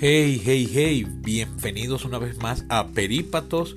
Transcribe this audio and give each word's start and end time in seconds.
Hey, 0.00 0.40
hey, 0.44 0.70
hey, 0.72 1.06
bienvenidos 1.08 2.04
una 2.04 2.20
vez 2.20 2.38
más 2.38 2.64
a 2.68 2.86
Perípatos, 2.86 3.74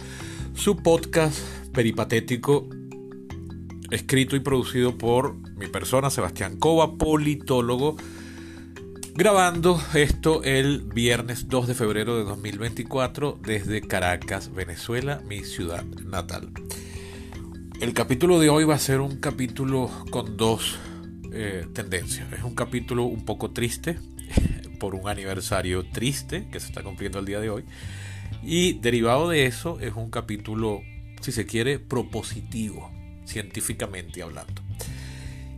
su 0.54 0.78
podcast 0.78 1.40
peripatético, 1.74 2.70
escrito 3.90 4.36
y 4.36 4.40
producido 4.40 5.00
por 5.00 5.34
mi 5.58 5.66
persona, 5.66 6.12
Sebastián 6.12 6.58
Cova, 6.58 6.96
politólogo, 7.00 7.96
grabando 9.16 9.82
esto 9.96 10.44
el 10.44 10.84
viernes 10.84 11.48
2 11.48 11.70
de 11.70 11.74
febrero 11.74 12.16
de 12.16 12.24
2024 12.26 13.40
desde 13.42 13.82
Caracas, 13.82 14.54
Venezuela, 14.54 15.24
mi 15.28 15.44
ciudad 15.44 15.84
natal. 16.06 16.52
El 17.80 17.96
capítulo 17.96 18.40
de 18.40 18.52
hoy 18.52 18.64
va 18.64 18.76
a 18.76 18.80
ser 18.80 19.00
un 19.00 19.16
capítulo 19.20 19.90
con 20.12 20.38
dos 20.38 20.78
eh, 21.34 21.66
tendencias. 21.74 22.32
Es 22.32 22.44
un 22.44 22.54
capítulo 22.54 23.06
un 23.06 23.26
poco 23.26 23.50
triste 23.50 23.98
por 24.82 24.96
un 24.96 25.08
aniversario 25.08 25.86
triste 25.86 26.48
que 26.52 26.60
se 26.60 26.66
está 26.66 26.82
cumpliendo 26.82 27.20
el 27.20 27.26
día 27.26 27.40
de 27.40 27.52
hoy. 27.52 27.64
Y 28.42 28.74
derivado 28.80 29.30
de 29.30 29.46
eso 29.46 29.80
es 29.80 29.94
un 29.94 30.10
capítulo, 30.10 30.82
si 31.22 31.32
se 31.32 31.46
quiere, 31.46 31.78
propositivo, 31.78 32.92
científicamente 33.24 34.24
hablando. 34.24 34.64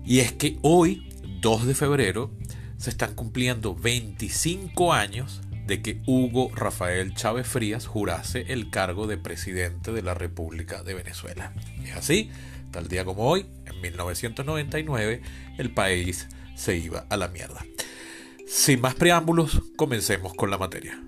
Y 0.05 0.19
es 0.19 0.33
que 0.33 0.57
hoy, 0.61 1.07
2 1.39 1.67
de 1.67 1.73
febrero, 1.73 2.31
se 2.75 2.89
están 2.89 3.15
cumpliendo 3.15 3.73
25 3.73 4.91
años 4.91 5.41
de 5.65 5.81
que 5.81 6.01
Hugo 6.05 6.51
Rafael 6.53 7.13
Chávez 7.13 7.47
Frías 7.47 7.87
jurase 7.87 8.51
el 8.51 8.69
cargo 8.69 9.07
de 9.07 9.17
presidente 9.17 9.93
de 9.93 10.01
la 10.01 10.15
República 10.15 10.83
de 10.83 10.95
Venezuela. 10.95 11.53
Es 11.85 11.95
así, 11.95 12.29
tal 12.71 12.89
día 12.89 13.05
como 13.05 13.29
hoy, 13.29 13.45
en 13.67 13.79
1999, 13.79 15.21
el 15.57 15.71
país 15.73 16.27
se 16.55 16.75
iba 16.75 17.05
a 17.09 17.15
la 17.15 17.29
mierda. 17.29 17.65
Sin 18.55 18.81
más 18.81 18.93
preámbulos, 18.93 19.63
comencemos 19.75 20.35
con 20.35 20.51
la 20.51 20.59
materia. 20.59 21.03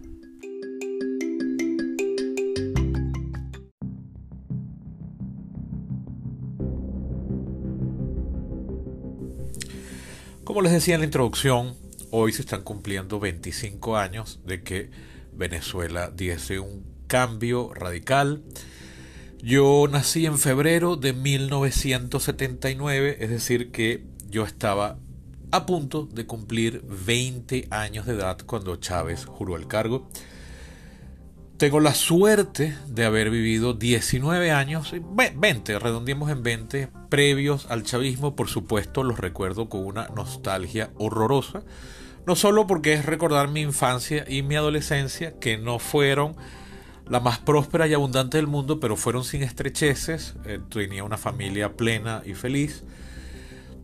Como 10.44 10.64
les 10.64 10.72
decía 10.72 10.96
en 10.96 11.02
la 11.02 11.06
introducción, 11.06 11.76
hoy 12.10 12.34
se 12.34 12.42
están 12.42 12.64
cumpliendo 12.64 13.20
25 13.20 13.96
años 13.96 14.40
de 14.44 14.64
que 14.64 14.90
Venezuela 15.32 16.10
diese 16.10 16.60
un 16.60 16.84
cambio 17.06 17.76
radical. 17.76 18.42
Yo 19.38 19.88
nací 19.88 20.26
en 20.26 20.40
febrero 20.40 20.96
de 20.96 21.14
1979, 21.14 23.18
es 23.20 23.30
decir, 23.30 23.72
que 23.72 24.04
yo 24.30 24.46
estaba 24.46 24.98
a 25.56 25.66
punto 25.66 26.06
de 26.06 26.26
cumplir 26.26 26.84
20 26.84 27.68
años 27.72 28.06
de 28.06 28.14
edad 28.14 28.38
cuando 28.46 28.76
Chávez 28.76 29.26
juró 29.26 29.56
el 29.56 29.68
cargo. 29.68 30.08
Tengo 31.58 31.80
la 31.80 31.94
suerte 31.94 32.78
de 32.88 33.06
haber 33.06 33.30
vivido 33.30 33.74
19 33.74 34.52
años, 34.52 34.94
20, 35.36 35.80
redondeemos 35.80 36.30
en 36.30 36.44
20, 36.44 36.90
previos 37.10 37.68
al 37.70 37.84
chavismo, 37.84 38.36
por 38.36 38.50
supuesto 38.50 39.04
los 39.04 39.20
recuerdo 39.20 39.70
con 39.70 39.86
una 39.86 40.10
nostalgia 40.10 40.92
horrorosa 40.98 41.64
no 42.26 42.36
solo 42.36 42.68
porque 42.68 42.94
es 42.94 43.06
recordar 43.06 43.50
mi 43.50 43.62
infancia 43.62 44.26
y 44.28 44.42
mi 44.42 44.56
adolescencia, 44.56 45.40
que 45.40 45.58
no 45.58 45.80
fueron 45.80 46.36
la 47.08 47.20
más 47.20 47.38
próspera 47.38 47.88
y 47.88 47.94
abundante 47.94 48.38
del 48.38 48.48
mundo, 48.48 48.80
pero 48.80 48.96
fueron 48.96 49.24
sin 49.24 49.44
estrecheces. 49.44 50.36
Eh, 50.46 50.60
tenía 50.70 51.04
una 51.04 51.18
familia 51.18 51.74
plena 51.74 52.24
y 52.26 52.34
feliz. 52.34 52.84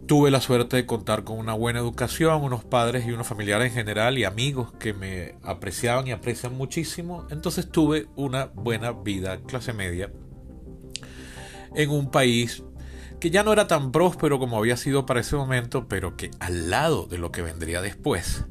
Tuve 0.08 0.32
la 0.32 0.42
suerte 0.42 0.76
de 0.76 0.86
contar 0.86 1.24
con 1.24 1.38
una 1.38 1.54
buena 1.54 1.80
educación, 1.80 2.44
unos 2.44 2.64
padres 2.64 3.06
y 3.06 3.12
unos 3.12 3.28
familiares 3.28 3.68
en 3.68 3.74
general 3.74 4.18
y 4.18 4.26
amigos 4.26 4.74
que 4.74 4.94
me 4.94 5.36
apreciaban 5.44 6.08
y 6.08 6.12
aprecian 6.12 6.56
muchísimo. 6.56 7.26
Entonces 7.30 7.70
tuve 7.70 8.08
una 8.16 8.46
buena 8.46 8.92
vida 8.92 9.40
clase 9.42 9.74
media 9.74 10.12
en 11.76 11.90
un 11.90 12.12
país 12.12 12.64
que 13.20 13.30
ya 13.30 13.44
no 13.44 13.54
era 13.54 13.68
tan 13.68 13.92
próspero 13.92 14.40
como 14.40 14.58
había 14.58 14.76
sido 14.76 15.06
para 15.06 15.22
ese 15.22 15.36
momento, 15.36 15.88
pero 15.88 16.18
que 16.18 16.32
al 16.40 16.70
lado 16.72 17.06
de 17.06 17.20
lo 17.20 17.32
que 17.32 17.44
vendría 17.44 17.82
después, 17.82 18.46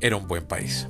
era 0.00 0.16
un 0.16 0.28
buen 0.28 0.44
país. 0.44 0.86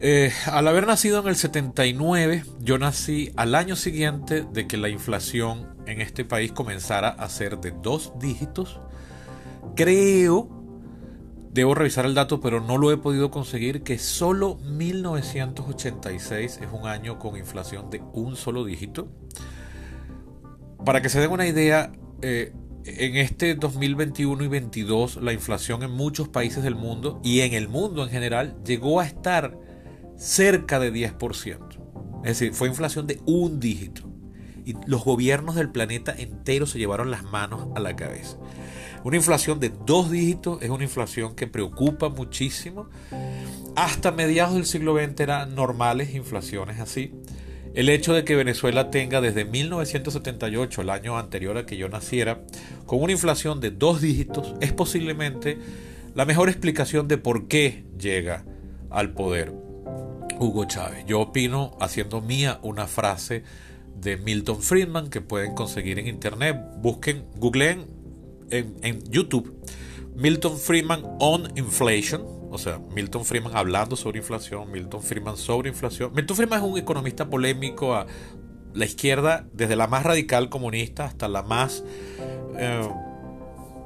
Eh, 0.00 0.32
al 0.46 0.66
haber 0.68 0.86
nacido 0.86 1.20
en 1.20 1.28
el 1.28 1.36
79, 1.36 2.44
yo 2.58 2.78
nací 2.78 3.32
al 3.36 3.54
año 3.54 3.76
siguiente 3.76 4.44
de 4.52 4.66
que 4.66 4.76
la 4.76 4.88
inflación 4.88 5.73
en 5.86 6.00
este 6.00 6.24
país 6.24 6.52
comenzara 6.52 7.08
a 7.08 7.28
ser 7.28 7.58
de 7.58 7.72
dos 7.72 8.12
dígitos. 8.18 8.80
Creo, 9.76 10.48
debo 11.52 11.74
revisar 11.74 12.06
el 12.06 12.14
dato, 12.14 12.40
pero 12.40 12.60
no 12.60 12.78
lo 12.78 12.92
he 12.92 12.96
podido 12.96 13.30
conseguir, 13.30 13.82
que 13.82 13.98
solo 13.98 14.56
1986 14.56 16.60
es 16.62 16.68
un 16.72 16.86
año 16.86 17.18
con 17.18 17.36
inflación 17.36 17.90
de 17.90 18.02
un 18.12 18.36
solo 18.36 18.64
dígito. 18.64 19.08
Para 20.84 21.00
que 21.00 21.08
se 21.08 21.20
den 21.20 21.30
una 21.30 21.46
idea, 21.46 21.92
eh, 22.22 22.52
en 22.86 23.16
este 23.16 23.54
2021 23.54 24.44
y 24.44 24.46
2022 24.46 25.16
la 25.22 25.32
inflación 25.32 25.82
en 25.82 25.90
muchos 25.90 26.28
países 26.28 26.62
del 26.62 26.74
mundo 26.74 27.20
y 27.24 27.40
en 27.40 27.54
el 27.54 27.68
mundo 27.68 28.04
en 28.04 28.10
general 28.10 28.56
llegó 28.64 29.00
a 29.00 29.06
estar 29.06 29.58
cerca 30.16 30.78
de 30.78 30.92
10%. 30.92 31.58
Es 32.24 32.38
decir, 32.38 32.54
fue 32.54 32.68
inflación 32.68 33.06
de 33.06 33.20
un 33.26 33.58
dígito. 33.58 34.13
Y 34.64 34.74
los 34.86 35.04
gobiernos 35.04 35.54
del 35.54 35.70
planeta 35.70 36.14
entero 36.16 36.66
se 36.66 36.78
llevaron 36.78 37.10
las 37.10 37.22
manos 37.22 37.68
a 37.74 37.80
la 37.80 37.96
cabeza. 37.96 38.36
Una 39.04 39.16
inflación 39.16 39.60
de 39.60 39.70
dos 39.84 40.10
dígitos 40.10 40.62
es 40.62 40.70
una 40.70 40.84
inflación 40.84 41.34
que 41.34 41.46
preocupa 41.46 42.08
muchísimo. 42.08 42.88
Hasta 43.76 44.12
mediados 44.12 44.54
del 44.54 44.64
siglo 44.64 44.96
XX 44.96 45.20
eran 45.20 45.54
normales 45.54 46.14
inflaciones 46.14 46.80
así. 46.80 47.12
El 47.74 47.88
hecho 47.88 48.14
de 48.14 48.24
que 48.24 48.36
Venezuela 48.36 48.90
tenga 48.90 49.20
desde 49.20 49.44
1978, 49.44 50.80
el 50.80 50.90
año 50.90 51.18
anterior 51.18 51.58
a 51.58 51.66
que 51.66 51.76
yo 51.76 51.88
naciera, 51.88 52.40
con 52.86 53.02
una 53.02 53.12
inflación 53.12 53.60
de 53.60 53.72
dos 53.72 54.00
dígitos, 54.00 54.54
es 54.60 54.72
posiblemente 54.72 55.58
la 56.14 56.24
mejor 56.24 56.48
explicación 56.48 57.08
de 57.08 57.18
por 57.18 57.48
qué 57.48 57.84
llega 57.98 58.44
al 58.90 59.12
poder 59.12 59.52
Hugo 60.38 60.64
Chávez. 60.66 61.04
Yo 61.06 61.20
opino, 61.20 61.76
haciendo 61.80 62.20
mía 62.20 62.60
una 62.62 62.86
frase 62.86 63.42
de 64.04 64.16
Milton 64.18 64.62
Friedman 64.62 65.10
que 65.10 65.20
pueden 65.20 65.54
conseguir 65.54 65.98
en 65.98 66.06
internet, 66.06 66.56
busquen, 66.76 67.24
googleen 67.36 67.86
en, 68.50 68.76
en 68.82 69.02
YouTube, 69.10 69.52
Milton 70.14 70.58
Friedman 70.58 71.02
on 71.18 71.50
Inflation, 71.56 72.22
o 72.50 72.58
sea, 72.58 72.78
Milton 72.94 73.24
Friedman 73.24 73.56
hablando 73.56 73.96
sobre 73.96 74.18
inflación, 74.18 74.70
Milton 74.70 75.02
Friedman 75.02 75.36
sobre 75.36 75.68
inflación. 75.68 76.12
Milton 76.14 76.36
Friedman 76.36 76.60
es 76.60 76.70
un 76.70 76.78
economista 76.78 77.28
polémico 77.28 77.94
a 77.94 78.06
la 78.74 78.84
izquierda, 78.84 79.46
desde 79.52 79.74
la 79.74 79.88
más 79.88 80.04
radical 80.04 80.50
comunista 80.50 81.04
hasta 81.04 81.26
la 81.26 81.42
más 81.42 81.82
eh, 82.56 82.88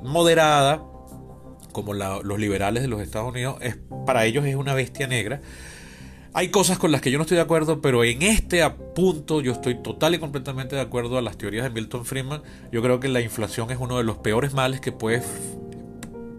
moderada, 0.03 0.83
como 1.73 1.95
los 1.95 2.39
liberales 2.39 2.83
de 2.83 2.89
los 2.89 3.01
Estados 3.01 3.31
Unidos. 3.31 3.57
Es, 3.61 3.79
para 4.05 4.25
ellos 4.25 4.45
es 4.45 4.57
una 4.57 4.75
bestia 4.75 5.07
negra. 5.07 5.41
Hay 6.35 6.49
cosas 6.49 6.79
con 6.79 6.93
las 6.93 7.01
que 7.01 7.11
yo 7.11 7.19
no 7.19 7.23
estoy 7.23 7.37
de 7.37 7.43
acuerdo, 7.43 7.81
pero 7.81 8.05
en 8.05 8.23
este 8.23 8.69
punto 8.95 9.41
yo 9.41 9.53
estoy 9.53 9.77
total 9.83 10.15
y 10.15 10.19
completamente 10.19 10.77
de 10.77 10.83
acuerdo 10.83 11.17
a 11.17 11.23
las 11.23 11.39
teorías 11.39 11.65
de 11.65 11.71
Milton 11.71 12.05
Friedman. 12.05 12.43
Yo 12.71 12.83
creo 12.83 13.01
que 13.01 13.09
la 13.09 13.21
inflación 13.21 13.71
es 13.71 13.79
uno 13.81 13.97
de 13.97 14.05
los 14.05 14.19
peores 14.19 14.53
males 14.53 14.81
que 14.81 14.93
puede 14.93 15.23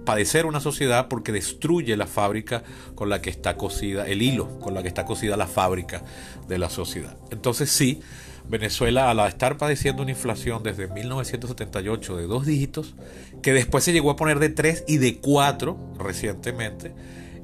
padecer 0.05 0.45
una 0.45 0.59
sociedad 0.59 1.07
porque 1.07 1.31
destruye 1.31 1.97
la 1.97 2.07
fábrica 2.07 2.63
con 2.95 3.09
la 3.09 3.21
que 3.21 3.29
está 3.29 3.57
cosida, 3.57 4.07
el 4.07 4.21
hilo 4.21 4.59
con 4.59 4.73
la 4.73 4.81
que 4.81 4.87
está 4.87 5.05
cosida 5.05 5.37
la 5.37 5.47
fábrica 5.47 6.03
de 6.47 6.57
la 6.57 6.69
sociedad. 6.69 7.17
Entonces 7.31 7.69
sí, 7.69 8.01
Venezuela 8.47 9.09
al 9.09 9.19
estar 9.27 9.57
padeciendo 9.57 10.03
una 10.03 10.11
inflación 10.11 10.63
desde 10.63 10.87
1978 10.87 12.17
de 12.17 12.27
dos 12.27 12.45
dígitos, 12.45 12.95
que 13.41 13.53
después 13.53 13.83
se 13.83 13.93
llegó 13.93 14.11
a 14.11 14.15
poner 14.15 14.39
de 14.39 14.49
tres 14.49 14.83
y 14.87 14.97
de 14.97 15.17
cuatro 15.17 15.77
recientemente, 15.99 16.93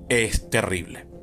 es 0.10 0.50
terrible. 0.50 1.15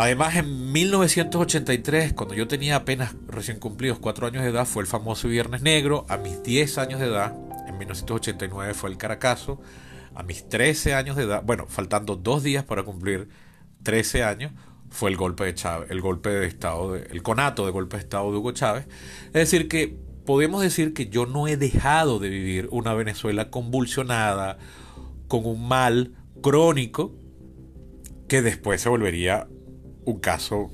Además, 0.00 0.34
en 0.36 0.72
1983, 0.72 2.14
cuando 2.14 2.34
yo 2.34 2.48
tenía 2.48 2.76
apenas 2.76 3.14
recién 3.26 3.58
cumplidos 3.60 3.98
cuatro 3.98 4.26
años 4.26 4.42
de 4.42 4.48
edad, 4.48 4.64
fue 4.64 4.82
el 4.82 4.86
famoso 4.86 5.28
Viernes 5.28 5.60
Negro. 5.60 6.06
A 6.08 6.16
mis 6.16 6.42
10 6.42 6.78
años 6.78 7.00
de 7.00 7.06
edad, 7.06 7.36
en 7.68 7.76
1989 7.76 8.72
fue 8.72 8.88
el 8.88 8.96
Caracazo 8.96 9.60
a 10.14 10.22
mis 10.22 10.48
13 10.48 10.94
años 10.94 11.16
de 11.16 11.24
edad, 11.24 11.42
bueno, 11.44 11.66
faltando 11.68 12.16
dos 12.16 12.42
días 12.42 12.64
para 12.64 12.82
cumplir 12.82 13.28
13 13.82 14.24
años, 14.24 14.52
fue 14.88 15.10
el 15.10 15.18
golpe 15.18 15.44
de 15.44 15.54
Chávez, 15.54 15.90
el 15.90 16.00
golpe 16.00 16.30
de 16.30 16.46
Estado, 16.46 16.96
el 16.96 17.22
conato 17.22 17.66
de 17.66 17.70
golpe 17.70 17.98
de 17.98 18.02
Estado 18.02 18.32
de 18.32 18.38
Hugo 18.38 18.52
Chávez. 18.52 18.86
Es 19.26 19.32
decir, 19.34 19.68
que 19.68 19.98
podemos 20.24 20.62
decir 20.62 20.94
que 20.94 21.10
yo 21.10 21.26
no 21.26 21.46
he 21.46 21.58
dejado 21.58 22.18
de 22.18 22.30
vivir 22.30 22.68
una 22.70 22.94
Venezuela 22.94 23.50
convulsionada, 23.50 24.56
con 25.28 25.44
un 25.44 25.68
mal 25.68 26.14
crónico, 26.40 27.14
que 28.28 28.40
después 28.40 28.80
se 28.80 28.88
volvería 28.88 29.46
un 30.04 30.18
caso, 30.20 30.70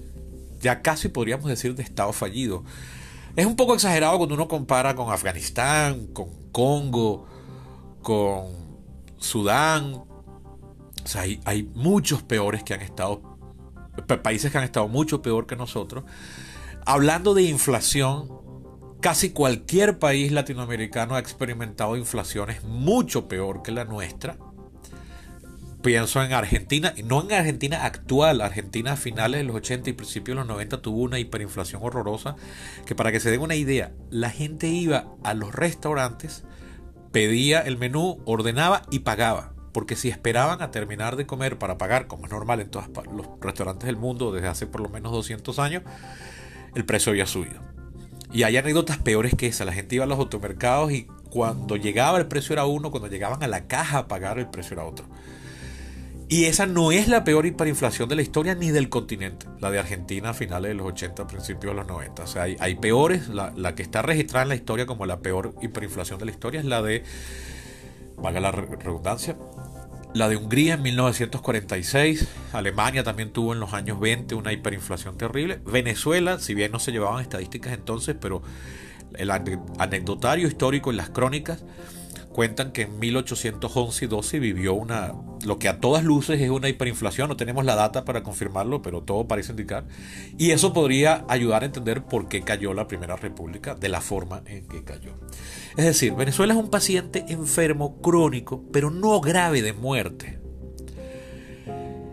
ya 0.61 0.83
casi 0.83 1.09
podríamos 1.09 1.47
decir, 1.47 1.75
de 1.75 1.83
Estado 1.83 2.13
fallido. 2.13 2.65
Es 3.37 3.45
un 3.45 3.57
poco 3.57 3.75
exagerado 3.75 4.17
cuando 4.17 4.35
uno 4.35 4.49
compara 4.49 4.95
con 4.95 5.13
Afganistán, 5.13 6.07
con 6.09 6.29
Congo, 6.53 7.27
con 8.03 8.47
Sudán. 9.19 9.95
O 9.95 10.07
sea, 11.05 11.23
hay, 11.45 11.71
muchos 11.75 12.23
peores 12.23 12.65
que 12.65 12.75
han 12.75 12.81
estado 12.81 13.37
países 14.23 14.51
que 14.51 14.59
han 14.59 14.65
estado 14.65 14.89
mucho 14.89 15.23
peor 15.23 15.47
que 15.47 15.57
nosotros. 15.57 16.05
Hablando 16.85 17.35
de 17.35 17.43
inflación, 17.43 18.29
casi 19.01 19.31
cualquier 19.31 19.99
país 19.99 20.33
latinoamericano 20.33 21.15
ha 21.15 21.19
experimentado 21.19 21.97
inflaciones 21.97 22.63
mucho 22.65 23.29
peor 23.29 23.63
que 23.63 23.73
la 23.73 23.85
nuestra. 23.85 24.39
Pienso 25.87 26.21
en 26.21 26.33
Argentina, 26.33 26.95
no 27.05 27.23
en 27.23 27.33
Argentina 27.33 27.85
actual, 27.85 28.41
Argentina 28.41 28.95
a 28.95 28.97
finales 28.97 29.39
de 29.39 29.45
los 29.45 29.55
80 29.55 29.91
y 29.91 29.93
principios 29.93 30.35
de 30.35 30.41
los 30.41 30.49
90 30.49 30.83
tuvo 30.83 31.03
una 31.03 31.21
hiperinflación 31.21 31.81
horrorosa, 31.81 32.35
que 32.87 32.97
para 32.97 33.13
que 33.13 33.21
se 33.21 33.31
den 33.31 33.41
una 33.41 33.55
idea, 33.55 33.93
la 34.11 34.31
gente 34.31 34.67
iba 34.67 35.07
a 35.23 35.33
los 35.35 35.55
restaurantes, 35.55 36.43
pedía 37.13 37.61
el 37.61 37.77
menú, 37.77 38.21
ordenaba 38.25 38.83
y 38.91 38.99
pagaba. 38.99 39.53
Porque 39.71 39.95
si 39.95 40.09
esperaban 40.09 40.61
a 40.61 40.73
terminar 40.73 41.15
de 41.15 41.25
comer 41.25 41.57
para 41.57 41.79
pagar, 41.79 42.09
como 42.09 42.25
es 42.25 42.33
normal 42.33 42.59
en 42.59 42.69
todos 42.69 42.89
los 43.13 43.29
restaurantes 43.41 43.87
del 43.87 43.97
mundo 43.97 44.33
desde 44.33 44.49
hace 44.49 44.67
por 44.67 44.81
lo 44.81 44.89
menos 44.89 45.13
200 45.13 45.57
años, 45.61 45.85
el 46.75 46.85
precio 46.85 47.11
había 47.11 47.27
subido. 47.27 47.61
Y 48.33 48.43
hay 48.43 48.57
anécdotas 48.57 48.99
peores 48.99 49.37
que 49.37 49.47
esa. 49.47 49.65
La 49.65 49.73
gente 49.73 49.95
iba 49.95 50.05
a 50.05 50.09
los 50.09 50.19
automercados 50.19 50.91
y 50.91 51.07
cuando 51.31 51.77
llegaba 51.77 52.19
el 52.19 52.27
precio 52.27 52.55
era 52.55 52.67
uno, 52.67 52.91
cuando 52.91 53.09
llegaban 53.09 53.45
a 53.45 53.47
la 53.47 53.69
caja 53.69 53.99
a 53.99 54.09
pagar 54.09 54.41
el 54.41 54.49
precio 54.49 54.75
era 54.75 54.85
otro. 54.85 55.07
Y 56.29 56.47
esa 56.47 56.67
no 56.67 56.91
es 56.91 57.07
la 57.07 57.23
peor 57.23 57.47
hiperinflación 57.47 58.09
de 58.09 58.17
la 58.17 58.23
historia 58.23 58.57
ni 58.57 58.71
del 58.71 58.89
continente, 58.89 59.47
la 59.61 59.71
de 59.71 59.79
Argentina 59.79 60.31
a 60.31 60.35
finales 60.35 60.71
de 60.71 60.75
los 60.75 60.87
80, 60.89 61.27
principios 61.29 61.73
de 61.73 61.75
los 61.75 61.87
90. 61.87 62.23
O 62.25 62.27
sea, 62.27 62.43
hay, 62.43 62.75
peores, 62.75 63.29
la, 63.29 63.53
la, 63.57 63.77
que 63.77 63.83
está 63.83 64.03
registrada 64.03 64.43
en 64.43 64.49
la 64.49 64.57
historia 64.57 64.87
como 64.87 65.07
la 65.07 65.21
peor 65.21 65.55
hiperinflación 65.63 66.19
de 66.19 66.25
la 66.25 66.31
historia 66.33 66.61
es 66.61 66.67
la 66.67 66.83
de, 66.83 67.05
valga 68.17 68.41
la 68.41 68.51
redundancia, 68.51 69.37
la 70.15 70.29
de 70.29 70.37
Hungría 70.37 70.75
en 70.75 70.83
1946, 70.83 72.27
Alemania 72.55 73.05
también 73.05 73.33
tuvo 73.33 73.53
en 73.53 73.61
los 73.61 73.75
años 73.75 74.01
20 74.01 74.35
una 74.35 74.53
hiperinflación 74.53 75.19
terrible, 75.19 75.61
Venezuela, 75.67 76.41
si 76.41 76.55
bien 76.55 76.73
no 76.73 76.79
se 76.79 76.91
llevaban 76.91 77.21
estadísticas 77.21 77.75
entonces, 77.75 78.17
pero 78.19 78.43
el 79.15 79.31
anecdotario 79.31 80.49
histórico 80.49 80.91
en 80.91 80.97
las 80.97 81.11
crónicas 81.11 81.65
cuentan 82.37 82.71
que 82.71 82.83
en 82.83 82.99
1811 82.99 84.05
y 84.05 84.09
12 84.09 84.39
vivió 84.41 84.75
una, 84.75 85.15
lo 85.47 85.59
que 85.59 85.71
a 85.71 85.81
todas 85.81 86.05
luces 86.05 86.39
es 86.39 86.51
una 86.51 86.69
hiperinflación, 86.69 87.31
no 87.31 87.37
tenemos 87.39 87.65
la 87.65 87.77
data 87.77 88.05
para 88.05 88.23
confirmarlo, 88.23 88.83
pero 88.83 89.03
todo 89.03 89.27
parece 89.27 89.53
indicar, 89.53 89.87
y 90.37 90.51
eso 90.51 90.75
podría 90.75 91.25
ayudar 91.29 91.63
a 91.63 91.65
entender 91.65 92.05
por 92.05 92.29
qué 92.29 92.43
cayó 92.43 92.75
la 92.75 92.89
Primera 92.89 93.17
República 93.17 93.75
de 93.75 93.89
la 93.89 94.03
forma 94.03 94.43
en 94.45 94.69
que 94.69 94.85
cayó. 94.85 95.15
Es 95.79 95.87
decir, 95.87 96.13
Venezuela 96.13 96.53
es 96.53 96.61
un 96.61 96.69
paciente 96.69 97.25
enfermo 97.29 98.03
crónico, 98.03 98.63
pero 98.71 98.91
no 98.91 99.19
grave 99.23 99.63
de 99.63 99.73
muerte. 99.73 100.39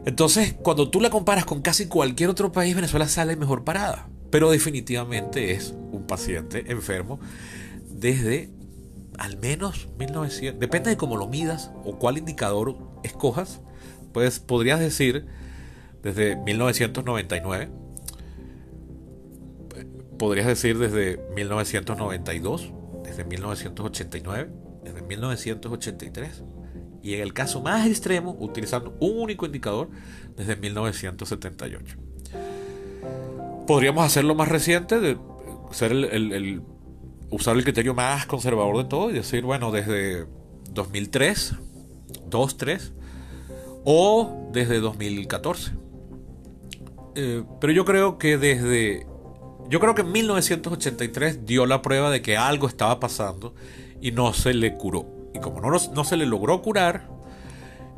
Entonces, 0.06 0.54
cuando 0.54 0.90
tú 0.90 1.02
la 1.02 1.10
comparas 1.10 1.44
con 1.44 1.62
casi 1.62 1.88
cualquier 1.88 2.30
otro 2.30 2.54
país, 2.54 2.74
Venezuela 2.76 3.10
sale 3.10 3.36
mejor 3.36 3.66
parada. 3.66 4.08
Pero 4.32 4.52
definitivamente 4.52 5.52
es 5.52 5.76
un 5.92 6.08
paciente 6.08 6.72
enfermo 6.72 7.20
desde 7.90 8.63
al 9.18 9.38
menos 9.38 9.90
1900, 9.98 10.60
depende 10.60 10.90
de 10.90 10.98
cómo 10.98 11.18
lo 11.18 11.28
midas 11.28 11.72
o 11.84 11.98
cuál 11.98 12.18
indicador 12.18 12.78
escojas, 13.04 13.62
pues 14.12 14.40
podrías 14.40 14.80
decir 14.80 15.26
desde 16.02 16.36
1999, 16.36 17.70
podrías 20.18 20.48
decir 20.48 20.78
desde 20.78 21.20
1992, 21.36 22.72
desde 23.04 23.24
1989, 23.26 24.50
desde 24.84 25.02
1983 25.02 26.44
y 27.02 27.16
en 27.16 27.22
el 27.22 27.34
caso 27.34 27.62
más 27.62 27.86
extremo, 27.86 28.36
utilizando 28.40 28.96
un 29.00 29.20
único 29.20 29.46
indicador, 29.46 29.90
desde 30.38 30.56
1978. 30.56 31.98
Podríamos 33.68 34.06
hacerlo 34.06 34.36
más 34.36 34.48
reciente, 34.48 35.00
de 35.00 35.18
ser 35.72 35.92
el 35.92 36.62
usar 37.34 37.58
el 37.58 37.64
criterio 37.64 37.94
más 37.94 38.26
conservador 38.28 38.78
de 38.78 38.84
todo 38.86 39.10
y 39.10 39.14
decir, 39.14 39.44
bueno, 39.44 39.72
desde 39.72 40.26
2003, 40.72 41.56
2003 42.28 42.94
o 43.84 44.50
desde 44.52 44.80
2014. 44.80 45.72
Eh, 47.16 47.44
pero 47.60 47.74
yo 47.74 47.86
creo 47.86 48.18
que 48.18 48.38
desde... 48.38 49.08
Yo 49.70 49.80
creo 49.80 49.96
que 49.96 50.02
en 50.02 50.12
1983 50.12 51.46
dio 51.46 51.66
la 51.66 51.82
prueba 51.82 52.12
de 52.12 52.22
que 52.22 52.38
algo 52.38 52.68
estaba 52.68 53.00
pasando 53.00 53.56
y 54.02 54.12
no 54.12 54.34
se 54.34 54.54
le 54.54 54.76
curó. 54.76 55.08
Y 55.34 55.40
como 55.40 55.62
no, 55.62 55.70
no 55.70 56.04
se 56.04 56.18
le 56.18 56.26
logró 56.26 56.62
curar, 56.62 57.10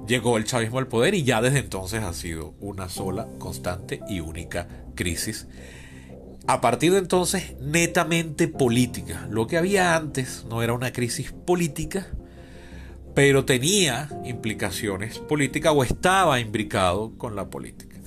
llegó 0.07 0.37
el 0.37 0.45
chavismo 0.45 0.77
al 0.77 0.87
poder 0.87 1.13
y 1.15 1.23
ya 1.23 1.41
desde 1.41 1.59
entonces 1.59 2.03
ha 2.03 2.13
sido 2.13 2.53
una 2.61 2.87
sola, 2.87 3.27
constante 3.39 4.01
y 4.07 4.19
única 4.19 4.67
crisis 4.95 5.47
a 6.47 6.61
partir 6.61 6.91
de 6.91 6.99
entonces 6.99 7.55
netamente 7.59 8.47
política. 8.47 9.27
Lo 9.31 9.47
que 9.47 9.57
había 9.57 9.95
antes 9.95 10.45
no 10.49 10.61
era 10.61 10.73
una 10.73 10.91
crisis 10.91 11.31
política, 11.31 12.07
pero 13.15 13.45
tenía 13.45 14.09
implicaciones 14.25 15.19
políticas 15.19 15.73
o 15.75 15.83
estaba 15.83 16.39
imbricado 16.39 17.17
con 17.17 17.35
la 17.35 17.49
política. 17.49 17.97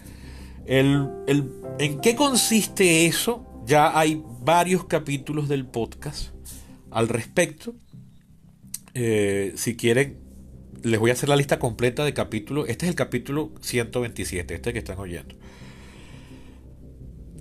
¿En 0.66 2.00
qué 2.02 2.14
consiste 2.14 3.06
eso? 3.06 3.44
Ya 3.66 3.98
hay 3.98 4.22
varios 4.40 4.84
capítulos 4.84 5.48
del 5.48 5.66
podcast 5.66 6.30
al 6.90 7.08
respecto. 7.08 7.74
Eh, 8.94 9.52
si 9.56 9.76
quieren, 9.76 10.20
les 10.82 11.00
voy 11.00 11.10
a 11.10 11.14
hacer 11.14 11.28
la 11.28 11.36
lista 11.36 11.58
completa 11.58 12.04
de 12.04 12.14
capítulos. 12.14 12.68
Este 12.68 12.86
es 12.86 12.90
el 12.90 12.96
capítulo 12.96 13.52
127, 13.60 14.54
este 14.54 14.72
que 14.72 14.78
están 14.78 14.98
oyendo 14.98 15.34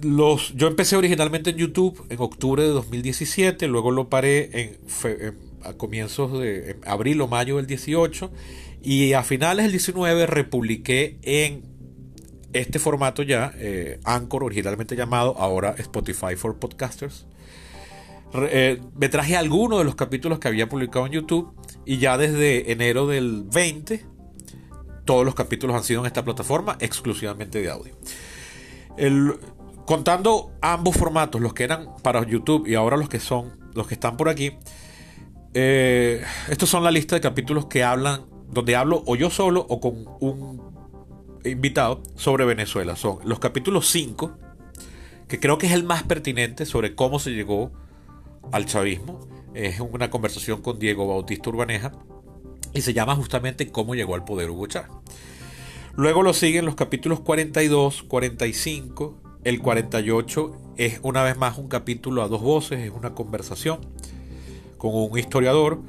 los, 0.02 0.54
yo 0.56 0.68
empecé 0.68 0.96
originalmente 0.96 1.50
en 1.52 1.58
YouTube 1.58 2.06
en 2.10 2.20
octubre 2.20 2.64
de 2.64 2.70
2017, 2.70 3.68
luego 3.68 3.92
lo 3.92 4.10
paré 4.10 4.50
en, 4.54 4.78
a 5.64 5.74
comienzos 5.74 6.40
de 6.40 6.78
abril 6.86 7.22
o 7.22 7.28
mayo 7.28 7.58
del 7.58 7.68
18 7.68 8.32
y 8.84 9.14
a 9.14 9.24
finales 9.24 9.66
del 9.66 9.72
19 9.72 10.28
republiqué 10.28 11.18
en 11.24 11.64
este 12.54 12.80
formato 12.80 13.24
ya, 13.24 13.54
eh, 13.58 14.00
Anchor 14.04 14.44
originalmente 14.44 14.96
llamado, 14.96 15.36
ahora 15.38 15.76
Spotify 15.78 16.36
for 16.36 16.58
Podcasters. 16.58 17.26
Eh, 18.34 18.82
me 18.96 19.10
traje 19.10 19.36
algunos 19.36 19.80
de 19.80 19.86
los 19.86 19.96
capítulos 19.96 20.40
que 20.40 20.48
había 20.48 20.68
publicado 20.68 21.06
en 21.06 21.14
YouTube 21.14 21.54
y 21.86 21.98
ya 21.98 22.18
desde 22.18 22.72
enero 22.72 23.08
del 23.08 23.44
20 23.44 24.06
todos 25.06 25.26
los 25.26 25.34
capítulos 25.34 25.76
han 25.76 25.84
sido 25.84 26.02
en 26.02 26.08
esta 26.08 26.24
plataforma 26.24 26.78
exclusivamente 26.80 27.62
de 27.62 27.70
audio. 27.70 27.96
El, 28.98 29.36
contando 29.88 30.52
ambos 30.62 30.98
formatos, 30.98 31.40
los 31.40 31.54
que 31.54 31.64
eran 31.64 31.88
para 32.04 32.28
YouTube 32.28 32.68
y 32.68 32.76
ahora 32.76 32.98
los 32.98 33.08
que 33.08 33.22
son, 33.22 33.58
los 33.74 33.88
que 33.88 33.94
están 33.94 34.18
por 34.18 34.28
aquí, 34.28 34.52
eh, 35.54 36.26
estos 36.50 36.70
son 36.70 36.84
la 36.84 36.92
lista 36.92 37.16
de 37.16 37.22
capítulos 37.22 37.68
que 37.68 37.86
hablan, 37.86 38.26
donde 38.52 38.76
hablo 38.76 39.02
o 39.06 39.16
yo 39.16 39.30
solo 39.30 39.66
o 39.70 39.80
con 39.80 40.06
un 40.20 40.62
invitado 41.46 42.04
sobre 42.16 42.44
Venezuela. 42.44 42.98
Son 42.98 43.20
los 43.24 43.40
capítulos 43.40 43.88
5, 43.88 44.38
que 45.30 45.40
creo 45.40 45.58
que 45.58 45.68
es 45.68 45.72
el 45.72 45.86
más 45.86 46.04
pertinente 46.04 46.66
sobre 46.66 46.94
cómo 46.94 47.18
se 47.18 47.32
llegó 47.32 47.72
al 48.52 48.66
chavismo. 48.66 49.26
Es 49.54 49.80
una 49.80 50.10
conversación 50.10 50.62
con 50.62 50.80
Diego 50.80 51.08
Bautista 51.08 51.50
Urbaneja 51.50 51.94
y 52.74 52.82
se 52.82 52.94
llama 52.94 53.16
justamente 53.16 53.72
cómo 53.72 53.96
llegó 53.96 54.16
al 54.16 54.26
poder 54.26 54.50
Hugo 54.50 54.68
Chávez. 54.68 54.92
Luego 55.96 56.24
lo 56.24 56.34
siguen 56.34 56.66
los 56.66 56.76
capítulos 56.76 57.22
42, 57.22 58.04
45, 58.04 59.27
el 59.48 59.62
48 59.62 60.52
es 60.76 61.00
una 61.04 61.24
vez 61.24 61.38
más 61.38 61.58
un 61.58 61.70
capítulo 61.70 62.22
a 62.22 62.28
dos 62.28 62.42
voces, 62.42 62.82
es 62.82 62.92
una 62.92 63.16
conversación 63.16 63.80
con 64.78 64.94
un 64.94 65.18
historiador. 65.18 65.80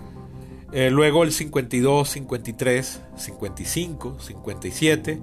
Eh, 0.71 0.91
luego 0.93 1.25
el 1.25 1.33
52, 1.33 2.09
53, 2.09 3.01
55, 3.17 4.21
57, 4.21 5.21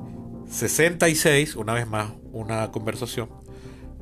66, 0.50 1.56
una 1.56 1.76
vez 1.76 1.88
más 1.88 2.12
una 2.34 2.70
conversación. 2.72 3.30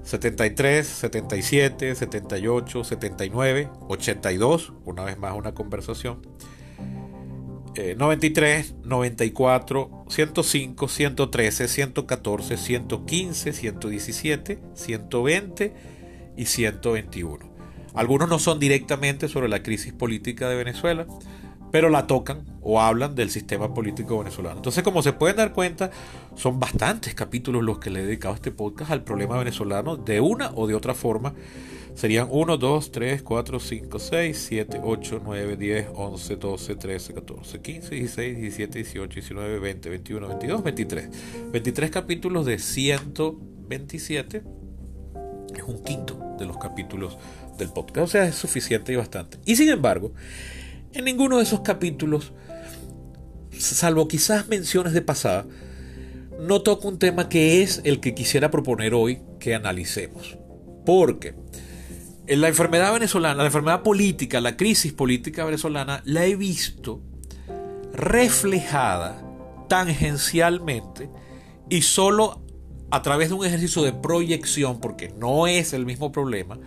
73, 0.01 0.87
77, 0.87 1.93
78, 1.93 2.83
79, 2.83 3.69
82, 3.87 4.73
una 4.83 5.03
vez 5.03 5.19
más 5.19 5.37
una 5.37 5.53
conversación. 5.53 6.25
93, 7.75 8.75
94, 8.83 10.05
105, 10.09 10.87
113, 10.87 11.67
114, 11.67 12.57
115, 12.57 13.53
117, 13.53 14.59
120 14.73 15.73
y 16.37 16.45
121. 16.45 17.53
Algunos 17.93 18.29
no 18.29 18.39
son 18.39 18.59
directamente 18.59 19.27
sobre 19.27 19.49
la 19.49 19.61
crisis 19.63 19.93
política 19.93 20.49
de 20.49 20.55
Venezuela, 20.55 21.05
pero 21.73 21.89
la 21.89 22.05
tocan 22.05 22.45
o 22.61 22.79
hablan 22.79 23.15
del 23.15 23.31
sistema 23.31 23.73
político 23.73 24.19
venezolano. 24.19 24.57
Entonces, 24.57 24.83
como 24.83 25.01
se 25.01 25.11
pueden 25.11 25.37
dar 25.37 25.53
cuenta, 25.53 25.89
son 26.35 26.59
bastantes 26.59 27.15
capítulos 27.15 27.63
los 27.63 27.79
que 27.79 27.89
le 27.89 28.01
he 28.01 28.05
dedicado 28.05 28.35
a 28.35 28.35
este 28.35 28.51
podcast 28.51 28.91
al 28.91 29.03
problema 29.03 29.39
venezolano 29.39 29.97
de 29.97 30.21
una 30.21 30.51
o 30.53 30.67
de 30.67 30.75
otra 30.75 30.93
forma, 30.93 31.33
Serían 31.95 32.27
1, 32.29 32.57
2, 32.57 32.91
3, 32.91 33.23
4, 33.23 33.59
5, 33.59 33.99
6, 33.99 34.45
7, 34.49 34.81
8, 34.83 35.21
9, 35.23 35.57
10, 35.57 35.87
11, 35.95 36.35
12, 36.35 36.75
13, 36.75 37.13
14, 37.13 37.61
15, 37.61 37.95
16, 37.95 38.37
17, 38.37 38.77
18, 38.79 39.13
19, 39.13 39.59
20, 39.59 39.89
21, 39.89 40.27
22, 40.27 40.63
23. 40.63 41.09
23 41.51 41.91
capítulos 41.91 42.45
de 42.45 42.59
127. 42.59 44.43
Es 45.55 45.63
un 45.63 45.83
quinto 45.83 46.19
de 46.37 46.45
los 46.45 46.57
capítulos 46.57 47.17
del 47.57 47.69
podcast. 47.69 48.03
O 48.03 48.07
sea, 48.07 48.25
es 48.25 48.35
suficiente 48.35 48.93
y 48.93 48.95
bastante. 48.95 49.39
Y 49.45 49.55
sin 49.55 49.69
embargo, 49.69 50.13
en 50.93 51.05
ninguno 51.05 51.37
de 51.37 51.43
esos 51.43 51.61
capítulos, 51.61 52.33
salvo 53.57 54.07
quizás 54.07 54.47
menciones 54.47 54.93
de 54.93 55.01
pasada, 55.01 55.45
no 56.39 56.61
toco 56.61 56.87
un 56.87 56.99
tema 56.99 57.29
que 57.29 57.61
es 57.61 57.81
el 57.83 57.99
que 57.99 58.13
quisiera 58.13 58.51
proponer 58.51 58.93
hoy 58.93 59.21
que 59.39 59.55
analicemos. 59.55 60.37
Porque 60.85 61.35
la 62.27 62.47
enfermedad 62.47 62.93
venezolana, 62.93 63.35
la 63.35 63.45
enfermedad 63.45 63.81
política, 63.81 64.41
la 64.41 64.57
crisis 64.57 64.93
política 64.93 65.45
venezolana, 65.45 66.01
la 66.05 66.25
he 66.25 66.35
visto 66.35 67.01
reflejada 67.93 69.21
tangencialmente 69.69 71.09
y 71.69 71.81
solo 71.81 72.41
a 72.91 73.01
través 73.01 73.29
de 73.29 73.35
un 73.35 73.45
ejercicio 73.45 73.81
de 73.83 73.93
proyección, 73.93 74.79
porque 74.79 75.13
no 75.17 75.47
es 75.47 75.73
el 75.73 75.85
mismo 75.85 76.11
problema, 76.11 76.59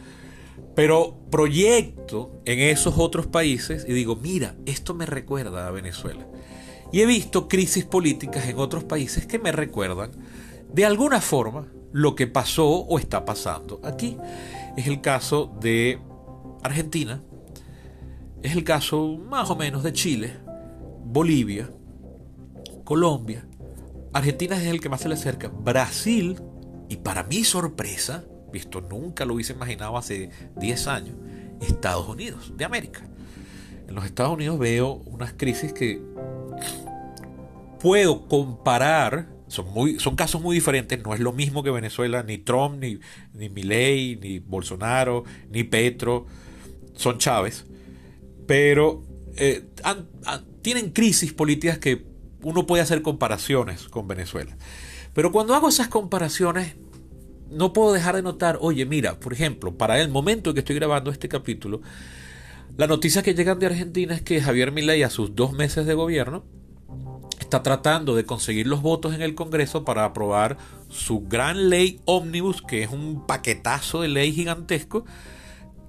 pero 0.77 1.17
proyecto 1.31 2.43
en 2.45 2.61
esos 2.61 2.99
otros 2.99 3.27
países 3.27 3.87
y 3.89 3.95
digo, 3.95 4.15
mira, 4.15 4.55
esto 4.67 4.93
me 4.93 5.07
recuerda 5.07 5.67
a 5.67 5.71
Venezuela. 5.71 6.27
Y 6.93 7.01
he 7.01 7.07
visto 7.07 7.49
crisis 7.49 7.87
políticas 7.87 8.47
en 8.47 8.59
otros 8.59 8.85
países 8.85 9.27
que 9.27 9.39
me 9.39 9.53
recuerdan 9.53 10.11
de 10.73 10.85
alguna 10.85 11.23
forma 11.23 11.67
lo 11.93 12.15
que 12.15 12.27
pasó 12.27 12.69
o 12.69 12.99
está 12.99 13.25
pasando 13.25 13.81
aquí. 13.83 14.19
Es 14.77 14.87
el 14.87 15.01
caso 15.01 15.51
de 15.61 15.99
Argentina, 16.63 17.23
es 18.43 18.55
el 18.55 18.63
caso 18.63 19.17
más 19.17 19.49
o 19.49 19.57
menos 19.57 19.83
de 19.83 19.95
Chile, 19.95 20.35
Bolivia, 21.07 21.71
Colombia. 22.85 23.49
Argentina 24.13 24.61
es 24.61 24.67
el 24.67 24.83
que 24.83 24.91
más 24.91 25.01
se 25.01 25.09
le 25.09 25.15
acerca. 25.15 25.49
Brasil, 25.49 26.39
y 26.91 26.97
para 26.97 27.23
mi 27.23 27.45
sorpresa, 27.45 28.25
visto 28.53 28.81
nunca 28.81 29.25
lo 29.25 29.35
hubiese 29.35 29.53
imaginado 29.53 29.97
hace 29.97 30.31
10 30.57 30.87
años, 30.87 31.17
Estados 31.61 32.09
Unidos 32.09 32.53
de 32.57 32.65
América. 32.65 33.03
En 33.89 33.95
los 33.95 34.05
Estados 34.05 34.33
Unidos 34.33 34.59
veo 34.59 34.95
unas 35.07 35.33
crisis 35.35 35.73
que 35.73 36.01
puedo 37.81 38.27
comparar, 38.27 39.29
son, 39.49 39.73
muy, 39.73 40.01
son 40.01 40.17
casos 40.17 40.41
muy 40.43 40.57
diferentes, 40.57 41.03
no 41.03 41.15
es 41.15 41.21
lo 41.21 41.33
mismo 41.33 41.63
que 41.63 41.71
Venezuela, 41.71 42.23
ni 42.23 42.39
Trump, 42.39 42.81
ni, 42.81 42.99
ni 43.33 43.49
Milley, 43.49 44.17
ni 44.17 44.39
Bolsonaro, 44.41 45.25
ni 45.51 45.63
Petro, 45.63 46.27
son 46.95 47.19
Chávez, 47.19 47.65
pero 48.47 49.05
eh, 49.37 49.69
tienen 50.63 50.91
crisis 50.91 51.33
políticas 51.33 51.79
que 51.79 52.05
uno 52.43 52.67
puede 52.67 52.83
hacer 52.83 53.03
comparaciones 53.03 53.89
con 53.89 54.09
Venezuela. 54.09 54.57
Pero 55.15 55.33
cuando 55.33 55.55
hago 55.55 55.69
esas 55.69 55.89
comparaciones, 55.89 56.75
no 57.51 57.73
puedo 57.73 57.93
dejar 57.93 58.17
de 58.17 58.23
notar, 58.23 58.59
oye, 58.61 58.85
mira, 58.87 59.19
por 59.21 59.33
ejemplo, 59.33 59.77
para 59.77 60.01
el 60.01 60.09
momento 60.09 60.51
en 60.51 60.55
que 60.55 60.61
estoy 60.61 60.77
grabando 60.77 61.11
este 61.11 61.29
capítulo, 61.29 61.81
la 62.77 62.87
noticia 62.87 63.23
que 63.23 63.35
llegan 63.35 63.59
de 63.59 63.67
Argentina 63.67 64.15
es 64.15 64.23
que 64.23 64.41
Javier 64.41 64.73
Milei 64.73 65.03
a 65.03 65.11
sus 65.11 65.35
dos 65.35 65.53
meses 65.53 65.87
de 65.87 65.95
gobierno 65.95 66.45
está 67.41 67.63
tratando 67.63 68.15
de 68.15 68.25
conseguir 68.25 68.67
los 68.67 68.83
votos 68.83 69.15
en 69.15 69.23
el 69.23 69.35
Congreso 69.35 69.85
para 69.85 70.05
aprobar 70.05 70.59
su 70.89 71.27
gran 71.27 71.71
ley 71.71 72.01
ómnibus, 72.05 72.61
que 72.61 72.83
es 72.83 72.91
un 72.91 73.27
paquetazo 73.27 74.03
de 74.03 74.09
ley 74.09 74.33
gigantesco 74.33 75.05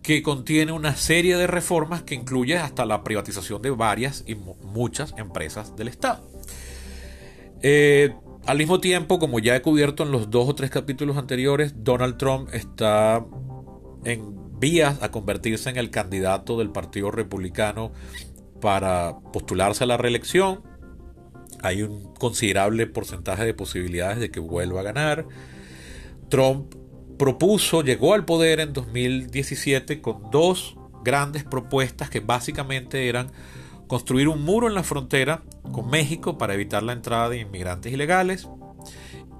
que 0.02 0.24
contiene 0.24 0.72
una 0.72 0.96
serie 0.96 1.36
de 1.36 1.48
reformas 1.48 2.04
que 2.04 2.16
incluye 2.16 2.58
hasta 2.58 2.86
la 2.86 3.04
privatización 3.04 3.62
de 3.62 3.72
varias 3.72 4.24
y 4.26 4.36
muchas 4.36 5.14
empresas 5.18 5.76
del 5.76 5.90
Estado. 5.90 6.26
Eh, 7.62 8.16
al 8.48 8.58
mismo 8.58 8.80
tiempo, 8.80 9.20
como 9.20 9.40
ya 9.40 9.56
he 9.58 9.62
cubierto 9.62 10.04
en 10.04 10.12
los 10.12 10.32
dos 10.32 10.48
o 10.48 10.56
tres 10.56 10.70
capítulos 10.70 11.18
anteriores, 11.18 11.74
Donald 11.84 12.18
Trump 12.18 12.50
está 12.54 13.26
en 14.06 14.60
vías 14.60 15.04
a 15.04 15.12
convertirse 15.12 15.70
en 15.70 15.76
el 15.76 15.92
candidato 15.92 16.58
del 16.58 16.72
Partido 16.72 17.12
Republicano 17.12 17.92
para 18.62 19.18
postularse 19.34 19.84
a 19.84 19.88
la 19.88 19.98
reelección. 19.98 20.64
Hay 21.62 21.84
un 21.84 22.14
considerable 22.14 22.88
porcentaje 22.88 23.44
de 23.44 23.54
posibilidades 23.54 24.20
de 24.20 24.32
que 24.32 24.40
vuelva 24.40 24.80
a 24.80 24.84
ganar. 24.84 25.28
Trump 26.30 26.74
propuso, 27.20 27.82
llegó 27.82 28.14
al 28.14 28.24
poder 28.24 28.62
en 28.62 28.72
2017 28.72 30.02
con 30.02 30.32
dos 30.32 30.78
grandes 31.04 31.44
propuestas 31.44 32.10
que 32.10 32.22
básicamente 32.22 33.10
eran 33.10 33.30
construir 33.88 34.28
un 34.28 34.44
muro 34.44 34.68
en 34.68 34.74
la 34.74 34.84
frontera 34.84 35.44
con 35.72 35.90
México 35.90 36.38
para 36.38 36.54
evitar 36.54 36.84
la 36.84 36.94
entrada 36.94 37.30
de 37.30 37.40
inmigrantes 37.40 37.92
ilegales 37.92 38.48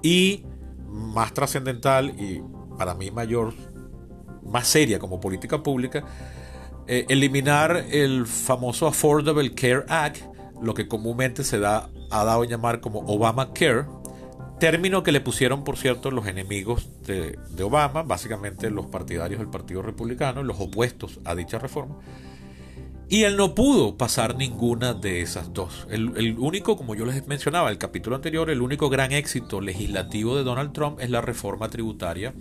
y 0.02 0.44
más 0.88 1.34
trascendental 1.34 2.10
y 2.18 2.42
para 2.76 2.94
mí 2.94 3.10
mayor, 3.10 3.54
más 4.44 4.66
seria 4.66 4.98
como 4.98 5.20
política 5.20 5.62
pública, 5.62 6.04
eh, 6.86 7.04
eliminar 7.08 7.84
el 7.90 8.26
famoso 8.26 8.86
Affordable 8.86 9.54
Care 9.54 9.84
Act, 9.88 10.22
lo 10.62 10.74
que 10.74 10.88
comúnmente 10.88 11.44
se 11.44 11.58
da, 11.58 11.90
ha 12.10 12.24
dado 12.24 12.42
a 12.42 12.46
llamar 12.46 12.80
como 12.80 13.00
Obamacare, 13.00 13.84
término 14.58 15.02
que 15.02 15.12
le 15.12 15.20
pusieron, 15.20 15.64
por 15.64 15.76
cierto, 15.76 16.10
los 16.10 16.26
enemigos 16.26 16.88
de, 17.04 17.38
de 17.50 17.62
Obama, 17.62 18.02
básicamente 18.02 18.70
los 18.70 18.86
partidarios 18.86 19.40
del 19.40 19.50
Partido 19.50 19.82
Republicano, 19.82 20.42
los 20.42 20.58
opuestos 20.58 21.20
a 21.24 21.34
dicha 21.34 21.58
reforma 21.58 21.96
y 23.10 23.24
él 23.24 23.36
no 23.36 23.54
pudo 23.54 23.96
pasar 23.96 24.36
ninguna 24.36 24.92
de 24.92 25.22
esas 25.22 25.54
dos. 25.54 25.86
El, 25.90 26.36
único, 26.38 26.76
como 26.76 26.94
yo 26.94 27.06
les 27.06 27.26
mencionaba, 27.26 27.70
el 27.70 27.78
capítulo 27.78 28.16
anterior, 28.16 28.50
el 28.50 28.60
único 28.60 28.90
gran 28.90 29.12
éxito 29.12 29.62
legislativo 29.62 30.36
de 30.36 30.44
Donald 30.44 30.72
Trump 30.72 31.00
es 31.00 31.08
la 31.08 31.22
reforma 31.22 31.70
tributaria 31.70 32.34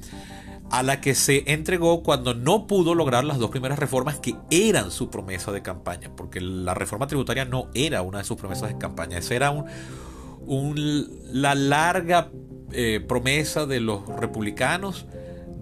a 0.70 0.84
la 0.84 1.00
que 1.00 1.16
se 1.16 1.44
entregó 1.54 2.04
cuando 2.04 2.34
no 2.34 2.68
pudo 2.68 2.94
lograr 2.94 3.24
las 3.24 3.38
dos 3.38 3.50
primeras 3.50 3.80
reformas 3.80 4.20
que 4.20 4.36
eran 4.52 4.92
su 4.92 5.10
promesa 5.10 5.54
de 5.54 5.62
campaña, 5.62 6.12
porque 6.14 6.42
la 6.42 6.74
reforma 6.74 7.08
tributaria 7.08 7.46
no 7.46 7.70
era 7.74 8.02
una 8.02 8.18
de 8.18 8.24
sus 8.26 8.38
promesas 8.38 8.68
de 8.68 8.78
campaña, 8.78 9.18
esa 9.18 9.36
era 9.36 9.52
un, 9.52 11.10
la 11.32 11.56
larga 11.56 12.30
eh, 12.74 13.00
promesa 13.08 13.66
de 13.66 13.80
los 13.80 14.06
republicanos 14.08 15.06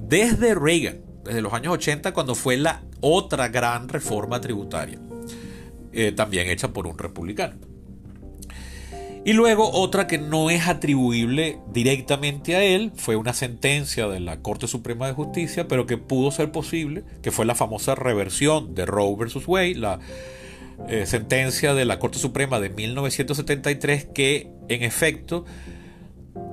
desde 0.08 0.56
Reagan 0.56 1.05
desde 1.26 1.42
los 1.42 1.54
años 1.54 1.74
80 1.74 2.14
cuando 2.14 2.36
fue 2.36 2.56
la 2.58 2.84
otra 3.02 3.50
gran 3.50 3.90
reforma 3.90 4.40
tributaria, 4.40 5.00
eh, 5.92 6.12
también 6.12 6.48
hecha 6.48 6.72
por 6.72 6.88
un 6.88 6.98
republicano. 6.98 7.58
Y 9.26 9.34
luego 9.34 9.72
otra 9.72 10.06
que 10.06 10.20
no 10.20 10.52
es 10.52 10.68
atribuible 10.68 11.58
directamente 11.74 12.56
a 12.56 12.64
él, 12.64 12.92
fue 12.96 13.16
una 13.16 13.34
sentencia 13.34 14.08
de 14.08 14.20
la 14.20 14.44
Corte 14.44 14.68
Suprema 14.68 15.08
de 15.08 15.14
Justicia, 15.14 15.68
pero 15.68 15.88
que 15.88 15.98
pudo 15.98 16.30
ser 16.30 16.52
posible, 16.52 17.04
que 17.24 17.32
fue 17.32 17.46
la 17.46 17.56
famosa 17.56 17.96
reversión 17.96 18.76
de 18.76 18.86
Roe 18.86 19.16
versus 19.18 19.48
Wade, 19.48 19.76
la 19.76 20.00
eh, 20.88 21.08
sentencia 21.08 21.74
de 21.74 21.86
la 21.86 21.98
Corte 21.98 22.20
Suprema 22.20 22.60
de 22.60 22.70
1973 22.70 24.06
que 24.14 24.52
en 24.70 24.84
efecto 24.84 25.46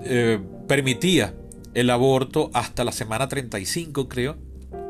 eh, 0.04 0.40
permitía 0.66 1.34
el 1.74 1.90
aborto 1.90 2.50
hasta 2.54 2.84
la 2.84 2.92
semana 2.92 3.28
35, 3.28 4.08
creo, 4.08 4.38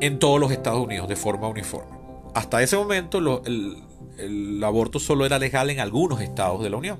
en 0.03 0.19
todos 0.19 0.41
los 0.41 0.51
Estados 0.51 0.85
Unidos 0.85 1.09
de 1.09 1.15
forma 1.15 1.47
uniforme. 1.47 1.97
Hasta 2.35 2.61
ese 2.61 2.77
momento 2.77 3.19
el, 3.47 4.65
aborto 4.65 4.99
solo 4.99 5.25
era 5.25 5.39
legal 5.39 5.71
en 5.71 5.79
algunos 5.79 6.21
estados 6.21 6.61
de 6.63 6.71
la 6.71 6.77
Unión, 6.77 6.99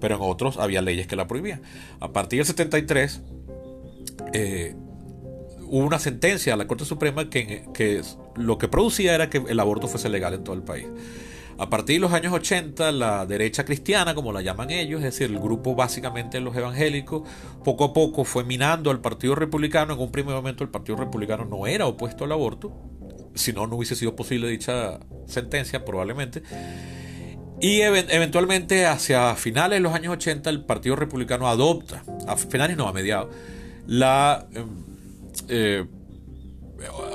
pero 0.00 0.16
en 0.16 0.22
otros 0.22 0.58
había 0.58 0.82
leyes 0.82 1.06
que 1.06 1.16
la 1.16 1.26
prohibían. 1.26 1.62
A 1.98 2.12
partir 2.12 2.40
del 2.40 2.46
73 2.46 3.22
eh, 4.34 4.76
hubo 5.62 5.86
una 5.86 5.98
sentencia 5.98 6.52
a 6.52 6.56
la 6.58 6.66
Corte 6.66 6.84
Suprema 6.84 7.30
que 7.30 8.02
lo 8.36 8.58
que 8.58 8.68
producía 8.68 9.14
era 9.14 9.30
que 9.30 9.42
el 9.48 9.58
aborto 9.58 9.88
fuese 9.88 10.10
legal 10.10 10.34
en 10.34 10.44
todo 10.44 10.54
el 10.54 10.62
país. 10.62 10.86
A 11.62 11.70
partir 11.70 11.94
de 11.94 12.00
los 12.00 12.12
años 12.12 12.32
80, 12.32 12.90
la 12.90 13.24
derecha 13.24 13.64
cristiana, 13.64 14.16
como 14.16 14.32
la 14.32 14.42
llaman 14.42 14.70
ellos, 14.70 14.98
es 14.98 15.04
decir, 15.04 15.30
el 15.30 15.38
grupo 15.38 15.76
básicamente 15.76 16.38
de 16.38 16.40
los 16.42 16.56
evangélicos, 16.56 17.22
poco 17.62 17.84
a 17.84 17.92
poco 17.92 18.24
fue 18.24 18.42
minando 18.42 18.90
al 18.90 19.00
Partido 19.00 19.36
Republicano. 19.36 19.94
En 19.94 20.00
un 20.00 20.10
primer 20.10 20.34
momento 20.34 20.64
el 20.64 20.70
Partido 20.70 20.98
Republicano 20.98 21.44
no 21.44 21.68
era 21.68 21.86
opuesto 21.86 22.24
al 22.24 22.32
aborto, 22.32 22.72
si 23.36 23.52
no, 23.52 23.68
no 23.68 23.76
hubiese 23.76 23.94
sido 23.94 24.16
posible 24.16 24.48
dicha 24.48 24.98
sentencia 25.26 25.84
probablemente. 25.84 26.42
Y 27.60 27.82
eventualmente 27.82 28.86
hacia 28.86 29.36
finales 29.36 29.76
de 29.76 29.82
los 29.82 29.94
años 29.94 30.14
80 30.14 30.50
el 30.50 30.64
Partido 30.64 30.96
Republicano 30.96 31.46
adopta, 31.46 32.02
a 32.26 32.36
finales 32.36 32.76
no, 32.76 32.88
a 32.88 32.92
mediados, 32.92 33.32
la 33.86 34.48
em, 34.52 34.66
eh, 35.46 35.86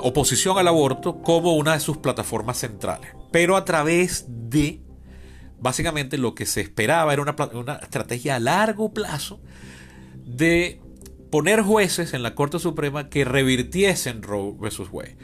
oposición 0.00 0.56
al 0.56 0.68
aborto 0.68 1.20
como 1.20 1.54
una 1.54 1.74
de 1.74 1.80
sus 1.80 1.98
plataformas 1.98 2.56
centrales 2.56 3.17
pero 3.30 3.56
a 3.56 3.64
través 3.64 4.26
de, 4.28 4.80
básicamente 5.60 6.18
lo 6.18 6.34
que 6.34 6.46
se 6.46 6.60
esperaba 6.60 7.12
era 7.12 7.22
una, 7.22 7.74
estrategia 7.82 8.36
a 8.36 8.40
largo 8.40 8.92
plazo 8.92 9.40
de 10.24 10.80
poner 11.30 11.62
jueces 11.62 12.14
en 12.14 12.22
la 12.22 12.34
Corte 12.34 12.58
Suprema 12.58 13.08
que 13.08 13.24
revirtiesen 13.24 14.22
Roe 14.22 14.54
versus 14.58 14.88
Wade. 14.90 15.16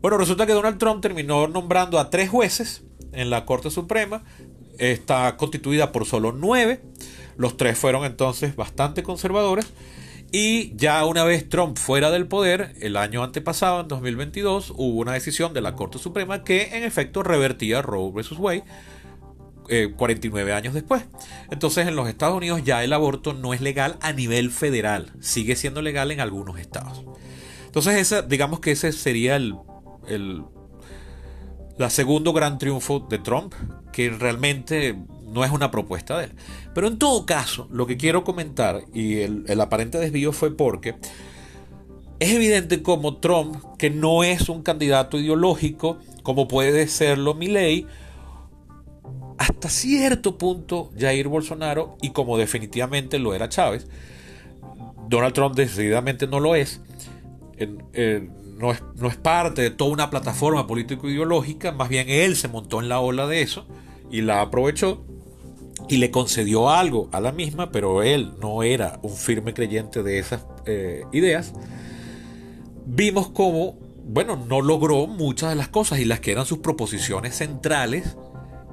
Bueno, 0.00 0.16
resulta 0.16 0.46
que 0.46 0.52
Donald 0.52 0.78
Trump 0.78 1.02
terminó 1.02 1.48
nombrando 1.48 1.98
a 1.98 2.10
tres 2.10 2.30
jueces 2.30 2.84
en 3.12 3.30
la 3.30 3.44
Corte 3.44 3.70
Suprema. 3.70 4.22
Está 4.78 5.36
constituida 5.36 5.90
por 5.90 6.06
solo 6.06 6.32
nueve. 6.32 6.80
Los 7.36 7.56
tres 7.56 7.76
fueron 7.76 8.04
entonces 8.04 8.54
bastante 8.54 9.02
conservadores. 9.02 9.66
Y 10.30 10.76
ya 10.76 11.04
una 11.06 11.24
vez 11.24 11.48
Trump 11.48 11.78
fuera 11.78 12.10
del 12.10 12.26
poder, 12.26 12.74
el 12.80 12.96
año 12.96 13.24
antepasado, 13.24 13.80
en 13.80 13.88
2022, 13.88 14.74
hubo 14.76 15.00
una 15.00 15.12
decisión 15.12 15.54
de 15.54 15.62
la 15.62 15.74
Corte 15.74 15.98
Suprema 15.98 16.44
que 16.44 16.76
en 16.76 16.84
efecto 16.84 17.22
revertía 17.22 17.80
Roe 17.80 18.12
vs. 18.12 18.38
Wade 18.38 18.64
49 19.96 20.50
eh, 20.50 20.54
años 20.54 20.74
después. 20.74 21.02
Entonces 21.50 21.86
en 21.86 21.96
los 21.96 22.08
Estados 22.08 22.36
Unidos 22.36 22.62
ya 22.64 22.82
el 22.82 22.92
aborto 22.92 23.34
no 23.34 23.54
es 23.54 23.60
legal 23.60 23.96
a 24.00 24.12
nivel 24.12 24.50
federal, 24.50 25.12
sigue 25.20 25.56
siendo 25.56 25.82
legal 25.82 26.10
en 26.10 26.20
algunos 26.20 26.58
estados. 26.58 27.04
Entonces 27.66 27.96
esa, 27.96 28.22
digamos 28.22 28.60
que 28.60 28.72
ese 28.72 28.92
sería 28.92 29.36
el, 29.36 29.54
el 30.08 30.42
la 31.76 31.90
segundo 31.90 32.32
gran 32.32 32.58
triunfo 32.58 33.06
de 33.08 33.18
Trump, 33.18 33.54
que 33.92 34.10
realmente 34.10 34.98
no 35.32 35.44
es 35.44 35.50
una 35.50 35.70
propuesta 35.70 36.18
de 36.18 36.26
él. 36.26 36.32
Pero 36.74 36.88
en 36.88 36.98
todo 36.98 37.26
caso, 37.26 37.68
lo 37.70 37.86
que 37.86 37.96
quiero 37.96 38.24
comentar, 38.24 38.82
y 38.92 39.18
el, 39.20 39.60
aparente 39.60 39.98
desvío 39.98 40.32
fue 40.32 40.56
porque 40.56 40.96
es 42.18 42.30
evidente 42.30 42.82
como 42.82 43.18
Trump, 43.18 43.56
que 43.78 43.90
no 43.90 44.24
es 44.24 44.48
un 44.48 44.62
candidato 44.62 45.18
ideológico, 45.18 45.98
como 46.22 46.48
puede 46.48 46.88
serlo 46.88 47.34
Milley, 47.34 47.86
hasta 49.38 49.68
cierto 49.68 50.36
punto 50.36 50.90
Jair 50.98 51.28
Bolsonaro 51.28 51.96
y 52.02 52.10
como 52.10 52.36
definitivamente 52.36 53.18
lo 53.18 53.34
era 53.34 53.48
Chávez, 53.48 53.86
Donald 55.08 55.32
Trump 55.32 55.54
decididamente 55.54 56.26
no 56.26 56.40
lo 56.40 56.54
es, 56.54 56.80
no 58.58 58.72
es, 58.72 58.82
no 58.96 59.08
es 59.08 59.16
parte 59.16 59.62
de 59.62 59.70
toda 59.70 59.92
una 59.92 60.10
plataforma 60.10 60.66
político-ideológica, 60.66 61.70
más 61.70 61.88
bien 61.88 62.08
él 62.08 62.36
se 62.36 62.48
montó 62.48 62.80
en 62.80 62.88
la 62.88 62.98
ola 62.98 63.26
de 63.28 63.42
eso 63.42 63.66
y 64.10 64.22
la 64.22 64.40
aprovechó 64.40 65.04
y 65.88 65.96
le 65.96 66.10
concedió 66.10 66.70
algo 66.70 67.08
a 67.12 67.20
la 67.20 67.32
misma, 67.32 67.70
pero 67.70 68.02
él 68.02 68.34
no 68.40 68.62
era 68.62 68.98
un 69.02 69.12
firme 69.12 69.54
creyente 69.54 70.02
de 70.02 70.18
esas 70.18 70.44
eh, 70.66 71.04
ideas. 71.12 71.52
Vimos 72.86 73.30
cómo, 73.30 73.78
bueno, 74.04 74.36
no 74.48 74.60
logró 74.60 75.06
muchas 75.06 75.50
de 75.50 75.56
las 75.56 75.68
cosas 75.68 75.98
y 75.98 76.04
las 76.04 76.20
que 76.20 76.32
eran 76.32 76.46
sus 76.46 76.58
proposiciones 76.58 77.36
centrales 77.36 78.16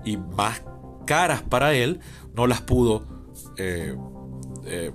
y 0.04 0.18
más 0.18 0.62
caras 1.06 1.42
para 1.42 1.74
él, 1.74 2.00
no 2.36 2.48
las 2.48 2.62
pudo 2.62 3.06
eh, 3.58 3.96
eh, 4.66 4.92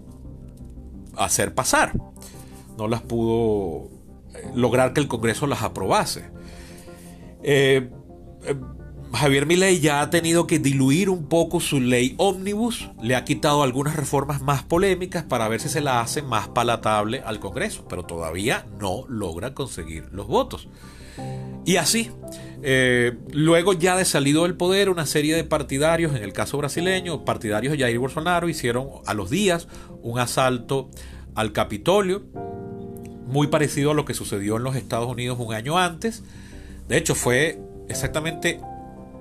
hacer 1.16 1.54
pasar. 1.54 1.92
No 2.76 2.88
las 2.88 3.02
pudo 3.02 3.88
eh, 4.34 4.50
lograr 4.54 4.92
que 4.92 5.00
el 5.00 5.08
Congreso 5.08 5.46
las 5.46 5.62
aprobase. 5.62 6.30
Javier 9.12 9.44
Milei 9.44 9.80
ya 9.80 10.00
ha 10.00 10.10
tenido 10.10 10.46
que 10.46 10.58
diluir 10.58 11.10
un 11.10 11.26
poco 11.26 11.60
su 11.60 11.80
ley 11.80 12.14
ómnibus, 12.16 12.90
le 13.02 13.16
ha 13.16 13.24
quitado 13.24 13.62
algunas 13.62 13.96
reformas 13.96 14.40
más 14.40 14.62
polémicas 14.62 15.24
para 15.24 15.48
ver 15.48 15.60
si 15.60 15.68
se 15.68 15.80
la 15.80 16.00
hace 16.00 16.22
más 16.22 16.48
palatable 16.48 17.20
al 17.24 17.40
Congreso, 17.40 17.86
pero 17.88 18.04
todavía 18.04 18.66
no 18.78 19.04
logra 19.08 19.52
conseguir 19.52 20.08
los 20.12 20.28
votos. 20.28 20.68
Y 21.64 21.76
así, 21.76 22.10
eh, 22.62 23.18
luego 23.32 23.72
ya 23.72 23.96
de 23.96 24.04
salido 24.04 24.44
del 24.44 24.56
poder, 24.56 24.88
una 24.88 25.06
serie 25.06 25.34
de 25.34 25.44
partidarios, 25.44 26.14
en 26.14 26.22
el 26.22 26.32
caso 26.32 26.56
brasileño, 26.58 27.24
partidarios 27.24 27.72
de 27.72 27.78
Jair 27.80 27.98
Bolsonaro, 27.98 28.48
hicieron 28.48 28.88
a 29.06 29.14
los 29.14 29.28
días 29.28 29.66
un 30.02 30.18
asalto 30.18 30.88
al 31.34 31.52
Capitolio, 31.52 32.22
muy 33.26 33.48
parecido 33.48 33.90
a 33.90 33.94
lo 33.94 34.04
que 34.04 34.14
sucedió 34.14 34.56
en 34.56 34.62
los 34.62 34.76
Estados 34.76 35.08
Unidos 35.08 35.38
un 35.40 35.52
año 35.52 35.78
antes. 35.78 36.22
De 36.88 36.96
hecho, 36.96 37.14
fue 37.14 37.60
exactamente 37.88 38.60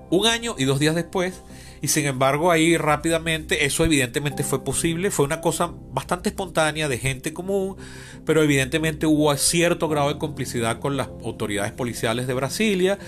un 0.09 0.27
año 0.27 0.55
y 0.57 0.65
dos 0.65 0.79
días 0.79 0.95
después 0.95 1.41
y 1.81 1.87
sin 1.87 2.05
embargo 2.05 2.51
ahí 2.51 2.77
rápidamente 2.77 3.65
eso 3.65 3.85
evidentemente 3.85 4.43
fue 4.43 4.63
posible, 4.63 5.11
fue 5.11 5.25
una 5.25 5.41
cosa 5.41 5.73
bastante 5.91 6.29
espontánea 6.29 6.87
de 6.87 6.97
gente 6.97 7.33
común, 7.33 7.77
pero 8.25 8.43
evidentemente 8.43 9.05
hubo 9.05 9.35
cierto 9.37 9.87
grado 9.87 10.09
de 10.09 10.17
complicidad 10.19 10.79
con 10.79 10.97
las 10.97 11.07
autoridades 11.07 11.71
policiales 11.71 12.27
de 12.27 12.33
Brasilia, 12.33 12.99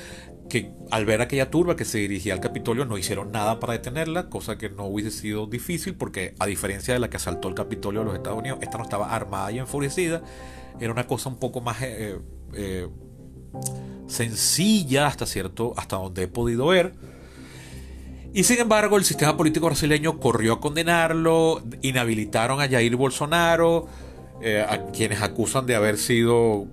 que 0.50 0.72
al 0.90 1.06
ver 1.06 1.22
aquella 1.22 1.50
turba 1.50 1.76
que 1.76 1.86
se 1.86 2.00
dirigía 2.00 2.34
al 2.34 2.42
Capitolio 2.42 2.86
no 2.86 2.98
hicieron 2.98 3.32
nada 3.32 3.60
para 3.60 3.74
detenerla, 3.74 4.30
cosa 4.30 4.58
que 4.58 4.70
no 4.70 4.86
hubiese 4.86 5.12
sido 5.12 5.48
difícil 5.48 5.96
porque 5.96 6.36
a 6.40 6.46
diferencia 6.46 6.94
de 6.94 7.00
la 7.00 7.10
que 7.10 7.18
asaltó 7.18 7.48
el 7.48 7.56
Capitolio 7.56 8.02
de 8.02 8.06
los 8.08 8.16
Estados 8.16 8.40
Unidos, 8.40 8.60
esta 8.62 8.78
no 8.78 8.84
estaba 8.84 9.16
armada 9.16 9.52
y 9.52 9.60
enfurecida, 9.60 10.22
era 10.80 10.92
una 10.92 11.08
cosa 11.08 11.30
un 11.30 11.40
poco 11.40 11.62
más 11.62 11.82
eh, 11.82 12.20
eh, 12.54 12.88
sencilla 14.08 15.08
hasta 15.08 15.26
cierto, 15.26 15.74
hasta 15.78 15.98
donde 15.98 16.24
he 16.24 16.28
podido 16.28 16.68
ver. 16.68 16.94
Y 18.34 18.44
sin 18.44 18.60
embargo, 18.60 18.98
el 18.98 19.04
sistema 19.04 19.36
político 19.36 19.66
brasileño 19.66 20.20
corrió 20.20 20.54
a 20.54 20.62
condenarlo, 20.62 21.62
inhabilitaron 21.82 22.62
a 22.62 22.70
Jair 22.70 22.96
Bolsonaro, 22.96 23.88
eh, 24.42 24.66
a 24.68 24.86
quienes 24.92 25.22
acusan 25.22 25.66
de 25.66 25.76
haber 25.76 25.98
sido 25.98 26.66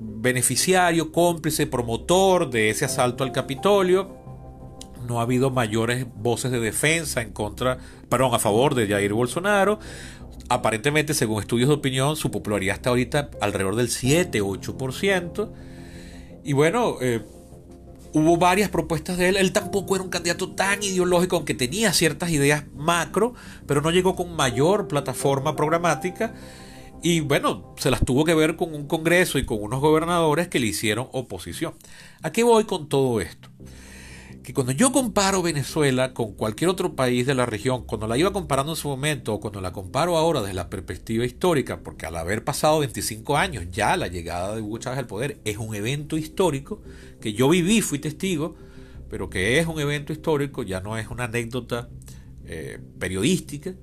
beneficiario, 0.00 1.12
cómplice, 1.12 1.66
promotor 1.66 2.50
de 2.50 2.70
ese 2.70 2.86
asalto 2.86 3.22
al 3.22 3.30
Capitolio. 3.30 4.16
No 5.06 5.20
ha 5.20 5.22
habido 5.22 5.50
mayores 5.50 6.06
voces 6.16 6.50
de 6.50 6.60
defensa 6.60 7.22
en 7.22 7.32
contra, 7.32 7.78
perdón, 8.08 8.34
a 8.34 8.38
favor 8.38 8.74
de 8.74 8.88
Jair 8.88 9.12
Bolsonaro. 9.12 9.78
Aparentemente, 10.48 11.14
según 11.14 11.40
estudios 11.40 11.68
de 11.68 11.76
opinión, 11.76 12.16
su 12.16 12.32
popularidad 12.32 12.74
está 12.74 12.90
ahorita 12.90 13.30
alrededor 13.40 13.76
del 13.76 13.88
7-8%. 13.88 15.50
Y 16.44 16.52
bueno, 16.52 16.96
eh, 17.00 17.22
hubo 18.12 18.36
varias 18.36 18.70
propuestas 18.70 19.18
de 19.18 19.28
él. 19.28 19.36
Él 19.36 19.52
tampoco 19.52 19.94
era 19.94 20.04
un 20.04 20.10
candidato 20.10 20.52
tan 20.52 20.82
ideológico, 20.82 21.36
aunque 21.36 21.54
tenía 21.54 21.92
ciertas 21.92 22.30
ideas 22.30 22.64
macro, 22.74 23.34
pero 23.66 23.80
no 23.80 23.90
llegó 23.90 24.16
con 24.16 24.34
mayor 24.34 24.88
plataforma 24.88 25.56
programática. 25.56 26.34
Y 27.02 27.20
bueno, 27.20 27.74
se 27.78 27.90
las 27.90 28.04
tuvo 28.04 28.24
que 28.24 28.34
ver 28.34 28.56
con 28.56 28.74
un 28.74 28.86
Congreso 28.86 29.38
y 29.38 29.46
con 29.46 29.62
unos 29.62 29.80
gobernadores 29.80 30.48
que 30.48 30.60
le 30.60 30.66
hicieron 30.66 31.08
oposición. 31.12 31.74
¿A 32.22 32.30
qué 32.30 32.42
voy 32.42 32.64
con 32.64 32.88
todo 32.88 33.20
esto? 33.20 33.48
Que 34.50 34.54
cuando 34.54 34.72
yo 34.72 34.90
comparo 34.90 35.42
Venezuela 35.42 36.12
con 36.12 36.32
cualquier 36.32 36.70
otro 36.70 36.96
país 36.96 37.24
de 37.24 37.36
la 37.36 37.46
región, 37.46 37.84
cuando 37.86 38.08
la 38.08 38.18
iba 38.18 38.32
comparando 38.32 38.72
en 38.72 38.76
su 38.76 38.88
momento 38.88 39.34
o 39.34 39.38
cuando 39.38 39.60
la 39.60 39.70
comparo 39.70 40.16
ahora 40.16 40.40
desde 40.40 40.54
la 40.54 40.68
perspectiva 40.68 41.24
histórica, 41.24 41.78
porque 41.84 42.06
al 42.06 42.16
haber 42.16 42.42
pasado 42.42 42.80
25 42.80 43.36
años 43.36 43.66
ya 43.70 43.96
la 43.96 44.08
llegada 44.08 44.56
de 44.56 44.60
Hugo 44.60 44.78
Chávez 44.78 44.98
al 44.98 45.06
poder 45.06 45.40
es 45.44 45.56
un 45.56 45.72
evento 45.76 46.16
histórico, 46.16 46.82
que 47.20 47.32
yo 47.32 47.48
viví, 47.48 47.80
fui 47.80 48.00
testigo, 48.00 48.56
pero 49.08 49.30
que 49.30 49.60
es 49.60 49.68
un 49.68 49.78
evento 49.78 50.12
histórico, 50.12 50.64
ya 50.64 50.80
no 50.80 50.98
es 50.98 51.06
una 51.06 51.26
anécdota 51.26 51.88
eh, 52.44 52.80
periodística, 52.98 53.74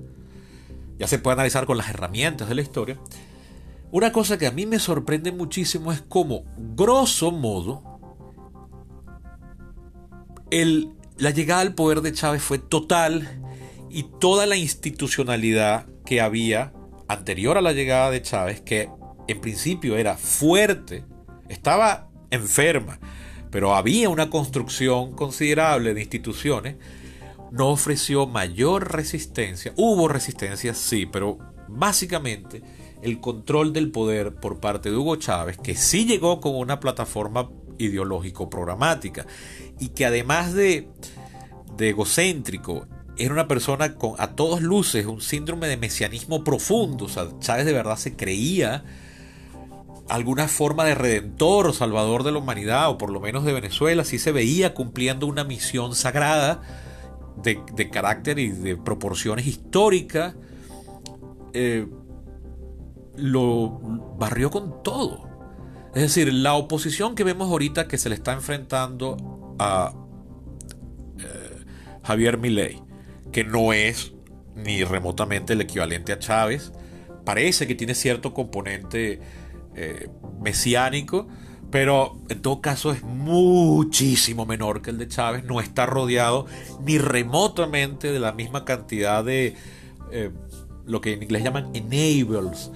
ya 0.99 1.07
se 1.07 1.17
puede 1.17 1.35
analizar 1.35 1.65
con 1.65 1.77
las 1.77 1.91
herramientas 1.91 2.49
de 2.49 2.55
la 2.55 2.61
historia. 2.61 2.99
Una 3.89 4.11
cosa 4.11 4.37
que 4.37 4.47
a 4.47 4.51
mí 4.51 4.65
me 4.65 4.79
sorprende 4.79 5.31
muchísimo 5.31 5.93
es 5.93 6.01
cómo, 6.01 6.43
grosso 6.75 7.31
modo, 7.31 7.96
la 10.49 11.29
llegada 11.31 11.61
al 11.61 11.75
poder 11.75 12.01
de 12.01 12.13
Chávez 12.13 12.41
fue 12.41 12.59
total 12.59 13.41
y 13.89 14.03
toda 14.03 14.45
la 14.45 14.55
institucionalidad 14.55 15.87
que 16.05 16.21
había 16.21 16.73
anterior 17.07 17.57
a 17.57 17.61
la 17.61 17.73
llegada 17.73 18.11
de 18.11 18.21
Chávez, 18.21 18.61
que 18.61 18.89
en 19.27 19.41
principio 19.41 19.97
era 19.97 20.17
fuerte, 20.17 21.03
estaba 21.49 22.09
enferma, 22.31 22.99
pero 23.51 23.75
había 23.75 24.09
una 24.09 24.29
construcción 24.29 25.13
considerable 25.13 25.93
de 25.93 26.01
instituciones, 26.01 26.75
no 27.51 27.69
ofreció 27.69 28.27
mayor 28.27 28.91
resistencia. 28.93 29.73
Hubo 29.75 30.07
resistencia, 30.07 30.73
sí, 30.73 31.05
pero 31.05 31.37
básicamente 31.67 32.61
el 33.01 33.19
control 33.19 33.73
del 33.73 33.91
poder 33.91 34.35
por 34.35 34.59
parte 34.59 34.89
de 34.89 34.97
Hugo 34.97 35.15
Chávez, 35.15 35.57
que 35.57 35.75
sí 35.75 36.05
llegó 36.05 36.41
con 36.41 36.55
una 36.55 36.79
plataforma 36.79 37.49
ideológico-programática 37.77 39.25
y 39.79 39.89
que 39.89 40.05
además 40.05 40.53
de, 40.53 40.89
egocéntrico, 41.79 42.87
era 43.17 43.33
una 43.33 43.47
persona 43.47 43.95
con 43.95 44.13
a 44.19 44.35
todas 44.35 44.61
luces 44.61 45.05
un 45.05 45.21
síndrome 45.21 45.67
de 45.67 45.77
mesianismo 45.77 46.43
profundo. 46.43 47.05
O 47.05 47.09
sea, 47.09 47.27
Chávez 47.39 47.65
de 47.65 47.73
verdad 47.73 47.97
se 47.97 48.15
creía 48.15 48.83
alguna 50.07 50.47
forma 50.47 50.85
de 50.85 50.95
redentor 50.95 51.67
o 51.67 51.73
salvador 51.73 52.23
de 52.23 52.31
la 52.31 52.37
humanidad, 52.39 52.89
o 52.89 52.97
por 52.97 53.11
lo 53.11 53.19
menos 53.19 53.43
de 53.43 53.53
Venezuela, 53.53 54.03
sí 54.03 54.19
se 54.19 54.31
veía 54.31 54.73
cumpliendo 54.73 55.27
una 55.27 55.43
misión 55.43 55.95
sagrada 55.95 56.61
de, 57.43 57.89
carácter 57.89 58.39
y 58.39 58.49
de 58.49 58.77
proporciones 58.77 59.45
históricas, 59.47 60.35
eh, 61.53 61.87
lo 63.15 63.79
barrió 64.17 64.49
con 64.49 64.81
todo. 64.83 65.26
Es 65.95 66.01
decir, 66.01 66.31
la 66.33 66.53
oposición 66.53 67.15
que 67.15 67.23
vemos 67.23 67.49
ahorita 67.49 67.87
que 67.87 67.97
se 67.97 68.09
le 68.09 68.15
está 68.15 68.33
enfrentando 68.33 69.55
a 69.59 69.93
eh, 71.19 71.65
Javier 72.03 72.37
Milei, 72.37 72.81
que 73.31 73.43
no 73.43 73.73
es 73.73 74.13
ni 74.55 74.83
remotamente 74.83 75.53
el 75.53 75.61
equivalente 75.61 76.13
a 76.13 76.19
Chávez, 76.19 76.71
parece 77.25 77.67
que 77.67 77.75
tiene 77.75 77.93
cierto 77.93 78.33
componente 78.33 79.19
eh, 79.75 80.09
mesiánico, 80.41 81.27
pero 81.69 82.19
en 82.29 82.41
todo 82.41 82.61
caso 82.61 82.91
es 82.91 83.03
muchísimo 83.03 84.45
menor 84.45 84.81
que 84.81 84.91
el 84.91 84.97
de 84.97 85.07
Chávez, 85.07 85.43
no 85.43 85.59
está 85.59 85.85
rodeado 85.85 86.45
ni 86.83 86.97
remotamente 86.97 88.11
de 88.11 88.19
la 88.19 88.31
misma 88.31 88.65
cantidad 88.65 89.23
de 89.23 89.55
eh, 90.11 90.31
lo 90.85 91.01
que 91.01 91.13
en 91.13 91.23
inglés 91.23 91.43
llaman 91.43 91.69
enables. 91.73 92.71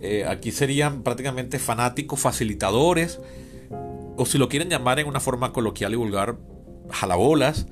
Eh, 0.00 0.24
aquí 0.26 0.50
serían 0.50 1.02
prácticamente 1.02 1.58
fanáticos, 1.58 2.20
facilitadores, 2.20 3.20
o 4.16 4.26
si 4.26 4.38
lo 4.38 4.48
quieren 4.48 4.68
llamar 4.68 4.98
en 4.98 5.06
una 5.06 5.20
forma 5.20 5.52
coloquial 5.52 5.92
y 5.92 5.96
vulgar, 5.96 6.36
jalabolas, 6.90 7.66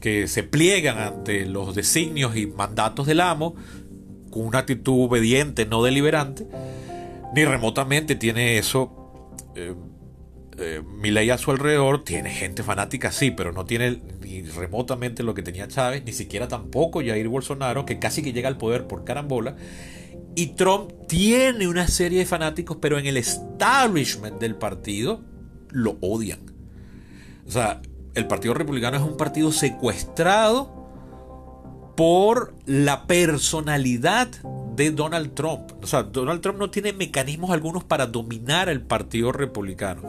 que 0.00 0.28
se 0.28 0.42
pliegan 0.42 0.98
ante 0.98 1.46
los 1.46 1.74
designios 1.74 2.36
y 2.36 2.46
mandatos 2.46 3.06
del 3.06 3.20
amo 3.20 3.54
con 4.30 4.46
una 4.46 4.60
actitud 4.60 5.04
obediente, 5.04 5.66
no 5.66 5.82
deliberante, 5.82 6.46
ni 7.34 7.44
remotamente 7.44 8.14
tiene 8.14 8.58
eso. 8.58 9.32
Eh, 9.54 9.74
eh, 10.58 10.82
mi 11.00 11.10
ley 11.10 11.28
a 11.30 11.38
su 11.38 11.50
alrededor 11.50 12.04
tiene 12.04 12.30
gente 12.30 12.62
fanática, 12.62 13.12
sí, 13.12 13.30
pero 13.30 13.52
no 13.52 13.64
tiene 13.64 14.00
ni 14.22 14.42
remotamente 14.42 15.22
lo 15.22 15.34
que 15.34 15.42
tenía 15.42 15.68
Chávez, 15.68 16.04
ni 16.04 16.12
siquiera 16.12 16.48
tampoco 16.48 17.00
Jair 17.00 17.28
Bolsonaro, 17.28 17.84
que 17.84 17.98
casi 17.98 18.22
que 18.22 18.32
llega 18.32 18.48
al 18.48 18.56
poder 18.56 18.86
por 18.86 19.04
carambola. 19.04 19.56
Y 20.36 20.48
Trump 20.48 20.92
tiene 21.08 21.66
una 21.66 21.88
serie 21.88 22.20
de 22.20 22.26
fanáticos, 22.26 22.76
pero 22.78 22.98
en 22.98 23.06
el 23.06 23.16
establishment 23.16 24.38
del 24.38 24.54
partido 24.54 25.22
lo 25.70 25.96
odian. 26.02 26.40
O 27.48 27.50
sea, 27.50 27.80
el 28.14 28.26
Partido 28.26 28.52
Republicano 28.52 28.98
es 28.98 29.02
un 29.02 29.16
partido 29.16 29.50
secuestrado 29.50 30.76
por 31.96 32.54
la 32.66 33.06
personalidad 33.06 34.28
de 34.74 34.90
Donald 34.90 35.32
Trump. 35.32 35.72
O 35.82 35.86
sea, 35.86 36.02
Donald 36.02 36.42
Trump 36.42 36.58
no 36.58 36.70
tiene 36.70 36.92
mecanismos 36.92 37.50
algunos 37.50 37.84
para 37.84 38.06
dominar 38.06 38.68
el 38.68 38.82
Partido 38.82 39.32
Republicano, 39.32 40.02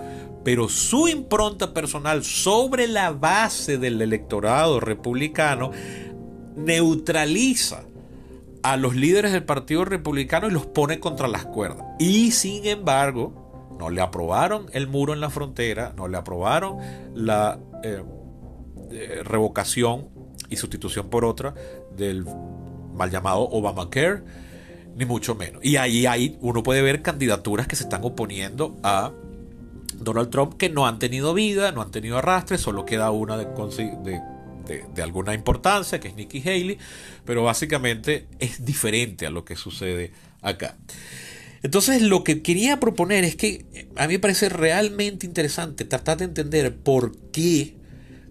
pero 0.44 0.68
su 0.68 1.08
impronta 1.08 1.74
personal 1.74 2.26
sobre 2.26 2.88
la 2.88 3.12
base 3.12 3.78
del 3.78 4.02
electorado 4.02 4.82
republicano 4.82 5.72
neutraliza 6.58 7.84
a 8.68 8.76
los 8.76 8.96
líderes 8.96 9.32
del 9.32 9.46
Partido 9.46 9.86
Republicano 9.86 10.48
y 10.48 10.52
los 10.52 10.66
pone 10.66 11.00
contra 11.00 11.30
las 11.30 11.46
cuerdas. 11.46 11.86
Y 12.00 12.32
sin 12.32 12.66
embargo, 12.66 13.76
no 13.80 13.90
le 13.90 14.02
aprobaron 14.02 14.66
el 14.74 14.88
muro 14.88 15.14
en 15.14 15.22
la 15.22 15.30
frontera, 15.30 15.94
no 15.96 16.10
le 16.10 16.18
aprobaron 16.18 16.78
la 17.16 17.60
eh, 17.82 18.04
eh, 18.92 19.22
revocación 19.24 20.10
y 20.50 20.58
sustitución 20.58 21.10
por 21.10 21.24
otra 21.24 21.54
del 21.96 22.26
mal 22.94 23.10
llamado 23.10 23.48
Obamacare, 23.50 24.24
ni 24.98 25.06
mucho 25.06 25.34
menos. 25.36 25.64
Y 25.64 25.78
ahí, 25.78 26.06
ahí 26.06 26.38
uno 26.42 26.62
puede 26.62 26.82
ver 26.82 27.02
candidaturas 27.02 27.68
que 27.68 27.78
se 27.78 27.84
están 27.84 28.04
oponiendo 28.04 28.76
a 28.84 29.14
Donald 29.96 30.30
Trump 30.30 30.58
que 30.58 30.70
no 30.70 30.88
han 30.88 31.00
tenido 31.00 31.34
vida, 31.34 31.72
no 31.72 31.82
han 31.82 31.92
tenido 31.92 32.18
arrastre, 32.18 32.58
solo 32.58 32.86
queda 32.86 33.12
una 33.12 33.38
de, 33.38 33.46
de, 33.46 34.22
de, 34.68 35.02
alguna 35.02 35.34
importancia, 35.34 36.00
que 36.00 36.10
es 36.10 36.16
Nikki 36.16 36.42
Haley, 36.42 36.78
pero 37.26 37.44
básicamente 37.44 38.28
es 38.40 38.66
diferente 38.66 39.26
a 39.26 39.30
lo 39.30 39.46
que 39.46 39.56
sucede 39.56 40.12
acá. 40.42 40.78
Entonces 41.64 42.02
lo 42.02 42.24
que 42.24 42.42
quería 42.42 42.80
proponer 42.80 43.24
es 43.24 43.36
que 43.36 43.66
a 43.96 44.08
mí 44.08 44.14
me 44.14 44.20
parece 44.20 44.50
realmente 44.50 45.26
interesante 45.26 45.86
tratar 45.86 46.18
de 46.18 46.26
entender 46.26 46.76
por 46.76 47.18
qué 47.32 47.76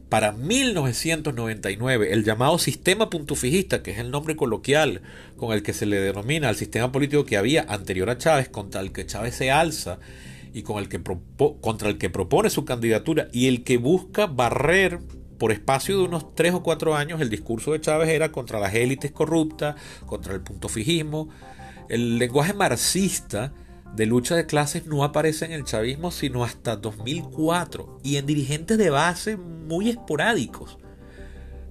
para 0.09 0.33
1999, 0.33 2.12
el 2.12 2.25
llamado 2.25 2.59
sistema 2.59 3.11
puntufijista, 3.11 3.83
que 3.83 3.90
es 3.90 3.99
el 3.99 4.12
nombre 4.12 4.37
coloquial 4.37 5.03
con 5.37 5.53
el 5.53 5.64
que 5.64 5.72
se 5.72 5.85
le 5.85 6.01
denomina 6.01 6.49
al 6.49 6.57
sistema 6.57 6.92
político 6.92 7.25
que 7.25 7.37
había 7.37 7.62
anterior 7.68 8.09
a 8.11 8.16
Chávez, 8.16 8.49
contra 8.49 8.81
el 8.81 8.92
que 8.92 9.05
Chávez 9.05 9.35
se 9.35 9.51
alza 9.51 9.99
y 10.55 10.62
con 10.62 10.79
el 10.79 10.88
que 10.88 11.01
contra 11.61 11.88
el 11.88 11.99
que 11.99 12.09
propone 12.09 12.51
su 12.51 12.64
candidatura 12.64 13.29
y 13.33 13.49
el 13.49 13.64
que 13.64 13.79
busca 13.79 14.27
barrer 14.27 15.01
por 15.38 15.53
espacio 15.53 15.99
de 15.99 16.05
unos 16.05 16.35
tres 16.35 16.55
o 16.55 16.62
cuatro 16.62 16.96
años, 16.96 17.20
el 17.20 17.31
discurso 17.31 17.72
de 17.72 17.81
Chávez 17.81 18.09
era 18.09 18.33
contra 18.33 18.61
las 18.61 18.75
élites 18.75 19.12
corruptas, 19.12 19.77
contra 20.07 20.35
el 20.35 20.40
puntofijismo. 20.40 21.29
El 21.88 22.18
lenguaje 22.18 22.55
marxista 22.55 23.53
de 23.94 24.07
lucha 24.07 24.35
de 24.35 24.46
clases 24.46 24.87
no 24.87 25.05
aparece 25.05 25.44
en 25.44 25.53
el 25.53 25.64
chavismo 25.64 26.11
sino 26.11 26.44
hasta 26.44 26.77
2004 26.77 28.01
y 28.03 28.16
en 28.16 28.27
dirigentes 28.27 28.77
de 28.79 28.90
base 28.90 29.37
muy 29.37 29.88
esporádicos. 29.88 30.79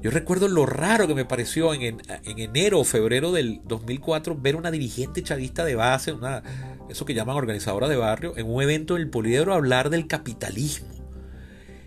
Yo 0.01 0.11
recuerdo 0.11 0.47
lo 0.47 0.65
raro 0.65 1.07
que 1.07 1.15
me 1.15 1.25
pareció 1.25 1.73
en, 1.73 2.01
enero 2.25 2.79
o 2.79 2.83
febrero 2.83 3.31
del 3.31 3.61
2004 3.65 4.37
ver 4.39 4.55
una 4.55 4.69
dirigente 4.69 5.23
chavista 5.23 5.65
de 5.65 5.75
base, 5.75 6.11
una, 6.11 6.43
eso 6.89 7.05
que 7.05 7.15
llaman 7.15 7.37
organizadora 7.37 7.87
de 7.87 7.95
barrio, 7.95 8.37
en 8.37 8.47
un 8.47 8.61
evento 8.61 8.95
del 8.95 9.09
Poliedro 9.09 9.53
hablar 9.53 9.89
del 9.89 10.05
capitalismo 10.05 10.94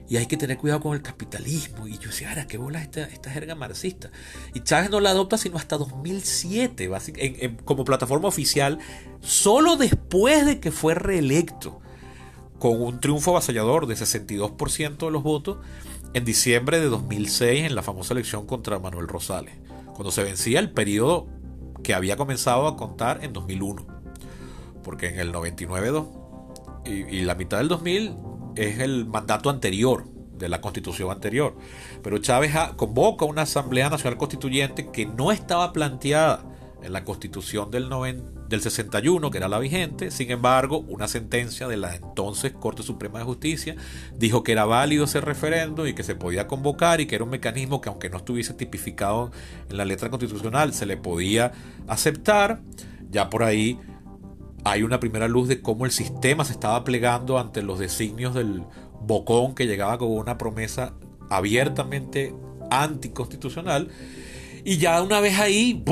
y 0.08 0.16
hay 0.16 0.26
que 0.26 0.36
tener 0.36 0.56
cuidado 0.56 0.80
con 0.80 0.94
el 0.94 1.02
capitalismo. 1.02 1.86
Y 1.86 1.98
yo 1.98 2.08
decía, 2.08 2.30
ahora, 2.30 2.46
¿qué 2.46 2.56
bola 2.56 2.80
esta, 2.80 3.02
esta 3.02 3.30
jerga 3.30 3.54
marxista? 3.54 4.10
Y 4.54 4.60
Chávez 4.60 4.90
no 4.90 5.00
la 5.00 5.10
adopta 5.10 5.36
sino 5.36 5.56
hasta 5.56 5.76
2007, 5.76 6.90
como 7.64 7.84
plataforma 7.84 8.28
oficial, 8.28 8.78
solo 9.20 9.76
después 9.76 10.46
de 10.46 10.60
que 10.60 10.70
fue 10.70 10.94
reelecto, 10.94 11.80
con 12.58 12.80
un 12.82 13.00
triunfo 13.00 13.32
avasallador 13.32 13.86
de 13.86 13.94
62% 13.94 14.96
de 14.96 15.10
los 15.10 15.22
votos 15.22 15.58
en 16.14 16.24
diciembre 16.24 16.80
de 16.80 16.86
2006 16.86 17.66
en 17.66 17.74
la 17.74 17.82
famosa 17.82 18.14
elección 18.14 18.46
contra 18.46 18.78
Manuel 18.78 19.06
Rosales, 19.06 19.54
cuando 19.92 20.10
se 20.10 20.24
vencía 20.24 20.58
el 20.58 20.70
periodo 20.70 21.28
que 21.84 21.94
había 21.94 22.16
comenzado 22.16 22.66
a 22.66 22.76
contar 22.76 23.22
en 23.22 23.32
2001. 23.32 23.86
Porque 24.82 25.08
en 25.08 25.20
el 25.20 25.32
99 25.32 26.02
y, 26.86 26.90
y 26.90 27.20
la 27.22 27.34
mitad 27.34 27.58
del 27.58 27.68
2000 27.68 28.27
es 28.58 28.78
el 28.80 29.06
mandato 29.06 29.50
anterior 29.50 30.04
de 30.38 30.48
la 30.48 30.60
constitución 30.60 31.10
anterior. 31.10 31.56
Pero 32.02 32.18
Chávez 32.18 32.52
convoca 32.76 33.24
una 33.24 33.42
Asamblea 33.42 33.90
Nacional 33.90 34.18
Constituyente 34.18 34.90
que 34.90 35.06
no 35.06 35.32
estaba 35.32 35.72
planteada 35.72 36.44
en 36.82 36.92
la 36.92 37.04
constitución 37.04 37.70
del, 37.70 37.88
del 38.48 38.60
61, 38.60 39.30
que 39.30 39.38
era 39.38 39.48
la 39.48 39.58
vigente. 39.58 40.10
Sin 40.10 40.30
embargo, 40.30 40.84
una 40.88 41.08
sentencia 41.08 41.66
de 41.66 41.76
la 41.76 41.94
entonces 41.94 42.52
Corte 42.52 42.82
Suprema 42.82 43.18
de 43.18 43.24
Justicia 43.24 43.76
dijo 44.16 44.42
que 44.42 44.52
era 44.52 44.64
válido 44.64 45.04
ese 45.04 45.20
referendo 45.20 45.86
y 45.86 45.94
que 45.94 46.04
se 46.04 46.14
podía 46.14 46.46
convocar 46.46 47.00
y 47.00 47.06
que 47.06 47.16
era 47.16 47.24
un 47.24 47.30
mecanismo 47.30 47.80
que 47.80 47.88
aunque 47.88 48.10
no 48.10 48.18
estuviese 48.18 48.54
tipificado 48.54 49.32
en 49.68 49.76
la 49.76 49.84
letra 49.84 50.10
constitucional, 50.10 50.72
se 50.72 50.86
le 50.86 50.96
podía 50.96 51.52
aceptar. 51.88 52.60
Ya 53.10 53.30
por 53.30 53.42
ahí 53.42 53.78
hay 54.70 54.82
una 54.82 55.00
primera 55.00 55.28
luz 55.28 55.48
de 55.48 55.62
cómo 55.62 55.86
el 55.86 55.92
sistema 55.92 56.44
se 56.44 56.52
estaba 56.52 56.84
plegando 56.84 57.38
ante 57.38 57.62
los 57.62 57.78
designios 57.78 58.34
del 58.34 58.64
bocón 59.00 59.54
que 59.54 59.66
llegaba 59.66 59.96
con 59.96 60.10
una 60.10 60.36
promesa 60.36 60.92
abiertamente 61.30 62.34
anticonstitucional. 62.70 63.88
Y 64.64 64.76
ya 64.76 65.00
una 65.02 65.20
vez 65.20 65.38
ahí, 65.38 65.82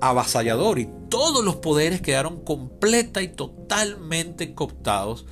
avasallador. 0.00 0.78
Y 0.78 0.88
todos 1.08 1.44
los 1.44 1.56
poderes 1.56 2.00
quedaron 2.00 2.44
completa 2.44 3.20
y 3.20 3.28
totalmente 3.28 4.54
cooptados 4.54 5.26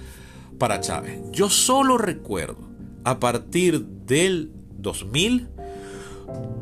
para 0.58 0.80
Chávez. 0.80 1.20
Yo 1.30 1.48
solo 1.50 1.98
recuerdo, 1.98 2.58
a 3.04 3.20
partir 3.20 3.86
del 3.86 4.50
2000, 4.78 5.48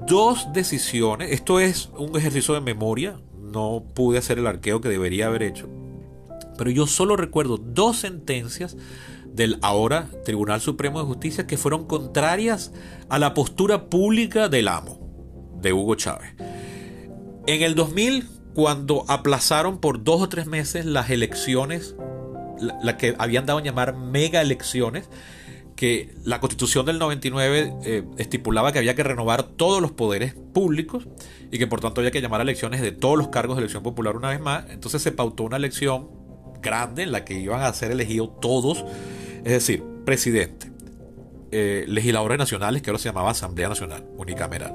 dos 0.06 0.52
decisiones. 0.52 1.32
Esto 1.32 1.60
es 1.60 1.88
un 1.96 2.14
ejercicio 2.14 2.52
de 2.52 2.60
memoria. 2.60 3.18
No 3.40 3.84
pude 3.94 4.18
hacer 4.18 4.38
el 4.38 4.46
arqueo 4.46 4.82
que 4.82 4.90
debería 4.90 5.28
haber 5.28 5.44
hecho 5.44 5.83
pero 6.56 6.70
yo 6.70 6.86
solo 6.86 7.16
recuerdo 7.16 7.56
dos 7.58 7.98
sentencias 7.98 8.76
del 9.26 9.58
ahora 9.62 10.08
Tribunal 10.24 10.60
Supremo 10.60 11.00
de 11.00 11.06
Justicia 11.06 11.46
que 11.46 11.58
fueron 11.58 11.86
contrarias 11.86 12.72
a 13.08 13.18
la 13.18 13.34
postura 13.34 13.90
pública 13.90 14.48
del 14.48 14.68
amo, 14.68 15.00
de 15.60 15.72
Hugo 15.72 15.96
Chávez. 15.96 16.34
En 17.46 17.62
el 17.62 17.74
2000, 17.74 18.28
cuando 18.54 19.04
aplazaron 19.08 19.78
por 19.78 20.04
dos 20.04 20.22
o 20.22 20.28
tres 20.28 20.46
meses 20.46 20.86
las 20.86 21.10
elecciones, 21.10 21.96
la, 22.82 22.96
que 22.96 23.16
habían 23.18 23.44
dado 23.44 23.58
a 23.58 23.62
llamar 23.62 23.96
mega 23.96 24.40
elecciones, 24.40 25.10
que 25.74 26.14
la 26.22 26.38
constitución 26.38 26.86
del 26.86 27.00
99 27.00 27.74
eh, 27.82 28.04
estipulaba 28.16 28.72
que 28.72 28.78
había 28.78 28.94
que 28.94 29.02
renovar 29.02 29.42
todos 29.42 29.82
los 29.82 29.90
poderes 29.90 30.34
públicos 30.52 31.08
y 31.50 31.58
que 31.58 31.66
por 31.66 31.80
tanto 31.80 32.00
había 32.00 32.12
que 32.12 32.20
llamar 32.20 32.40
a 32.40 32.44
elecciones 32.44 32.80
de 32.80 32.92
todos 32.92 33.18
los 33.18 33.28
cargos 33.28 33.56
de 33.56 33.62
elección 33.62 33.82
popular 33.82 34.16
una 34.16 34.28
vez 34.28 34.40
más. 34.40 34.66
Entonces 34.70 35.02
se 35.02 35.10
pautó 35.10 35.42
una 35.42 35.56
elección 35.56 36.08
grande 36.64 37.04
en 37.04 37.12
la 37.12 37.24
que 37.24 37.34
iban 37.34 37.62
a 37.62 37.72
ser 37.72 37.92
elegidos 37.92 38.40
todos, 38.40 38.84
es 39.44 39.52
decir, 39.52 39.84
presidente, 40.04 40.72
eh, 41.52 41.84
legisladores 41.86 42.38
nacionales, 42.38 42.82
que 42.82 42.90
ahora 42.90 42.98
se 42.98 43.08
llamaba 43.08 43.30
Asamblea 43.30 43.68
Nacional 43.68 44.04
Unicameral, 44.16 44.74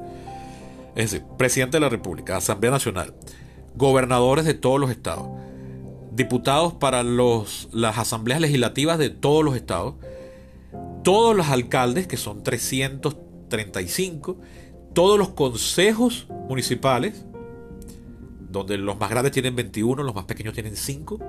es 0.95 1.12
decir, 1.12 1.28
presidente 1.38 1.78
de 1.78 1.82
la 1.82 1.89
República, 1.89 2.38
Asamblea 2.38 2.71
Nacional, 2.71 3.13
gobernadores 3.75 4.45
de 4.45 4.54
todos 4.54 4.80
los 4.80 4.89
estados, 4.89 5.28
diputados 6.13 6.73
para 6.73 7.04
los, 7.04 7.67
las 7.73 7.97
asambleas 7.97 8.39
legislativas 8.39 8.97
de 8.97 9.10
todos 9.10 9.43
los 9.43 9.56
estados, 9.56 9.95
todos 11.04 11.36
los 11.36 11.47
alcaldes, 11.47 12.08
que 12.08 12.17
son 12.17 12.43
335, 12.43 14.38
todos 14.93 15.17
los 15.17 15.30
consejos 15.30 16.28
municipales, 16.47 17.25
donde 18.49 18.78
los 18.78 18.99
más 18.99 19.10
grandes 19.10 19.32
tienen 19.32 19.56
21, 19.56 20.04
los 20.04 20.15
más 20.15 20.25
pequeños 20.25 20.54
tienen 20.54 20.75
5, 20.75 21.19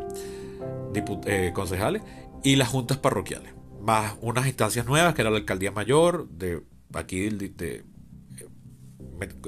eh, 0.95 1.53
concejales 1.55 2.03
y 2.43 2.57
las 2.57 2.69
juntas 2.69 2.99
parroquiales, 2.99 3.55
más 3.81 4.15
unas 4.21 4.47
instancias 4.47 4.87
nuevas 4.87 5.15
que 5.15 5.23
era 5.23 5.31
la 5.31 5.39
alcaldía 5.39 5.73
mayor 5.73 6.29
de 6.29 6.63
aquí 6.95 7.29
de, 7.29 7.85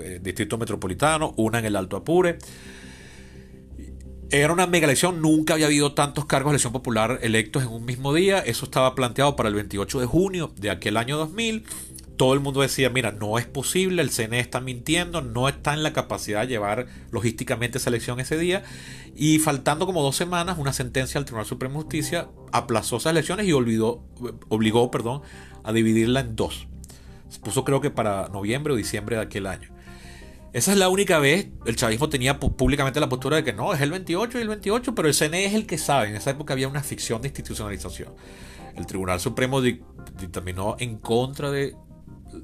eh, 0.03 0.21
distrito 0.23 0.59
metropolitano, 0.59 1.35
una 1.37 1.59
en 1.59 1.65
el 1.65 1.77
Alto 1.77 1.97
Apure. 1.97 2.39
Era 4.31 4.53
una 4.53 4.67
mega 4.67 4.87
elección, 4.87 5.21
nunca 5.21 5.55
había 5.55 5.67
habido 5.67 5.93
tantos 5.93 6.25
cargos 6.25 6.53
de 6.53 6.55
elección 6.55 6.73
popular 6.73 7.19
electos 7.23 7.63
en 7.63 7.69
un 7.69 7.85
mismo 7.85 8.15
día. 8.15 8.39
Eso 8.39 8.65
estaba 8.65 8.95
planteado 8.95 9.37
para 9.37 9.51
el 9.51 9.55
28 9.55 10.01
de 10.01 10.07
junio 10.07 10.53
de 10.57 10.71
aquel 10.71 10.97
año 10.97 11.19
2000 11.19 11.65
todo 12.23 12.35
el 12.35 12.39
mundo 12.41 12.61
decía, 12.61 12.89
mira, 12.89 13.11
no 13.11 13.37
es 13.37 13.47
posible, 13.47 14.01
el 14.01 14.11
CNE 14.11 14.39
está 14.39 14.61
mintiendo, 14.61 15.23
no 15.23 15.49
está 15.49 15.75
en 15.75 15.83
la 15.83 15.93
capacidad 15.93 16.43
de 16.43 16.47
llevar 16.47 16.87
logísticamente 17.11 17.79
esa 17.79 17.91
elección 17.91 18.21
ese 18.21 18.39
día. 18.39 18.63
Y 19.17 19.41
faltando 19.41 19.87
como 19.87 20.05
dos 20.05 20.15
semanas, 20.15 20.57
una 20.57 20.73
sentencia 20.73 21.19
del 21.19 21.25
Tribunal 21.25 21.47
Supremo 21.47 21.81
de 21.81 21.83
Justicia 21.83 22.29
aplazó 22.53 22.99
esas 22.99 23.11
elecciones 23.11 23.49
y 23.49 23.53
olvidó, 23.53 24.05
obligó 24.49 24.89
perdón, 24.93 25.23
a 25.65 25.73
dividirla 25.73 26.21
en 26.21 26.37
dos. 26.37 26.69
Se 27.29 27.41
puso 27.41 27.65
creo 27.65 27.81
que 27.81 27.91
para 27.91 28.29
noviembre 28.29 28.73
o 28.73 28.77
diciembre 28.77 29.17
de 29.17 29.23
aquel 29.23 29.49
año. 29.49 29.75
Esa 30.53 30.71
es 30.71 30.79
la 30.79 30.91
única 30.91 31.19
vez, 31.19 31.49
el 31.67 31.75
chavismo 31.75 32.09
tenía 32.09 32.39
públicamente 32.39 33.01
la 33.01 33.09
postura 33.09 33.35
de 33.35 33.43
que 33.43 33.53
no, 33.53 33.75
es 33.75 33.81
el 33.81 33.91
28 33.91 34.39
y 34.39 34.43
el 34.43 34.49
28, 34.49 34.95
pero 34.95 35.09
el 35.09 35.15
CNE 35.15 35.47
es 35.47 35.55
el 35.55 35.67
que 35.67 35.77
sabe. 35.77 36.11
En 36.11 36.15
esa 36.15 36.31
época 36.31 36.53
había 36.53 36.69
una 36.69 36.85
ficción 36.85 37.21
de 37.21 37.27
institucionalización. 37.27 38.15
El 38.77 38.87
Tribunal 38.87 39.19
Supremo 39.19 39.61
dictaminó 39.61 40.77
en 40.79 40.99
contra 40.99 41.51
de 41.51 41.75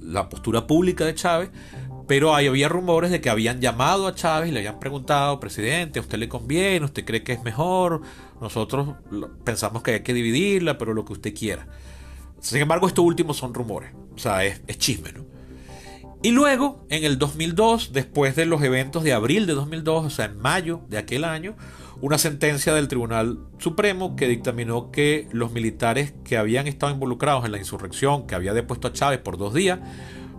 la 0.03 0.29
postura 0.29 0.67
pública 0.67 1.05
de 1.05 1.15
Chávez, 1.15 1.51
pero 2.07 2.35
ahí 2.35 2.47
había 2.47 2.69
rumores 2.69 3.11
de 3.11 3.21
que 3.21 3.31
habían 3.31 3.61
llamado 3.61 4.07
a 4.07 4.15
Chávez 4.15 4.49
y 4.49 4.53
le 4.53 4.61
habían 4.61 4.81
preguntado, 4.81 5.39
presidente, 5.41 5.99
¿a 5.99 6.03
usted 6.03 6.19
le 6.19 6.29
conviene? 6.29 6.87
¿Usted 6.87 7.05
cree 7.05 7.23
que 7.23 7.33
es 7.33 7.43
mejor? 7.43 8.03
Nosotros 8.41 8.97
pensamos 9.45 9.83
que 9.83 9.93
hay 9.93 10.01
que 10.01 10.15
dividirla, 10.15 10.79
pero 10.79 10.95
lo 10.95 11.05
que 11.05 11.13
usted 11.13 11.35
quiera. 11.35 11.67
Sin 12.41 12.61
embargo, 12.61 12.87
estos 12.87 13.05
últimos 13.05 13.37
son 13.37 13.53
rumores, 13.53 13.93
o 14.15 14.19
sea, 14.19 14.45
es, 14.45 14.63
es 14.67 14.79
chisme, 14.79 15.13
¿no? 15.13 15.27
Y 16.21 16.33
luego, 16.33 16.85
en 16.89 17.05
el 17.05 17.17
2002, 17.17 17.93
después 17.93 18.35
de 18.35 18.45
los 18.45 18.63
eventos 18.63 19.05
de 19.05 19.13
abril 19.13 19.47
de 19.47 19.53
2002, 19.53 20.07
o 20.07 20.11
sea, 20.11 20.25
en 20.25 20.39
mayo 20.39 20.81
de 20.89 20.99
aquel 20.99 21.25
año, 21.25 21.57
una 22.01 22.19
sentencia 22.19 22.75
del 22.75 22.89
Tribunal 22.89 23.41
Supremo 23.59 24.15
que 24.15 24.29
dictaminó 24.29 24.91
que 24.91 25.29
los 25.33 25.53
militares 25.53 26.15
que 26.25 26.37
habían 26.37 26.69
estado 26.69 26.93
involucrados 26.93 27.45
en 27.45 27.53
la 27.53 27.59
insurrección 27.59 28.27
que 28.27 28.35
había 28.35 28.55
depuesto 28.55 28.89
a 28.89 28.93
Chávez 28.93 29.19
por 29.19 29.37
dos 29.37 29.53
días 29.53 29.81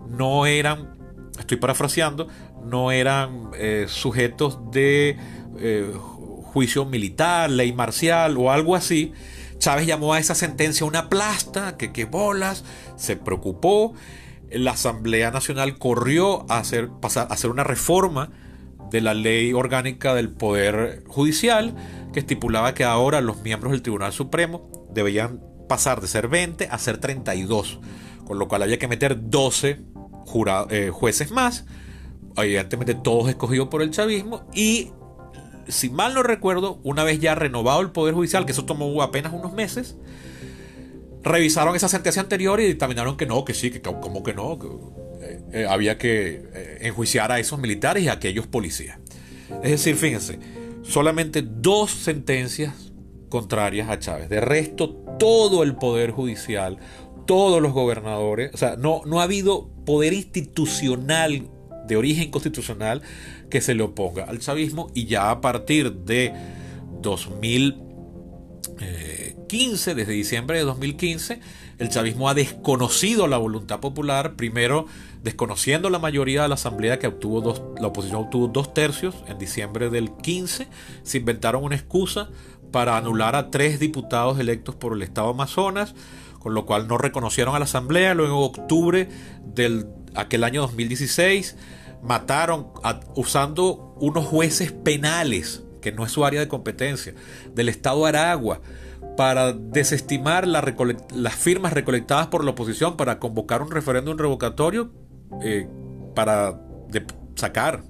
no 0.08 0.46
eran, 0.46 0.96
estoy 1.38 1.58
parafraseando, 1.58 2.28
no 2.64 2.92
eran 2.92 3.50
eh, 3.54 3.86
sujetos 3.88 4.58
de 4.70 5.18
eh, 5.58 5.92
juicio 6.52 6.84
militar, 6.86 7.50
ley 7.50 7.72
marcial 7.72 8.36
o 8.38 8.50
algo 8.50 8.74
así. 8.74 9.12
Chávez 9.58 9.86
llamó 9.86 10.14
a 10.14 10.18
esa 10.18 10.34
sentencia 10.34 10.86
una 10.86 11.10
plasta, 11.10 11.76
que 11.76 11.92
qué 11.92 12.06
bolas, 12.06 12.64
se 12.96 13.16
preocupó. 13.16 13.92
La 14.50 14.72
Asamblea 14.72 15.30
Nacional 15.30 15.78
corrió 15.78 16.50
a 16.50 16.58
hacer, 16.58 16.88
pasar, 17.00 17.28
a 17.30 17.34
hacer 17.34 17.50
una 17.50 17.62
reforma 17.62 18.30
de 18.90 19.00
la 19.00 19.14
ley 19.14 19.52
orgánica 19.52 20.14
del 20.14 20.30
Poder 20.30 21.04
Judicial, 21.06 21.74
que 22.12 22.20
estipulaba 22.20 22.74
que 22.74 22.84
ahora 22.84 23.20
los 23.20 23.42
miembros 23.42 23.72
del 23.72 23.82
Tribunal 23.82 24.12
Supremo 24.12 24.68
debían 24.92 25.40
pasar 25.68 26.00
de 26.00 26.08
ser 26.08 26.28
20 26.28 26.68
a 26.70 26.78
ser 26.78 26.98
32, 26.98 27.78
con 28.24 28.38
lo 28.38 28.48
cual 28.48 28.62
había 28.62 28.78
que 28.78 28.88
meter 28.88 29.30
12 29.30 29.80
eh, 30.70 30.90
jueces 30.92 31.30
más, 31.30 31.64
evidentemente 32.36 32.94
todos 32.94 33.28
escogidos 33.28 33.68
por 33.68 33.82
el 33.82 33.90
chavismo, 33.90 34.42
y 34.52 34.90
si 35.68 35.90
mal 35.90 36.14
no 36.14 36.22
recuerdo, 36.22 36.80
una 36.82 37.04
vez 37.04 37.20
ya 37.20 37.34
renovado 37.34 37.80
el 37.80 37.90
Poder 37.90 38.14
Judicial, 38.14 38.44
que 38.44 38.52
eso 38.52 38.64
tomó 38.64 39.00
apenas 39.02 39.32
unos 39.32 39.52
meses, 39.52 39.96
revisaron 41.22 41.76
esa 41.76 41.88
sentencia 41.88 42.22
anterior 42.22 42.60
y 42.60 42.66
dictaminaron 42.66 43.16
que 43.16 43.26
no, 43.26 43.44
que 43.44 43.54
sí, 43.54 43.70
que 43.70 43.80
como 43.80 44.22
que 44.22 44.34
no, 44.34 44.58
eh, 45.52 45.66
había 45.68 45.98
que 45.98 46.42
eh, 46.54 46.78
enjuiciar 46.82 47.32
a 47.32 47.38
esos 47.38 47.58
militares 47.58 48.04
y 48.04 48.08
a 48.08 48.12
aquellos 48.12 48.46
policías. 48.46 48.98
Es 49.62 49.70
decir, 49.70 49.96
fíjense, 49.96 50.38
solamente 50.82 51.42
dos 51.42 51.90
sentencias 51.90 52.92
contrarias 53.28 53.88
a 53.88 53.98
Chávez. 53.98 54.28
De 54.28 54.40
resto, 54.40 54.90
todo 55.18 55.62
el 55.62 55.76
poder 55.76 56.10
judicial, 56.10 56.78
todos 57.26 57.62
los 57.62 57.72
gobernadores, 57.72 58.50
o 58.54 58.56
sea, 58.56 58.76
no, 58.76 59.02
no 59.06 59.20
ha 59.20 59.24
habido 59.24 59.68
poder 59.84 60.12
institucional 60.12 61.48
de 61.86 61.96
origen 61.96 62.30
constitucional 62.30 63.02
que 63.50 63.60
se 63.60 63.74
le 63.74 63.82
oponga 63.82 64.24
al 64.24 64.38
chavismo 64.38 64.90
y 64.94 65.06
ya 65.06 65.30
a 65.30 65.40
partir 65.40 65.92
de 65.92 66.32
2015, 67.02 69.94
desde 69.94 70.12
diciembre 70.12 70.58
de 70.58 70.64
2015, 70.64 71.40
el 71.80 71.88
chavismo 71.88 72.28
ha 72.28 72.34
desconocido 72.34 73.26
la 73.26 73.38
voluntad 73.38 73.80
popular, 73.80 74.34
primero 74.34 74.84
desconociendo 75.22 75.88
la 75.88 75.98
mayoría 75.98 76.42
de 76.42 76.48
la 76.48 76.54
asamblea 76.54 76.98
que 76.98 77.06
obtuvo 77.06 77.40
dos, 77.40 77.62
la 77.80 77.88
oposición 77.88 78.20
obtuvo 78.20 78.48
dos 78.48 78.74
tercios 78.74 79.14
en 79.26 79.38
diciembre 79.38 79.88
del 79.88 80.12
15, 80.12 80.68
se 81.02 81.18
inventaron 81.18 81.64
una 81.64 81.76
excusa 81.76 82.28
para 82.70 82.98
anular 82.98 83.34
a 83.34 83.50
tres 83.50 83.80
diputados 83.80 84.38
electos 84.38 84.74
por 84.74 84.92
el 84.92 85.00
Estado 85.00 85.30
Amazonas, 85.30 85.94
con 86.38 86.52
lo 86.52 86.66
cual 86.66 86.86
no 86.86 86.98
reconocieron 86.98 87.54
a 87.54 87.58
la 87.58 87.64
asamblea, 87.64 88.12
luego 88.12 88.36
en 88.36 88.60
octubre 88.60 89.08
del 89.42 89.86
aquel 90.14 90.44
año 90.44 90.60
2016 90.60 91.56
mataron 92.02 92.68
usando 93.16 93.94
unos 94.00 94.26
jueces 94.26 94.70
penales, 94.70 95.64
que 95.80 95.92
no 95.92 96.04
es 96.04 96.12
su 96.12 96.26
área 96.26 96.40
de 96.40 96.48
competencia, 96.48 97.14
del 97.54 97.70
Estado 97.70 98.04
Aragua 98.04 98.60
para 99.20 99.52
desestimar 99.52 100.48
las 100.48 101.34
firmas 101.34 101.74
recolectadas 101.74 102.28
por 102.28 102.42
la 102.42 102.52
oposición 102.52 102.96
para 102.96 103.18
convocar 103.18 103.60
un 103.60 103.70
referéndum 103.70 104.16
revocatorio 104.16 104.92
eh, 105.42 105.68
para 106.14 106.58
sacar 107.34 107.82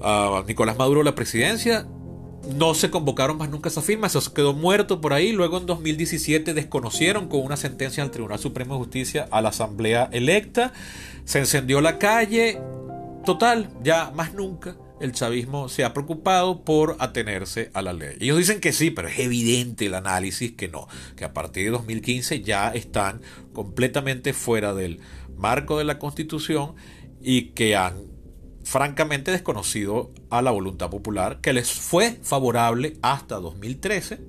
a, 0.00 0.42
Nicolás 0.46 0.78
Maduro 0.78 1.02
la 1.02 1.14
presidencia. 1.14 1.86
No 2.56 2.72
se 2.72 2.88
convocaron 2.88 3.36
más 3.36 3.50
nunca 3.50 3.68
esas 3.68 3.84
firmas, 3.84 4.12
se 4.12 4.32
quedó 4.32 4.54
muerto 4.54 5.02
por 5.02 5.12
ahí. 5.12 5.32
Luego 5.32 5.58
en 5.58 5.66
2017 5.66 6.54
desconocieron 6.54 7.28
con 7.28 7.42
una 7.42 7.58
sentencia 7.58 8.02
del 8.02 8.10
Tribunal 8.10 8.38
Supremo 8.38 8.72
de 8.72 8.78
Justicia 8.78 9.28
a 9.30 9.42
la 9.42 9.50
Asamblea 9.50 10.08
electa. 10.12 10.72
Se 11.26 11.40
encendió 11.40 11.82
la 11.82 11.98
calle. 11.98 12.58
Total, 13.26 13.68
ya 13.82 14.12
más 14.14 14.32
nunca 14.32 14.76
el 15.00 15.12
chavismo 15.12 15.68
se 15.68 15.84
ha 15.84 15.92
preocupado 15.92 16.64
por 16.64 16.96
atenerse 16.98 17.70
a 17.74 17.82
la 17.82 17.92
ley. 17.92 18.16
Ellos 18.20 18.38
dicen 18.38 18.60
que 18.60 18.72
sí, 18.72 18.90
pero 18.90 19.08
es 19.08 19.18
evidente 19.18 19.86
el 19.86 19.94
análisis 19.94 20.52
que 20.52 20.68
no, 20.68 20.88
que 21.16 21.24
a 21.24 21.32
partir 21.32 21.64
de 21.64 21.70
2015 21.70 22.42
ya 22.42 22.70
están 22.70 23.22
completamente 23.52 24.32
fuera 24.32 24.74
del 24.74 25.00
marco 25.36 25.78
de 25.78 25.84
la 25.84 25.98
Constitución 25.98 26.74
y 27.20 27.50
que 27.50 27.76
han 27.76 28.08
francamente 28.64 29.30
desconocido 29.30 30.12
a 30.28 30.42
la 30.42 30.50
voluntad 30.50 30.90
popular 30.90 31.40
que 31.40 31.52
les 31.52 31.72
fue 31.72 32.18
favorable 32.22 32.98
hasta 33.00 33.36
2013, 33.36 34.20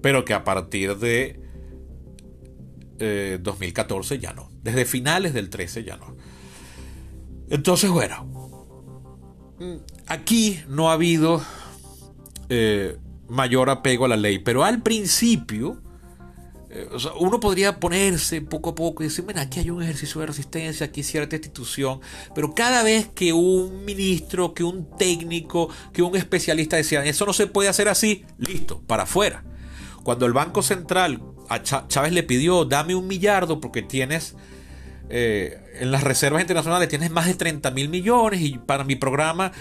pero 0.00 0.24
que 0.24 0.32
a 0.32 0.44
partir 0.44 0.96
de 0.96 1.40
2014 3.42 4.14
eh, 4.14 4.18
ya 4.18 4.32
no, 4.32 4.50
desde 4.62 4.84
finales 4.84 5.34
del 5.34 5.50
13 5.50 5.84
ya 5.84 5.96
no. 5.96 6.16
Entonces, 7.50 7.90
bueno, 7.90 8.39
aquí 10.06 10.60
no 10.68 10.90
ha 10.90 10.94
habido 10.94 11.42
eh, 12.48 12.96
mayor 13.28 13.70
apego 13.70 14.04
a 14.04 14.08
la 14.08 14.16
ley, 14.16 14.38
pero 14.38 14.64
al 14.64 14.82
principio 14.82 15.80
eh, 16.70 16.88
uno 17.18 17.40
podría 17.40 17.80
ponerse 17.80 18.40
poco 18.42 18.70
a 18.70 18.74
poco 18.74 19.02
y 19.02 19.06
decir, 19.06 19.24
bueno, 19.24 19.40
aquí 19.40 19.60
hay 19.60 19.70
un 19.70 19.82
ejercicio 19.82 20.20
de 20.20 20.28
resistencia, 20.28 20.86
aquí 20.86 21.02
cierta 21.02 21.36
institución, 21.36 22.00
pero 22.34 22.54
cada 22.54 22.82
vez 22.82 23.08
que 23.08 23.32
un 23.32 23.84
ministro, 23.84 24.54
que 24.54 24.64
un 24.64 24.88
técnico, 24.96 25.68
que 25.92 26.02
un 26.02 26.16
especialista 26.16 26.76
decía, 26.76 27.04
eso 27.04 27.26
no 27.26 27.32
se 27.32 27.46
puede 27.46 27.68
hacer 27.68 27.88
así, 27.88 28.24
listo, 28.38 28.80
para 28.86 29.02
afuera. 29.02 29.44
Cuando 30.04 30.26
el 30.26 30.32
Banco 30.32 30.62
Central 30.62 31.20
a 31.48 31.62
Chávez 31.62 32.12
le 32.12 32.22
pidió, 32.22 32.64
dame 32.64 32.94
un 32.94 33.06
millardo 33.08 33.60
porque 33.60 33.82
tienes 33.82 34.36
eh, 35.10 35.58
en 35.80 35.90
las 35.90 36.04
reservas 36.04 36.40
internacionales 36.40 36.88
tienes 36.88 37.10
más 37.10 37.26
de 37.26 37.34
30 37.34 37.70
mil 37.72 37.88
millones 37.88 38.40
y 38.40 38.58
para 38.58 38.84
mi 38.84 38.96
programa 38.96 39.52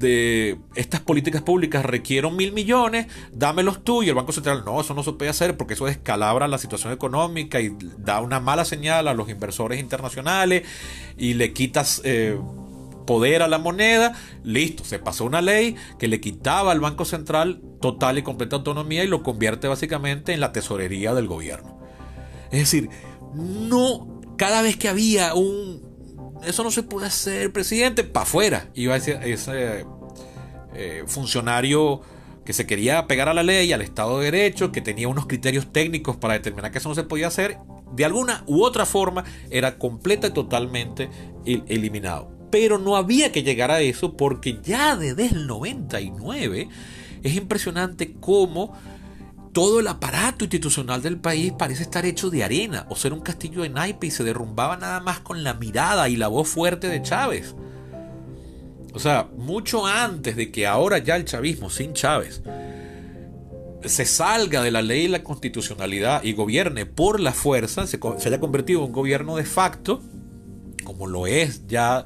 de 0.00 0.58
estas 0.74 1.00
políticas 1.00 1.42
públicas 1.42 1.84
requiero 1.84 2.30
mil 2.30 2.52
millones, 2.52 3.06
dámelos 3.32 3.84
tú 3.84 4.02
y 4.02 4.08
el 4.08 4.14
Banco 4.14 4.32
Central, 4.32 4.62
no, 4.64 4.80
eso 4.80 4.94
no 4.94 5.02
se 5.02 5.12
puede 5.12 5.30
hacer 5.30 5.56
porque 5.58 5.74
eso 5.74 5.84
descalabra 5.86 6.48
la 6.48 6.56
situación 6.58 6.92
económica 6.92 7.60
y 7.60 7.76
da 7.98 8.20
una 8.20 8.40
mala 8.40 8.64
señal 8.64 9.08
a 9.08 9.14
los 9.14 9.28
inversores 9.28 9.78
internacionales 9.78 10.66
y 11.18 11.34
le 11.34 11.52
quitas 11.52 12.00
eh, 12.04 12.38
poder 13.06 13.42
a 13.42 13.48
la 13.48 13.58
moneda, 13.58 14.14
listo, 14.42 14.84
se 14.84 14.98
pasó 14.98 15.26
una 15.26 15.42
ley 15.42 15.76
que 15.98 16.08
le 16.08 16.20
quitaba 16.20 16.72
al 16.72 16.80
Banco 16.80 17.04
Central 17.04 17.60
total 17.80 18.18
y 18.18 18.22
completa 18.22 18.56
autonomía 18.56 19.04
y 19.04 19.08
lo 19.08 19.22
convierte 19.22 19.68
básicamente 19.68 20.32
en 20.32 20.40
la 20.40 20.52
tesorería 20.52 21.12
del 21.12 21.26
gobierno. 21.26 21.78
Es 22.50 22.60
decir, 22.60 22.88
no 23.34 24.09
cada 24.40 24.62
vez 24.62 24.78
que 24.78 24.88
había 24.88 25.34
un... 25.34 25.82
Eso 26.46 26.64
no 26.64 26.70
se 26.70 26.82
puede 26.82 27.06
hacer, 27.06 27.52
presidente, 27.52 28.04
para 28.04 28.22
afuera. 28.22 28.70
Iba 28.74 28.96
ese, 28.96 29.18
ese 29.30 29.84
eh, 30.74 31.04
funcionario 31.06 32.00
que 32.46 32.54
se 32.54 32.66
quería 32.66 33.06
pegar 33.06 33.28
a 33.28 33.34
la 33.34 33.42
ley, 33.42 33.70
al 33.74 33.82
Estado 33.82 34.18
de 34.18 34.30
Derecho, 34.30 34.72
que 34.72 34.80
tenía 34.80 35.08
unos 35.08 35.26
criterios 35.26 35.70
técnicos 35.70 36.16
para 36.16 36.32
determinar 36.32 36.72
que 36.72 36.78
eso 36.78 36.88
no 36.88 36.94
se 36.94 37.02
podía 37.02 37.26
hacer, 37.26 37.58
de 37.92 38.06
alguna 38.06 38.42
u 38.46 38.62
otra 38.62 38.86
forma 38.86 39.24
era 39.50 39.76
completa 39.76 40.28
y 40.28 40.30
totalmente 40.30 41.10
eliminado. 41.44 42.32
Pero 42.50 42.78
no 42.78 42.96
había 42.96 43.32
que 43.32 43.42
llegar 43.42 43.70
a 43.70 43.82
eso 43.82 44.16
porque 44.16 44.58
ya 44.62 44.96
desde 44.96 45.26
el 45.26 45.46
99 45.46 46.66
es 47.22 47.36
impresionante 47.36 48.14
cómo 48.18 48.72
todo 49.52 49.80
el 49.80 49.88
aparato 49.88 50.44
institucional 50.44 51.02
del 51.02 51.18
país 51.18 51.52
parece 51.58 51.82
estar 51.82 52.06
hecho 52.06 52.30
de 52.30 52.44
arena 52.44 52.86
o 52.88 52.96
ser 52.96 53.12
un 53.12 53.20
castillo 53.20 53.62
de 53.62 53.70
naipe 53.70 54.06
y 54.06 54.10
se 54.10 54.24
derrumbaba 54.24 54.76
nada 54.76 55.00
más 55.00 55.20
con 55.20 55.42
la 55.42 55.54
mirada 55.54 56.08
y 56.08 56.16
la 56.16 56.28
voz 56.28 56.48
fuerte 56.48 56.88
de 56.88 57.02
Chávez. 57.02 57.54
O 58.92 58.98
sea, 58.98 59.28
mucho 59.36 59.86
antes 59.86 60.36
de 60.36 60.50
que 60.50 60.66
ahora 60.66 60.98
ya 60.98 61.16
el 61.16 61.24
chavismo 61.24 61.70
sin 61.70 61.92
Chávez 61.92 62.42
se 63.84 64.04
salga 64.04 64.62
de 64.62 64.70
la 64.70 64.82
ley 64.82 65.04
y 65.04 65.08
la 65.08 65.22
constitucionalidad 65.22 66.22
y 66.22 66.34
gobierne 66.34 66.86
por 66.86 67.18
la 67.18 67.32
fuerza, 67.32 67.86
se, 67.86 67.98
se 68.18 68.28
haya 68.28 68.40
convertido 68.40 68.80
en 68.80 68.86
un 68.86 68.92
gobierno 68.92 69.36
de 69.36 69.44
facto, 69.44 70.02
como 70.84 71.06
lo 71.06 71.26
es 71.26 71.66
ya 71.66 72.04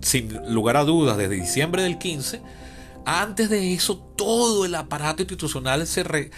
sin 0.00 0.52
lugar 0.52 0.76
a 0.76 0.84
dudas 0.84 1.16
desde 1.16 1.36
diciembre 1.36 1.82
del 1.82 1.98
15, 1.98 2.42
antes 3.04 3.50
de 3.50 3.74
eso 3.74 3.98
todo 4.16 4.64
el 4.64 4.74
aparato 4.74 5.22
institucional 5.22 5.86
se 5.86 6.30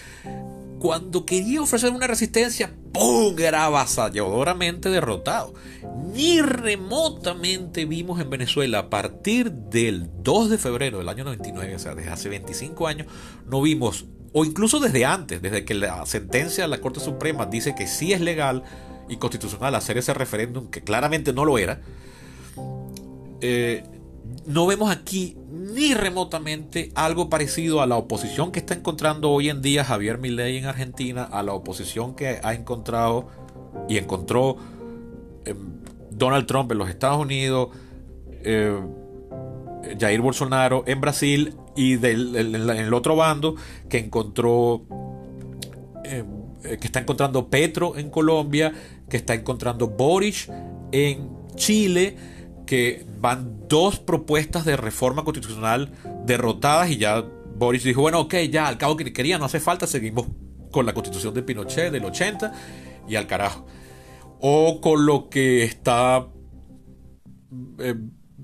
cuando 0.84 1.24
quería 1.24 1.62
ofrecer 1.62 1.92
una 1.92 2.06
resistencia, 2.06 2.74
¡pum! 2.92 3.34
era 3.38 3.64
avasalladoramente 3.64 4.90
derrotado. 4.90 5.54
Ni 6.12 6.42
remotamente 6.42 7.86
vimos 7.86 8.20
en 8.20 8.28
Venezuela 8.28 8.80
a 8.80 8.90
partir 8.90 9.50
del 9.50 10.10
2 10.22 10.50
de 10.50 10.58
febrero 10.58 10.98
del 10.98 11.08
año 11.08 11.24
99, 11.24 11.74
o 11.74 11.78
sea, 11.78 11.94
desde 11.94 12.10
hace 12.10 12.28
25 12.28 12.86
años, 12.86 13.06
no 13.46 13.62
vimos, 13.62 14.04
o 14.34 14.44
incluso 14.44 14.78
desde 14.78 15.06
antes, 15.06 15.40
desde 15.40 15.64
que 15.64 15.72
la 15.72 16.04
sentencia 16.04 16.64
de 16.64 16.68
la 16.68 16.82
Corte 16.82 17.00
Suprema 17.00 17.46
dice 17.46 17.74
que 17.74 17.86
sí 17.86 18.12
es 18.12 18.20
legal 18.20 18.62
y 19.08 19.16
constitucional 19.16 19.74
hacer 19.74 19.96
ese 19.96 20.12
referéndum, 20.12 20.68
que 20.68 20.82
claramente 20.82 21.32
no 21.32 21.46
lo 21.46 21.56
era, 21.56 21.80
eh, 23.40 23.84
no 24.46 24.66
vemos 24.66 24.90
aquí 24.90 25.36
ni 25.50 25.94
remotamente 25.94 26.90
algo 26.94 27.28
parecido 27.28 27.80
a 27.80 27.86
la 27.86 27.96
oposición 27.96 28.52
que 28.52 28.58
está 28.60 28.74
encontrando 28.74 29.30
hoy 29.30 29.48
en 29.48 29.62
día 29.62 29.84
Javier 29.84 30.18
Milei 30.18 30.58
en 30.58 30.66
Argentina, 30.66 31.24
a 31.24 31.42
la 31.42 31.52
oposición 31.52 32.14
que 32.14 32.40
ha 32.42 32.54
encontrado 32.54 33.28
y 33.88 33.98
encontró 33.98 34.56
em, 35.44 35.56
Donald 36.10 36.46
Trump 36.46 36.70
en 36.72 36.78
los 36.78 36.88
Estados 36.88 37.18
Unidos, 37.18 37.70
eh, 38.42 38.78
Jair 39.98 40.20
Bolsonaro 40.20 40.84
en 40.86 41.00
Brasil 41.00 41.56
y 41.76 41.96
del, 41.96 42.36
el 42.36 42.94
otro 42.94 43.16
bando 43.16 43.56
que 43.88 43.98
encontró 43.98 44.82
em, 46.04 46.26
eh, 46.64 46.78
que 46.78 46.86
está 46.86 47.00
encontrando 47.00 47.48
Petro 47.48 47.96
en 47.96 48.10
Colombia, 48.10 48.72
que 49.08 49.16
está 49.16 49.34
encontrando 49.34 49.88
Boris 49.88 50.48
en 50.92 51.28
Chile 51.56 52.16
que 52.66 53.04
van 53.20 53.68
dos 53.68 53.98
propuestas 53.98 54.64
de 54.64 54.76
reforma 54.76 55.24
constitucional 55.24 55.92
derrotadas 56.24 56.90
y 56.90 56.98
ya 56.98 57.24
Boris 57.56 57.84
dijo, 57.84 58.00
bueno, 58.00 58.20
ok, 58.20 58.34
ya 58.50 58.66
al 58.66 58.78
cabo 58.78 58.96
que 58.96 59.12
quería, 59.12 59.38
no 59.38 59.44
hace 59.44 59.60
falta, 59.60 59.86
seguimos 59.86 60.26
con 60.70 60.86
la 60.86 60.94
constitución 60.94 61.34
de 61.34 61.42
Pinochet 61.42 61.92
del 61.92 62.04
80 62.04 62.52
y 63.08 63.16
al 63.16 63.26
carajo. 63.26 63.66
O 64.40 64.80
con 64.80 65.06
lo 65.06 65.28
que 65.28 65.62
está, 65.64 66.26
eh, 67.78 67.94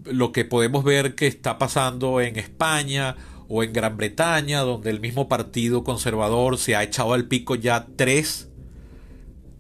lo 0.04 0.32
que 0.32 0.44
podemos 0.44 0.84
ver 0.84 1.14
que 1.14 1.26
está 1.26 1.58
pasando 1.58 2.20
en 2.20 2.38
España 2.38 3.16
o 3.48 3.64
en 3.64 3.72
Gran 3.72 3.96
Bretaña, 3.96 4.60
donde 4.60 4.90
el 4.90 5.00
mismo 5.00 5.28
partido 5.28 5.82
conservador 5.82 6.56
se 6.56 6.76
ha 6.76 6.84
echado 6.84 7.14
al 7.14 7.26
pico 7.26 7.56
ya 7.56 7.88
tres, 7.96 8.48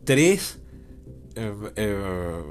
tres 0.04 0.60
eh, 1.34 1.52
eh, 1.74 2.42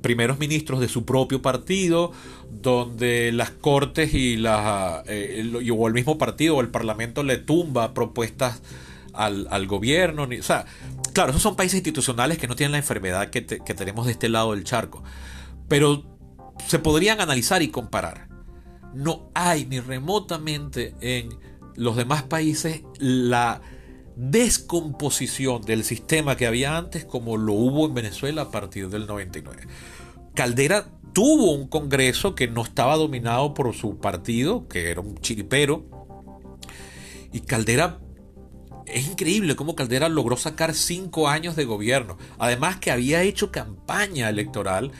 primeros 0.00 0.38
ministros 0.38 0.80
de 0.80 0.88
su 0.88 1.04
propio 1.04 1.42
partido, 1.42 2.12
donde 2.50 3.32
las 3.32 3.50
cortes 3.50 4.14
y 4.14 4.36
la, 4.36 5.02
eh, 5.06 5.70
o 5.76 5.88
el 5.88 5.94
mismo 5.94 6.18
partido 6.18 6.56
o 6.56 6.60
el 6.60 6.68
parlamento 6.68 7.22
le 7.22 7.38
tumba 7.38 7.94
propuestas 7.94 8.62
al, 9.12 9.66
gobierno. 9.66 10.24
o 10.24 10.42
sea, 10.42 10.64
claro, 11.12 11.30
esos 11.30 11.42
son 11.42 11.56
países 11.56 11.76
institucionales 11.76 12.38
que 12.38 12.46
no 12.46 12.54
tienen 12.54 12.72
la 12.72 12.78
enfermedad 12.78 13.30
que, 13.30 13.44
que 13.44 13.74
tenemos 13.74 14.06
de 14.06 14.12
este 14.12 14.28
lado 14.28 14.52
del 14.54 14.64
charco, 14.64 15.02
pero 15.66 16.04
se 16.66 16.78
podrían 16.78 17.20
analizar 17.20 17.62
y 17.62 17.68
comparar. 17.68 18.28
No 18.94 19.30
hay 19.34 19.66
ni 19.66 19.80
remotamente 19.80 20.94
en 21.00 21.30
los 21.74 21.96
demás 21.96 22.22
países 22.22 22.82
la 22.98 23.60
descomposición 24.18 25.62
del 25.62 25.84
sistema 25.84 26.36
que 26.36 26.48
había 26.48 26.76
antes 26.76 27.04
como 27.04 27.36
lo 27.36 27.52
hubo 27.52 27.86
en 27.86 27.94
Venezuela 27.94 28.42
a 28.42 28.50
partir 28.50 28.88
del 28.88 29.06
99. 29.06 29.62
Caldera 30.34 30.88
tuvo 31.12 31.52
un 31.52 31.68
Congreso 31.68 32.34
que 32.34 32.48
no 32.48 32.62
estaba 32.62 32.96
dominado 32.96 33.54
por 33.54 33.72
su 33.76 33.98
partido, 33.98 34.66
que 34.66 34.90
era 34.90 35.00
un 35.00 35.18
chiripero, 35.18 35.86
y 37.32 37.40
Caldera 37.40 38.00
es 38.86 39.06
increíble 39.06 39.54
cómo 39.54 39.76
Caldera 39.76 40.08
logró 40.08 40.36
sacar 40.36 40.74
cinco 40.74 41.28
años 41.28 41.54
de 41.54 41.64
gobierno. 41.64 42.18
Además 42.38 42.78
que 42.78 42.90
había 42.90 43.22
hecho 43.22 43.52
campaña 43.52 44.28
electoral 44.28 44.90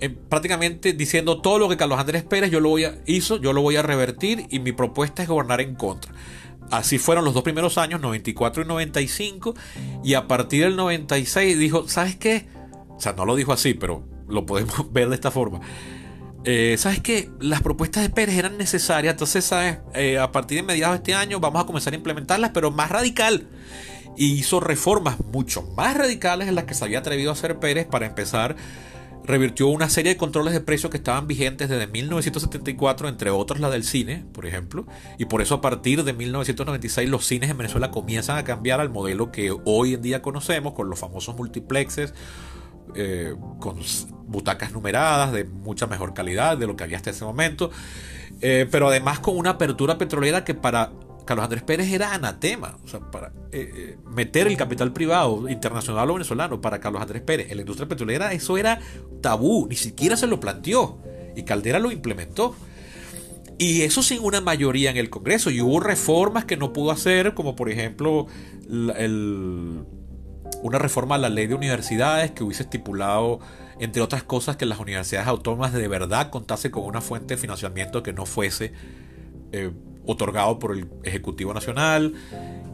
eh, 0.00 0.08
prácticamente 0.08 0.92
diciendo 0.92 1.42
todo 1.42 1.58
lo 1.58 1.68
que 1.68 1.76
Carlos 1.76 1.98
Andrés 1.98 2.22
Pérez 2.22 2.50
yo 2.50 2.60
lo 2.60 2.70
voy 2.70 2.84
a, 2.84 2.98
hizo, 3.04 3.36
yo 3.36 3.52
lo 3.52 3.60
voy 3.60 3.76
a 3.76 3.82
revertir 3.82 4.46
y 4.48 4.60
mi 4.60 4.72
propuesta 4.72 5.22
es 5.22 5.28
gobernar 5.28 5.60
en 5.60 5.74
contra. 5.74 6.12
Así 6.70 6.98
fueron 6.98 7.24
los 7.24 7.34
dos 7.34 7.42
primeros 7.42 7.78
años, 7.78 8.00
94 8.00 8.62
y 8.62 8.66
95, 8.66 9.54
y 10.04 10.14
a 10.14 10.26
partir 10.26 10.64
del 10.64 10.76
96 10.76 11.58
dijo, 11.58 11.88
¿sabes 11.88 12.16
qué? 12.16 12.46
O 12.96 13.00
sea, 13.00 13.12
no 13.12 13.24
lo 13.24 13.36
dijo 13.36 13.52
así, 13.52 13.74
pero 13.74 14.04
lo 14.28 14.44
podemos 14.44 14.74
ver 14.92 15.08
de 15.08 15.14
esta 15.14 15.30
forma. 15.30 15.60
Eh, 16.44 16.76
¿Sabes 16.78 17.00
qué? 17.00 17.30
Las 17.40 17.62
propuestas 17.62 18.02
de 18.02 18.10
Pérez 18.10 18.36
eran 18.36 18.58
necesarias, 18.58 19.12
entonces, 19.12 19.44
¿sabes? 19.44 19.78
Eh, 19.94 20.18
a 20.18 20.30
partir 20.30 20.58
de 20.58 20.62
mediados 20.62 20.94
de 20.94 20.98
este 20.98 21.14
año 21.14 21.40
vamos 21.40 21.62
a 21.62 21.66
comenzar 21.66 21.92
a 21.92 21.96
implementarlas, 21.96 22.50
pero 22.54 22.70
más 22.70 22.90
radical. 22.90 23.48
Y 24.16 24.32
hizo 24.32 24.60
reformas 24.60 25.18
mucho 25.20 25.62
más 25.76 25.96
radicales 25.96 26.48
en 26.48 26.54
las 26.54 26.64
que 26.64 26.74
se 26.74 26.84
había 26.84 26.98
atrevido 26.98 27.30
a 27.30 27.34
hacer 27.34 27.58
Pérez 27.58 27.86
para 27.86 28.06
empezar 28.06 28.56
revirtió 29.28 29.68
una 29.68 29.90
serie 29.90 30.14
de 30.14 30.16
controles 30.16 30.54
de 30.54 30.60
precios 30.60 30.90
que 30.90 30.96
estaban 30.96 31.26
vigentes 31.26 31.68
desde 31.68 31.86
1974, 31.86 33.08
entre 33.08 33.30
otros 33.30 33.60
la 33.60 33.68
del 33.68 33.84
cine, 33.84 34.24
por 34.32 34.46
ejemplo, 34.46 34.86
y 35.18 35.26
por 35.26 35.42
eso 35.42 35.56
a 35.56 35.60
partir 35.60 36.02
de 36.02 36.14
1996 36.14 37.10
los 37.10 37.26
cines 37.26 37.50
en 37.50 37.58
Venezuela 37.58 37.90
comienzan 37.90 38.38
a 38.38 38.44
cambiar 38.44 38.80
al 38.80 38.88
modelo 38.88 39.30
que 39.30 39.54
hoy 39.66 39.94
en 39.94 40.02
día 40.02 40.22
conocemos, 40.22 40.72
con 40.72 40.88
los 40.88 40.98
famosos 40.98 41.36
multiplexes, 41.36 42.14
eh, 42.94 43.34
con 43.60 43.78
butacas 44.26 44.72
numeradas 44.72 45.30
de 45.32 45.44
mucha 45.44 45.86
mejor 45.86 46.14
calidad 46.14 46.56
de 46.56 46.66
lo 46.66 46.74
que 46.74 46.84
había 46.84 46.96
hasta 46.96 47.10
ese 47.10 47.26
momento, 47.26 47.70
eh, 48.40 48.66
pero 48.70 48.88
además 48.88 49.20
con 49.20 49.36
una 49.36 49.50
apertura 49.50 49.98
petrolera 49.98 50.42
que 50.42 50.54
para 50.54 50.90
Carlos 51.28 51.44
Andrés 51.44 51.62
Pérez 51.62 51.92
era 51.92 52.14
anatema, 52.14 52.78
o 52.82 52.88
sea, 52.88 53.00
para 53.00 53.34
eh, 53.52 53.70
eh, 53.76 53.98
meter 54.06 54.46
el 54.46 54.56
capital 54.56 54.94
privado 54.94 55.46
internacional 55.50 56.08
o 56.08 56.14
venezolano 56.14 56.62
para 56.62 56.80
Carlos 56.80 57.02
Andrés 57.02 57.20
Pérez 57.20 57.50
en 57.50 57.58
la 57.58 57.60
industria 57.60 57.86
petrolera, 57.86 58.32
eso 58.32 58.56
era 58.56 58.80
tabú, 59.20 59.66
ni 59.68 59.76
siquiera 59.76 60.16
se 60.16 60.26
lo 60.26 60.40
planteó 60.40 60.96
y 61.36 61.42
Caldera 61.42 61.80
lo 61.80 61.92
implementó. 61.92 62.56
Y 63.58 63.82
eso 63.82 64.02
sin 64.02 64.24
una 64.24 64.40
mayoría 64.40 64.90
en 64.90 64.96
el 64.96 65.10
Congreso. 65.10 65.50
Y 65.50 65.60
hubo 65.60 65.80
reformas 65.80 66.46
que 66.46 66.56
no 66.56 66.72
pudo 66.72 66.92
hacer, 66.92 67.34
como 67.34 67.54
por 67.56 67.68
ejemplo 67.68 68.26
una 70.62 70.78
reforma 70.78 71.16
a 71.16 71.18
la 71.18 71.28
ley 71.28 71.46
de 71.46 71.56
universidades 71.56 72.30
que 72.30 72.42
hubiese 72.42 72.62
estipulado, 72.62 73.40
entre 73.80 74.00
otras 74.00 74.22
cosas, 74.22 74.56
que 74.56 74.64
las 74.64 74.78
universidades 74.78 75.28
autónomas 75.28 75.74
de 75.74 75.88
verdad 75.88 76.30
contasen 76.30 76.70
con 76.70 76.84
una 76.84 77.02
fuente 77.02 77.34
de 77.34 77.40
financiamiento 77.40 78.02
que 78.02 78.14
no 78.14 78.24
fuese 78.24 78.72
eh, 79.52 79.72
otorgado 80.08 80.58
por 80.58 80.72
el 80.72 80.88
Ejecutivo 81.04 81.52
Nacional 81.52 82.14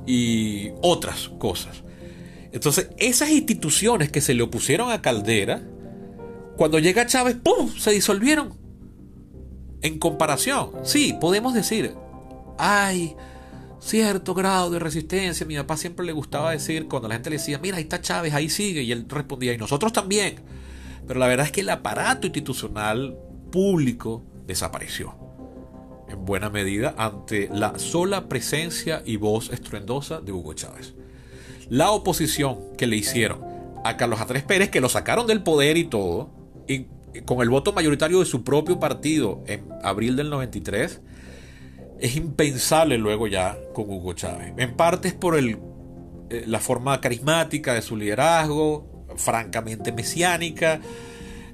y 0.06 0.70
otras 0.82 1.30
cosas. 1.38 1.82
Entonces, 2.52 2.90
esas 2.96 3.30
instituciones 3.30 4.12
que 4.12 4.20
se 4.20 4.34
le 4.34 4.44
opusieron 4.44 4.92
a 4.92 5.02
Caldera, 5.02 5.60
cuando 6.56 6.78
llega 6.78 7.06
Chávez, 7.06 7.36
¡pum! 7.42 7.68
se 7.76 7.90
disolvieron. 7.90 8.54
En 9.82 9.98
comparación, 9.98 10.70
sí, 10.84 11.16
podemos 11.20 11.54
decir, 11.54 11.94
hay 12.56 13.16
cierto 13.80 14.32
grado 14.32 14.70
de 14.70 14.78
resistencia. 14.78 15.44
Mi 15.44 15.56
papá 15.56 15.76
siempre 15.76 16.06
le 16.06 16.12
gustaba 16.12 16.52
decir, 16.52 16.86
cuando 16.86 17.08
la 17.08 17.14
gente 17.14 17.30
le 17.30 17.36
decía, 17.36 17.58
mira, 17.58 17.78
ahí 17.78 17.82
está 17.82 18.00
Chávez, 18.00 18.32
ahí 18.32 18.48
sigue, 18.48 18.82
y 18.82 18.92
él 18.92 19.06
respondía, 19.08 19.52
y 19.52 19.58
nosotros 19.58 19.92
también. 19.92 20.36
Pero 21.04 21.18
la 21.18 21.26
verdad 21.26 21.46
es 21.46 21.52
que 21.52 21.62
el 21.62 21.70
aparato 21.70 22.28
institucional 22.28 23.18
público 23.50 24.22
desapareció 24.46 25.23
en 26.14 26.24
buena 26.24 26.50
medida 26.50 26.94
ante 26.96 27.48
la 27.52 27.78
sola 27.78 28.28
presencia 28.28 29.02
y 29.04 29.16
voz 29.16 29.50
estruendosa 29.50 30.20
de 30.20 30.32
Hugo 30.32 30.54
Chávez. 30.54 30.94
La 31.68 31.90
oposición 31.90 32.58
que 32.76 32.86
le 32.86 32.96
hicieron 32.96 33.40
a 33.84 33.96
Carlos 33.96 34.20
Andrés 34.20 34.42
Pérez, 34.42 34.70
que 34.70 34.80
lo 34.80 34.88
sacaron 34.88 35.26
del 35.26 35.42
poder 35.42 35.76
y 35.76 35.84
todo, 35.84 36.30
y 36.66 36.86
con 37.26 37.42
el 37.42 37.50
voto 37.50 37.72
mayoritario 37.72 38.20
de 38.20 38.26
su 38.26 38.42
propio 38.42 38.80
partido 38.80 39.42
en 39.46 39.68
abril 39.82 40.16
del 40.16 40.30
93, 40.30 41.00
es 42.00 42.16
impensable 42.16 42.98
luego 42.98 43.26
ya 43.28 43.58
con 43.72 43.88
Hugo 43.88 44.14
Chávez. 44.14 44.52
En 44.56 44.74
parte 44.74 45.08
es 45.08 45.14
por 45.14 45.36
el, 45.36 45.58
eh, 46.30 46.44
la 46.46 46.60
forma 46.60 47.00
carismática 47.00 47.74
de 47.74 47.82
su 47.82 47.96
liderazgo, 47.96 49.06
francamente 49.16 49.92
mesiánica, 49.92 50.80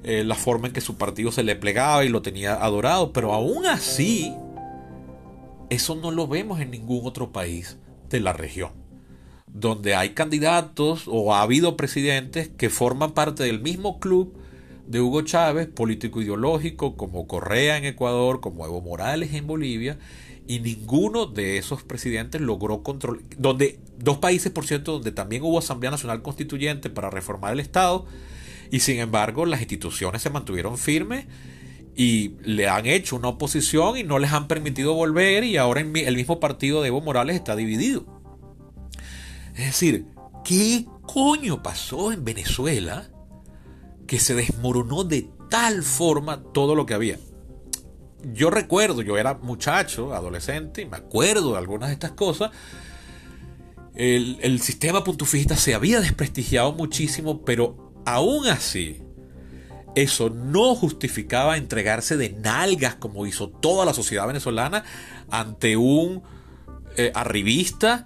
eh, 0.03 0.23
la 0.23 0.35
forma 0.35 0.67
en 0.67 0.73
que 0.73 0.81
su 0.81 0.97
partido 0.97 1.31
se 1.31 1.43
le 1.43 1.55
plegaba 1.55 2.03
y 2.03 2.09
lo 2.09 2.21
tenía 2.21 2.55
adorado, 2.55 3.13
pero 3.13 3.33
aún 3.33 3.67
así, 3.67 4.33
eso 5.71 5.95
no 5.95 6.11
lo 6.11 6.27
vemos 6.27 6.59
en 6.59 6.69
ningún 6.69 7.07
otro 7.07 7.31
país 7.31 7.77
de 8.09 8.19
la 8.19 8.33
región, 8.33 8.73
donde 9.47 9.95
hay 9.95 10.09
candidatos 10.09 11.03
o 11.07 11.33
ha 11.33 11.41
habido 11.41 11.77
presidentes 11.77 12.49
que 12.49 12.69
forman 12.69 13.13
parte 13.13 13.43
del 13.43 13.61
mismo 13.61 14.01
club 14.01 14.37
de 14.85 14.99
Hugo 14.99 15.21
Chávez, 15.21 15.67
político 15.67 16.21
ideológico, 16.21 16.97
como 16.97 17.25
Correa 17.25 17.77
en 17.77 17.85
Ecuador, 17.85 18.41
como 18.41 18.65
Evo 18.65 18.81
Morales 18.81 19.33
en 19.33 19.47
Bolivia, 19.47 19.97
y 20.45 20.59
ninguno 20.59 21.25
de 21.25 21.57
esos 21.57 21.83
presidentes 21.83 22.41
logró 22.41 22.83
controlar, 22.83 23.23
donde 23.37 23.79
dos 23.97 24.17
países, 24.17 24.51
por 24.51 24.67
cierto, 24.67 24.91
donde 24.91 25.13
también 25.13 25.41
hubo 25.43 25.57
Asamblea 25.57 25.91
Nacional 25.91 26.21
Constituyente 26.21 26.89
para 26.89 27.09
reformar 27.09 27.53
el 27.53 27.61
Estado, 27.61 28.05
y 28.71 28.81
sin 28.81 28.99
embargo 28.99 29.45
las 29.45 29.61
instituciones 29.61 30.21
se 30.21 30.29
mantuvieron 30.29 30.77
firmes 30.77 31.27
y 31.95 32.35
le 32.43 32.67
han 32.67 32.85
hecho 32.85 33.15
una 33.15 33.29
oposición 33.29 33.97
y 33.97 34.03
no 34.03 34.19
les 34.19 34.31
han 34.31 34.47
permitido 34.47 34.93
volver 34.93 35.43
y 35.43 35.57
ahora 35.57 35.81
el 35.81 36.15
mismo 36.15 36.39
partido 36.39 36.81
de 36.81 36.87
Evo 36.87 37.01
Morales 37.01 37.35
está 37.35 37.55
dividido. 37.55 38.05
Es 39.55 39.65
decir, 39.65 40.07
¿qué 40.45 40.85
coño 41.01 41.61
pasó 41.61 42.11
en 42.11 42.23
Venezuela 42.23 43.09
que 44.07 44.19
se 44.19 44.35
desmoronó 44.35 45.03
de 45.03 45.29
tal 45.49 45.83
forma 45.83 46.43
todo 46.53 46.75
lo 46.75 46.85
que 46.85 46.93
había? 46.93 47.19
Yo 48.33 48.49
recuerdo, 48.49 49.01
yo 49.01 49.17
era 49.17 49.33
muchacho, 49.35 50.13
adolescente, 50.13 50.83
y 50.83 50.85
me 50.85 50.97
acuerdo 50.97 51.53
de 51.53 51.57
algunas 51.57 51.89
de 51.89 51.93
estas 51.93 52.11
cosas. 52.11 52.51
El, 53.95 54.37
el 54.41 54.61
sistema 54.61 55.03
puntufista 55.03 55.57
se 55.57 55.73
había 55.73 55.99
desprestigiado 55.99 56.71
muchísimo, 56.71 57.43
pero 57.43 57.93
aún 58.05 58.47
así, 58.47 59.01
eso 59.95 60.29
no 60.29 60.75
justificaba 60.75 61.57
entregarse 61.57 62.17
de 62.17 62.29
nalgas 62.29 62.95
como 62.95 63.25
hizo 63.25 63.49
toda 63.49 63.85
la 63.85 63.93
sociedad 63.93 64.27
venezolana 64.27 64.83
ante 65.29 65.75
un 65.77 66.23
eh, 66.97 67.11
arribista, 67.13 68.05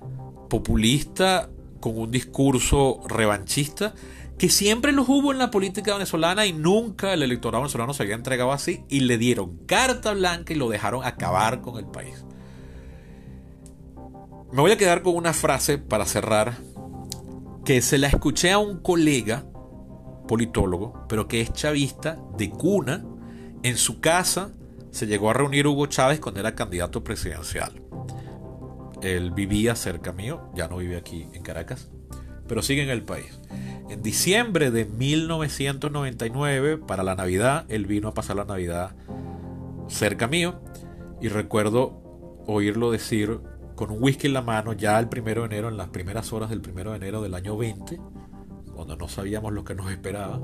populista, 0.50 1.50
con 1.80 1.98
un 1.98 2.12
discurso 2.12 3.02
revanchista, 3.08 3.94
que 4.38 4.50
siempre 4.50 4.92
los 4.92 5.08
hubo 5.08 5.32
en 5.32 5.38
la 5.38 5.52
política 5.52 5.94
venezolana 5.94 6.46
y 6.46 6.54
nunca 6.54 7.14
el 7.14 7.24
electorado 7.24 7.62
venezolano 7.62 7.94
se 7.94 8.04
había 8.04 8.16
entregado 8.16 8.52
así 8.52 8.84
y 8.90 9.02
le 9.02 9.18
dieron 9.18 9.58
carta 9.66 10.14
blanca 10.14 10.54
y 10.54 10.58
lo 10.58 10.70
dejaron 10.70 11.06
acabar 11.06 11.62
con 11.62 11.78
el 11.78 11.86
país. 11.86 12.26
Me 14.52 14.62
voy 14.62 14.72
a 14.72 14.78
quedar 14.78 15.04
con 15.04 15.16
una 15.16 15.34
frase 15.34 15.78
para 15.78 16.06
cerrar 16.06 16.58
que 17.64 17.82
se 17.82 17.98
la 17.98 18.08
escuché 18.08 18.52
a 18.52 18.58
un 18.58 18.80
colega 18.80 19.46
politólogo, 20.28 21.06
pero 21.08 21.28
que 21.28 21.42
es 21.42 21.54
chavista 21.54 22.18
de 22.38 22.50
cuna. 22.50 23.04
En 23.64 23.78
su 23.78 24.00
casa 24.00 24.52
se 24.92 25.08
llegó 25.08 25.30
a 25.30 25.34
reunir 25.34 25.68
Hugo 25.68 25.88
Chávez 25.88 26.20
cuando 26.20 26.40
era 26.40 26.56
candidato 26.56 27.04
presidencial. 27.04 27.74
Él 29.02 29.32
vivía 29.32 29.76
cerca 29.76 30.12
mío, 30.12 30.50
ya 30.56 30.68
no 30.68 30.78
vive 30.78 30.98
aquí 30.98 31.28
en 31.34 31.44
Caracas, 31.44 31.90
pero 32.48 32.62
sigue 32.62 32.84
en 32.84 32.90
el 32.90 33.04
país. 33.04 33.40
En 33.90 34.02
diciembre 34.02 34.72
de 34.72 34.86
1999, 34.86 36.78
para 36.78 37.04
la 37.04 37.16
Navidad, 37.16 37.66
él 37.70 37.86
vino 37.86 38.08
a 38.08 38.14
pasar 38.14 38.36
la 38.36 38.46
Navidad 38.46 38.96
cerca 39.88 40.28
mío 40.28 40.60
y 41.22 41.28
recuerdo 41.28 42.02
oírlo 42.48 42.92
decir 42.92 43.40
con 43.76 43.92
un 43.92 44.02
whisky 44.02 44.28
en 44.28 44.34
la 44.34 44.42
mano 44.42 44.74
ya 44.74 44.98
el 45.00 45.10
primero 45.10 45.42
de 45.42 45.48
enero, 45.48 45.70
en 45.70 45.78
las 45.78 45.90
primeras 45.90 46.32
horas 46.34 46.50
del 46.50 46.62
primero 46.62 46.92
de 46.92 46.98
enero 46.98 47.22
del 47.22 47.34
año 47.34 47.58
20, 47.58 48.00
cuando 48.76 48.96
no 48.96 49.08
sabíamos 49.08 49.54
lo 49.54 49.64
que 49.64 49.74
nos 49.74 49.92
esperaba, 49.92 50.40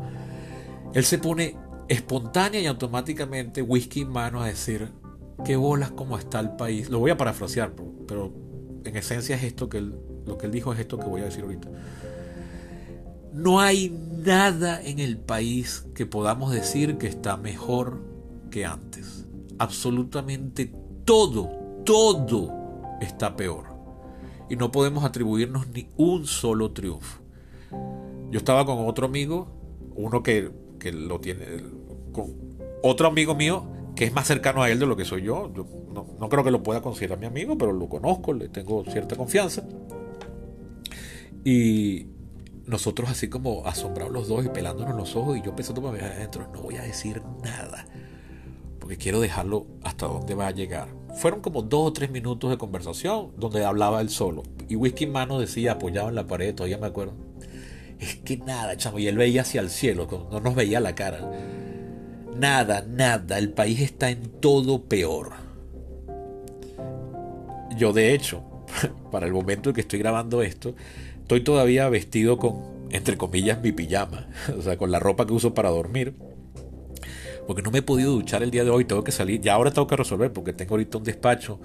él 0.93 1.05
se 1.05 1.17
pone 1.17 1.57
espontánea 1.88 2.61
y 2.61 2.65
automáticamente 2.65 3.61
whisky 3.61 4.01
en 4.01 4.09
mano 4.09 4.41
a 4.41 4.47
decir, 4.47 4.89
qué 5.43 5.55
bolas 5.55 5.91
cómo 5.91 6.17
está 6.17 6.39
el 6.39 6.51
país. 6.51 6.89
Lo 6.89 6.99
voy 6.99 7.11
a 7.11 7.17
parafrasear, 7.17 7.73
pero 8.07 8.34
en 8.84 8.95
esencia 8.95 9.36
es 9.36 9.43
esto 9.43 9.69
que 9.69 9.79
él, 9.79 9.95
lo 10.25 10.38
que 10.38 10.45
él 10.45 10.51
dijo 10.51 10.73
es 10.73 10.79
esto 10.79 10.97
que 10.97 11.05
voy 11.05 11.21
a 11.21 11.25
decir 11.25 11.43
ahorita. 11.43 11.69
No 13.34 13.61
hay 13.61 13.89
nada 14.23 14.82
en 14.82 14.99
el 14.99 15.17
país 15.17 15.86
que 15.95 16.05
podamos 16.05 16.51
decir 16.51 16.97
que 16.97 17.07
está 17.07 17.38
mejor 17.38 18.01
que 18.49 18.65
antes. 18.65 19.25
Absolutamente 19.57 20.73
todo, 21.05 21.49
todo 21.86 22.53
está 23.01 23.36
peor. 23.36 23.65
Y 24.49 24.57
no 24.57 24.71
podemos 24.71 25.05
atribuirnos 25.05 25.67
ni 25.67 25.89
un 25.95 26.25
solo 26.25 26.71
triunfo. 26.71 27.21
Yo 28.32 28.38
estaba 28.38 28.65
con 28.65 28.88
otro 28.88 29.05
amigo, 29.05 29.47
uno 29.93 30.23
que, 30.23 30.49
lo 30.93 31.19
tiene, 31.19 31.45
otro 32.82 33.07
amigo 33.07 33.36
mío 33.36 33.65
que 33.93 34.05
es 34.05 34.13
más 34.13 34.25
cercano 34.25 34.63
a 34.63 34.69
él 34.69 34.79
de 34.79 34.86
lo 34.86 34.95
que 34.95 35.03
soy 35.03 35.23
yo. 35.23 35.51
no, 35.93 36.29
creo 36.29 36.43
que 36.43 36.49
lo 36.49 36.63
pueda 36.63 36.82
considerar 36.82 37.19
mi 37.19 37.25
amigo, 37.25 37.57
pero 37.57 37.73
lo 37.73 37.89
conozco, 37.89 38.32
le 38.32 38.47
tengo 38.47 38.86
cierta 38.86 39.17
confianza. 39.17 39.63
Y 41.43 42.07
nosotros 42.65 43.09
así 43.09 43.27
como 43.27 43.65
asombrados 43.65 44.13
los 44.13 44.29
dos 44.29 44.45
y 44.45 44.49
pelándonos 44.49 44.95
los 44.95 45.15
ojos 45.17 45.38
y 45.38 45.41
yo 45.41 45.53
pensando 45.53 45.82
para 45.82 45.93
mí 45.93 45.99
adentro, 45.99 46.47
no 46.53 46.61
voy 46.61 46.77
a 46.77 46.84
decir 46.84 47.21
nada, 47.43 47.86
porque 48.79 48.95
quiero 48.95 49.19
dejarlo 49.19 49.67
hasta 49.84 50.07
donde 50.07 50.36
va 50.36 50.47
a 50.47 50.51
llegar. 50.51 50.88
Fueron 51.15 51.41
como 51.41 51.63
dos 51.63 51.89
o 51.89 51.93
tres 51.93 52.11
minutos 52.11 52.49
de 52.49 52.57
conversación 52.57 53.32
donde 53.38 53.65
hablaba 53.65 53.99
él 53.99 54.09
solo. 54.09 54.43
Y 54.69 54.77
whisky 54.77 55.03
en 55.03 55.11
mano 55.11 55.38
decía, 55.38 55.73
apoyado 55.73 56.07
en 56.07 56.15
la 56.15 56.27
pared, 56.27 56.55
todavía 56.55 56.77
me 56.77 56.88
acuerdo 56.88 57.30
es 58.01 58.15
que 58.25 58.37
nada, 58.37 58.75
chamo. 58.75 58.99
Y 58.99 59.07
él 59.07 59.17
veía 59.17 59.41
hacia 59.41 59.61
el 59.61 59.69
cielo, 59.69 60.27
no 60.31 60.39
nos 60.39 60.55
veía 60.55 60.79
la 60.79 60.95
cara. 60.95 61.31
Nada, 62.37 62.85
nada. 62.87 63.37
El 63.37 63.51
país 63.51 63.79
está 63.79 64.09
en 64.09 64.23
todo 64.39 64.85
peor. 64.85 65.33
Yo, 67.77 67.93
de 67.93 68.13
hecho, 68.13 68.43
para 69.11 69.27
el 69.27 69.33
momento 69.33 69.69
en 69.69 69.75
que 69.75 69.81
estoy 69.81 69.99
grabando 69.99 70.41
esto, 70.41 70.75
estoy 71.21 71.41
todavía 71.41 71.87
vestido 71.89 72.37
con, 72.37 72.87
entre 72.89 73.17
comillas, 73.17 73.61
mi 73.61 73.71
pijama. 73.71 74.27
O 74.57 74.61
sea, 74.61 74.77
con 74.77 74.91
la 74.91 74.99
ropa 74.99 75.25
que 75.25 75.33
uso 75.33 75.53
para 75.53 75.69
dormir. 75.69 76.15
Porque 77.47 77.61
no 77.61 77.71
me 77.71 77.79
he 77.79 77.83
podido 77.83 78.11
duchar 78.11 78.43
el 78.43 78.51
día 78.51 78.63
de 78.63 78.69
hoy. 78.69 78.85
Tengo 78.85 79.03
que 79.03 79.11
salir. 79.11 79.41
Ya 79.41 79.53
ahora 79.53 79.71
tengo 79.71 79.87
que 79.87 79.95
resolver 79.95 80.31
porque 80.31 80.53
tengo 80.53 80.73
ahorita 80.73 80.97
un 80.97 81.03
despacho. 81.03 81.59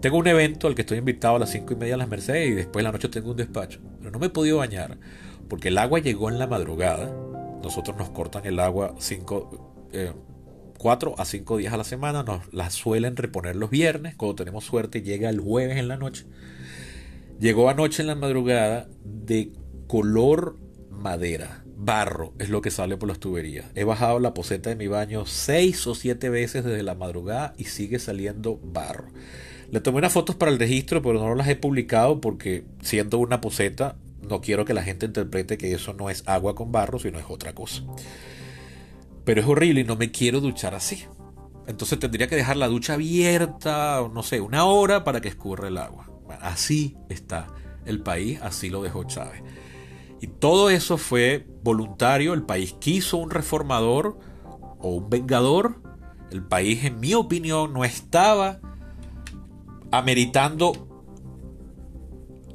Tengo 0.00 0.16
un 0.16 0.26
evento 0.26 0.68
al 0.68 0.74
que 0.74 0.82
estoy 0.82 0.98
invitado 0.98 1.36
a 1.36 1.38
las 1.40 1.50
5 1.50 1.72
y 1.72 1.76
media 1.76 1.94
de 1.94 1.98
las 1.98 2.08
Mercedes 2.08 2.48
y 2.50 2.52
después 2.52 2.76
de 2.76 2.82
la 2.84 2.92
noche 2.92 3.08
tengo 3.08 3.32
un 3.32 3.36
despacho. 3.36 3.80
Pero 3.98 4.10
no 4.10 4.18
me 4.18 4.26
he 4.26 4.30
podido 4.30 4.58
bañar 4.58 4.96
porque 5.48 5.68
el 5.68 5.78
agua 5.78 5.98
llegó 5.98 6.28
en 6.28 6.38
la 6.38 6.46
madrugada. 6.46 7.12
Nosotros 7.62 7.96
nos 7.96 8.10
cortan 8.10 8.46
el 8.46 8.60
agua 8.60 8.94
4 10.78 11.10
eh, 11.10 11.14
a 11.16 11.24
5 11.24 11.56
días 11.56 11.72
a 11.72 11.76
la 11.76 11.84
semana, 11.84 12.22
nos 12.22 12.52
la 12.52 12.70
suelen 12.70 13.16
reponer 13.16 13.56
los 13.56 13.70
viernes, 13.70 14.14
cuando 14.14 14.36
tenemos 14.36 14.64
suerte 14.64 15.02
llega 15.02 15.28
el 15.28 15.40
jueves 15.40 15.76
en 15.76 15.88
la 15.88 15.96
noche. 15.96 16.26
Llegó 17.40 17.68
anoche 17.68 18.02
en 18.02 18.08
la 18.08 18.14
madrugada 18.14 18.88
de 19.04 19.52
color 19.86 20.58
madera, 20.90 21.64
barro 21.76 22.34
es 22.38 22.50
lo 22.50 22.60
que 22.60 22.70
sale 22.70 22.96
por 22.96 23.08
las 23.08 23.20
tuberías. 23.20 23.66
He 23.74 23.84
bajado 23.84 24.18
la 24.18 24.34
poseta 24.34 24.70
de 24.70 24.76
mi 24.76 24.88
baño 24.88 25.26
6 25.26 25.86
o 25.86 25.94
7 25.94 26.28
veces 26.28 26.64
desde 26.64 26.82
la 26.82 26.94
madrugada 26.94 27.54
y 27.56 27.64
sigue 27.64 27.98
saliendo 27.98 28.60
barro. 28.62 29.08
Le 29.70 29.80
tomé 29.80 29.98
unas 29.98 30.12
fotos 30.12 30.34
para 30.34 30.50
el 30.50 30.58
registro, 30.58 31.02
pero 31.02 31.20
no 31.20 31.34
las 31.34 31.48
he 31.48 31.56
publicado 31.56 32.20
porque 32.20 32.64
siendo 32.82 33.18
una 33.18 33.40
poseta 33.40 33.96
no 34.22 34.40
quiero 34.40 34.64
que 34.64 34.74
la 34.74 34.82
gente 34.82 35.06
interprete 35.06 35.58
que 35.58 35.72
eso 35.72 35.92
no 35.92 36.10
es 36.10 36.22
agua 36.26 36.54
con 36.54 36.72
barro, 36.72 36.98
sino 36.98 37.18
es 37.18 37.26
otra 37.28 37.54
cosa. 37.54 37.82
Pero 39.24 39.40
es 39.40 39.46
horrible 39.46 39.82
y 39.82 39.84
no 39.84 39.96
me 39.96 40.10
quiero 40.10 40.40
duchar 40.40 40.74
así. 40.74 41.04
Entonces 41.66 41.98
tendría 41.98 42.28
que 42.28 42.36
dejar 42.36 42.56
la 42.56 42.68
ducha 42.68 42.94
abierta, 42.94 44.02
no 44.12 44.22
sé, 44.22 44.40
una 44.40 44.64
hora 44.64 45.04
para 45.04 45.20
que 45.20 45.28
escurra 45.28 45.68
el 45.68 45.76
agua. 45.76 46.10
así 46.40 46.96
está 47.08 47.48
el 47.84 48.00
país, 48.00 48.40
así 48.42 48.70
lo 48.70 48.82
dejó 48.82 49.04
Chávez. 49.04 49.42
Y 50.20 50.26
todo 50.26 50.70
eso 50.70 50.96
fue 50.96 51.46
voluntario, 51.62 52.34
el 52.34 52.42
país 52.42 52.74
quiso 52.80 53.18
un 53.18 53.30
reformador 53.30 54.18
o 54.78 54.90
un 54.90 55.10
vengador. 55.10 55.82
El 56.30 56.42
país, 56.42 56.84
en 56.84 57.00
mi 57.00 57.14
opinión, 57.14 57.72
no 57.72 57.84
estaba 57.84 58.60
ameritando 59.90 61.06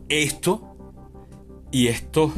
esto 0.09 0.72
y 1.73 1.87
estos 1.87 2.31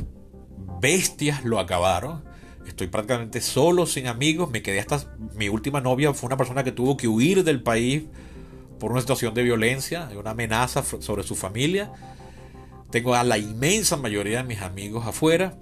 bestias 0.79 1.43
lo 1.43 1.59
acabaron. 1.59 2.23
Estoy 2.65 2.87
prácticamente 2.87 3.41
solo, 3.41 3.85
sin 3.85 4.07
amigos. 4.07 4.49
Me 4.49 4.63
quedé 4.63 4.79
hasta. 4.79 5.13
Mi 5.35 5.49
última 5.49 5.81
novia 5.81 6.13
fue 6.13 6.27
una 6.27 6.37
persona 6.37 6.63
que 6.63 6.71
tuvo 6.71 6.95
que 6.95 7.09
huir 7.09 7.43
del 7.43 7.61
país 7.61 8.05
por 8.79 8.91
una 8.91 9.01
situación 9.01 9.33
de 9.33 9.43
violencia, 9.43 10.09
una 10.17 10.31
amenaza 10.31 10.83
sobre 10.83 11.23
su 11.23 11.35
familia. 11.35 11.91
Tengo 12.91 13.13
a 13.13 13.25
la 13.25 13.37
inmensa 13.37 13.97
mayoría 13.97 14.37
de 14.37 14.45
mis 14.45 14.61
amigos 14.61 15.05
afuera 15.05 15.59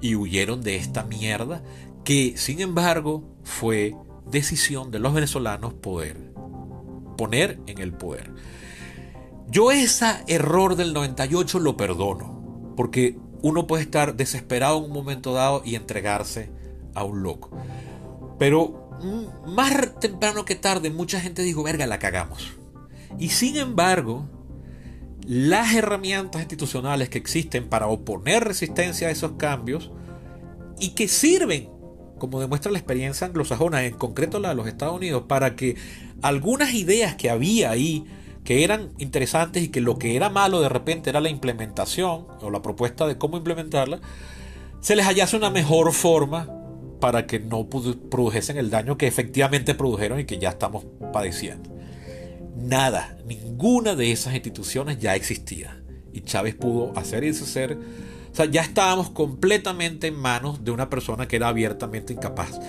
y 0.00 0.14
huyeron 0.14 0.62
de 0.62 0.76
esta 0.76 1.02
mierda 1.02 1.64
que, 2.04 2.34
sin 2.36 2.60
embargo, 2.60 3.36
fue 3.42 3.96
decisión 4.26 4.92
de 4.92 5.00
los 5.00 5.12
venezolanos 5.12 5.74
poder 5.74 6.32
poner 7.18 7.60
en 7.66 7.78
el 7.78 7.92
poder. 7.92 8.32
Yo 9.48 9.72
ese 9.72 10.06
error 10.28 10.76
del 10.76 10.94
98 10.94 11.58
lo 11.58 11.76
perdono, 11.76 12.39
porque 12.76 13.16
uno 13.42 13.66
puede 13.66 13.82
estar 13.82 14.16
desesperado 14.16 14.78
en 14.78 14.84
un 14.84 14.92
momento 14.92 15.32
dado 15.32 15.62
y 15.64 15.74
entregarse 15.74 16.50
a 16.94 17.04
un 17.04 17.22
loco. 17.22 17.50
Pero 18.38 18.90
mm, 19.02 19.50
más 19.52 19.98
temprano 20.00 20.44
que 20.44 20.54
tarde 20.54 20.90
mucha 20.90 21.20
gente 21.20 21.42
dijo, 21.42 21.62
verga, 21.62 21.86
la 21.86 21.98
cagamos. 21.98 22.52
Y 23.18 23.30
sin 23.30 23.56
embargo, 23.56 24.28
las 25.26 25.74
herramientas 25.74 26.40
institucionales 26.40 27.08
que 27.08 27.18
existen 27.18 27.68
para 27.68 27.86
oponer 27.86 28.44
resistencia 28.44 29.08
a 29.08 29.10
esos 29.10 29.32
cambios 29.32 29.90
y 30.78 30.90
que 30.90 31.08
sirven, 31.08 31.68
como 32.18 32.40
demuestra 32.40 32.72
la 32.72 32.78
experiencia 32.78 33.26
anglosajona, 33.26 33.84
en 33.84 33.94
concreto 33.94 34.40
la 34.40 34.50
de 34.50 34.54
los 34.54 34.66
Estados 34.66 34.96
Unidos, 34.96 35.24
para 35.28 35.56
que 35.56 35.76
algunas 36.22 36.74
ideas 36.74 37.14
que 37.16 37.30
había 37.30 37.70
ahí, 37.70 38.04
que 38.44 38.64
eran 38.64 38.90
interesantes 38.98 39.62
y 39.62 39.68
que 39.68 39.80
lo 39.80 39.98
que 39.98 40.16
era 40.16 40.30
malo 40.30 40.60
de 40.60 40.68
repente 40.68 41.10
era 41.10 41.20
la 41.20 41.28
implementación 41.28 42.26
o 42.40 42.50
la 42.50 42.62
propuesta 42.62 43.06
de 43.06 43.18
cómo 43.18 43.36
implementarla, 43.36 44.00
se 44.80 44.96
les 44.96 45.06
hallase 45.06 45.36
una 45.36 45.50
mejor 45.50 45.92
forma 45.92 46.48
para 47.00 47.26
que 47.26 47.38
no 47.38 47.68
produjesen 47.68 48.58
el 48.58 48.70
daño 48.70 48.96
que 48.96 49.06
efectivamente 49.06 49.74
produjeron 49.74 50.20
y 50.20 50.24
que 50.24 50.38
ya 50.38 50.50
estamos 50.50 50.84
padeciendo. 51.12 51.70
Nada, 52.56 53.16
ninguna 53.26 53.94
de 53.94 54.12
esas 54.12 54.34
instituciones 54.34 54.98
ya 54.98 55.16
existía. 55.16 55.82
Y 56.12 56.22
Chávez 56.22 56.54
pudo 56.54 56.92
hacer 56.96 57.24
y 57.24 57.28
deshacer. 57.28 57.78
O 58.30 58.34
sea, 58.34 58.44
ya 58.44 58.60
estábamos 58.60 59.10
completamente 59.10 60.08
en 60.08 60.14
manos 60.14 60.64
de 60.64 60.70
una 60.70 60.90
persona 60.90 61.26
que 61.26 61.36
era 61.36 61.48
abiertamente 61.48 62.12
incapaz. 62.12 62.60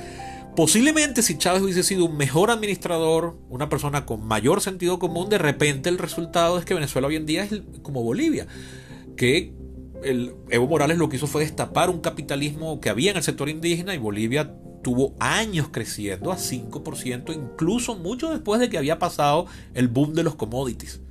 Posiblemente 0.56 1.22
si 1.22 1.38
Chávez 1.38 1.62
hubiese 1.62 1.84
sido 1.84 2.06
un 2.06 2.18
mejor 2.18 2.52
administrador, 2.52 3.38
una 3.50 3.70
persona 3.70 4.06
con 4.06 4.26
mayor 4.26 4.62
sentido 4.62 5.00
común, 5.00 5.30
de 5.30 5.38
repente 5.38 5.90
el 5.90 5.98
resultado 5.98 6.58
es 6.58 6.66
que 6.66 6.74
Venezuela 6.74 7.08
hoy 7.08 7.16
en 7.16 7.26
día 7.26 7.44
es 7.44 7.62
como 7.82 8.04
Bolivia, 8.04 8.48
que 9.16 9.54
el 10.04 10.34
Evo 10.50 10.68
Morales 10.68 10.98
lo 10.98 11.08
que 11.08 11.16
hizo 11.16 11.28
fue 11.28 11.44
destapar 11.44 11.90
un 11.90 12.02
capitalismo 12.02 12.82
que 12.82 12.90
había 12.90 13.12
en 13.12 13.18
el 13.18 13.24
sector 13.24 13.48
indígena 13.48 13.96
y 13.96 13.98
Bolivia 13.98 14.54
tuvo 14.84 15.14
años 15.20 15.70
creciendo 15.72 16.32
a 16.32 16.38
5%, 16.38 17.34
incluso 17.34 17.96
mucho 17.96 18.30
después 18.32 18.60
de 18.60 18.70
que 18.70 18.78
había 18.78 19.00
pasado 19.00 19.46
el 19.74 19.88
boom 19.88 20.14
de 20.14 20.24
los 20.24 20.36
commodities. 20.36 21.02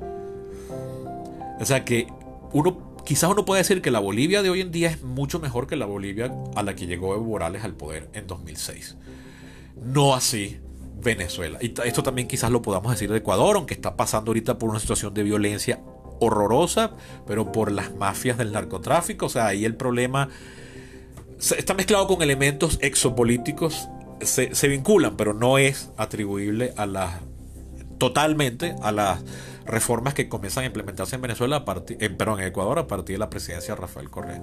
O 1.61 1.64
sea 1.64 1.84
que 1.84 2.09
uno, 2.53 2.95
quizás 3.05 3.30
uno 3.30 3.45
puede 3.45 3.61
decir 3.61 3.80
que 3.80 3.91
la 3.91 4.01
Bolivia 4.01 4.43
de 4.43 4.51
hoy 4.51 4.61
en 4.61 4.72
día 4.72 4.91
es 4.91 5.03
mucho 5.03 5.38
mejor 5.38 5.66
que 5.66 5.76
la 5.76 5.86
Bolivia 5.86 6.34
a 6.57 6.62
la 6.62 6.74
que 6.74 6.86
llegó 6.86 7.14
Evo 7.14 7.24
Morales 7.24 7.64
al 7.64 7.74
poder 7.74 8.09
en 8.12 8.26
2006. 8.26 8.97
No 9.83 10.14
así 10.14 10.59
Venezuela. 11.03 11.59
Y 11.61 11.74
esto 11.85 12.03
también 12.03 12.28
quizás 12.28 12.51
lo 12.51 12.62
podamos 12.62 12.93
decir 12.93 13.11
de 13.11 13.18
Ecuador, 13.18 13.57
aunque 13.57 13.74
está 13.74 13.97
pasando 13.97 14.31
ahorita 14.31 14.59
por 14.59 14.70
una 14.70 14.81
situación 14.81 15.14
de 15.14 15.22
violencia 15.22 15.81
horrorosa, 16.20 16.93
pero 17.26 17.51
por 17.51 17.72
las 17.72 17.95
mafias 17.95 18.39
del 18.39 18.53
narcotráfico. 18.53 19.26
O 19.26 19.31
sea, 19.31 19.47
ahí 19.47 19.64
el 19.64 19.76
problema 19.76 20.28
está 21.39 21.74
mezclado 21.74 22.07
con 22.07 22.22
elementos 22.22 22.78
exopolíticos, 22.83 23.89
se, 24.20 24.55
se 24.55 24.68
vinculan, 24.68 25.16
pero 25.16 25.33
no 25.33 25.57
es 25.59 25.91
atribuible 25.97 26.74
a 26.76 26.87
las 26.87 27.20
totalmente 28.01 28.74
a 28.83 28.93
las 28.93 29.22
reformas 29.66 30.14
que 30.14 30.28
comienzan 30.28 30.64
a 30.64 30.66
implementarse 30.66 31.14
en 31.16 31.22
Venezuela, 31.22 31.57
a 31.57 31.64
partir, 31.64 31.97
en, 32.01 32.16
perdón, 32.16 32.41
en 32.41 32.47
Ecuador 32.47 32.78
a 32.78 32.87
partir 32.87 33.14
de 33.14 33.18
la 33.18 33.31
presidencia 33.31 33.74
de 33.74 33.81
Rafael 33.81 34.11
Correa. 34.11 34.43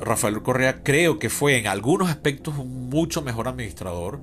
Rafael 0.00 0.42
Correa 0.42 0.82
creo 0.82 1.18
que 1.18 1.30
fue 1.30 1.58
en 1.58 1.66
algunos 1.66 2.10
aspectos 2.10 2.58
un 2.58 2.88
mucho 2.88 3.22
mejor 3.22 3.48
administrador 3.48 4.20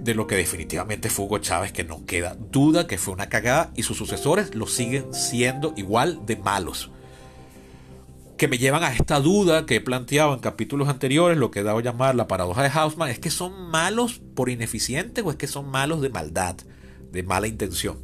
de 0.00 0.14
lo 0.14 0.26
que 0.26 0.34
definitivamente 0.34 1.10
fue 1.10 1.26
Hugo 1.26 1.38
Chávez, 1.38 1.72
que 1.72 1.84
no 1.84 2.04
queda 2.06 2.36
duda 2.50 2.86
que 2.86 2.98
fue 2.98 3.14
una 3.14 3.28
cagada 3.28 3.70
y 3.76 3.84
sus 3.84 3.96
sucesores 3.96 4.54
lo 4.54 4.66
siguen 4.66 5.14
siendo 5.14 5.74
igual 5.76 6.26
de 6.26 6.36
malos 6.36 6.90
que 8.42 8.48
me 8.48 8.58
llevan 8.58 8.82
a 8.82 8.92
esta 8.92 9.20
duda 9.20 9.66
que 9.66 9.76
he 9.76 9.80
planteado 9.80 10.34
en 10.34 10.40
capítulos 10.40 10.88
anteriores, 10.88 11.38
lo 11.38 11.52
que 11.52 11.60
he 11.60 11.62
dado 11.62 11.78
a 11.78 11.82
llamar 11.82 12.16
la 12.16 12.26
paradoja 12.26 12.64
de 12.64 12.70
Hausmann, 12.70 13.08
es 13.08 13.20
que 13.20 13.30
son 13.30 13.70
malos 13.70 14.20
por 14.34 14.50
ineficientes 14.50 15.24
o 15.24 15.30
es 15.30 15.36
que 15.36 15.46
son 15.46 15.70
malos 15.70 16.00
de 16.00 16.08
maldad, 16.08 16.56
de 17.12 17.22
mala 17.22 17.46
intención. 17.46 17.98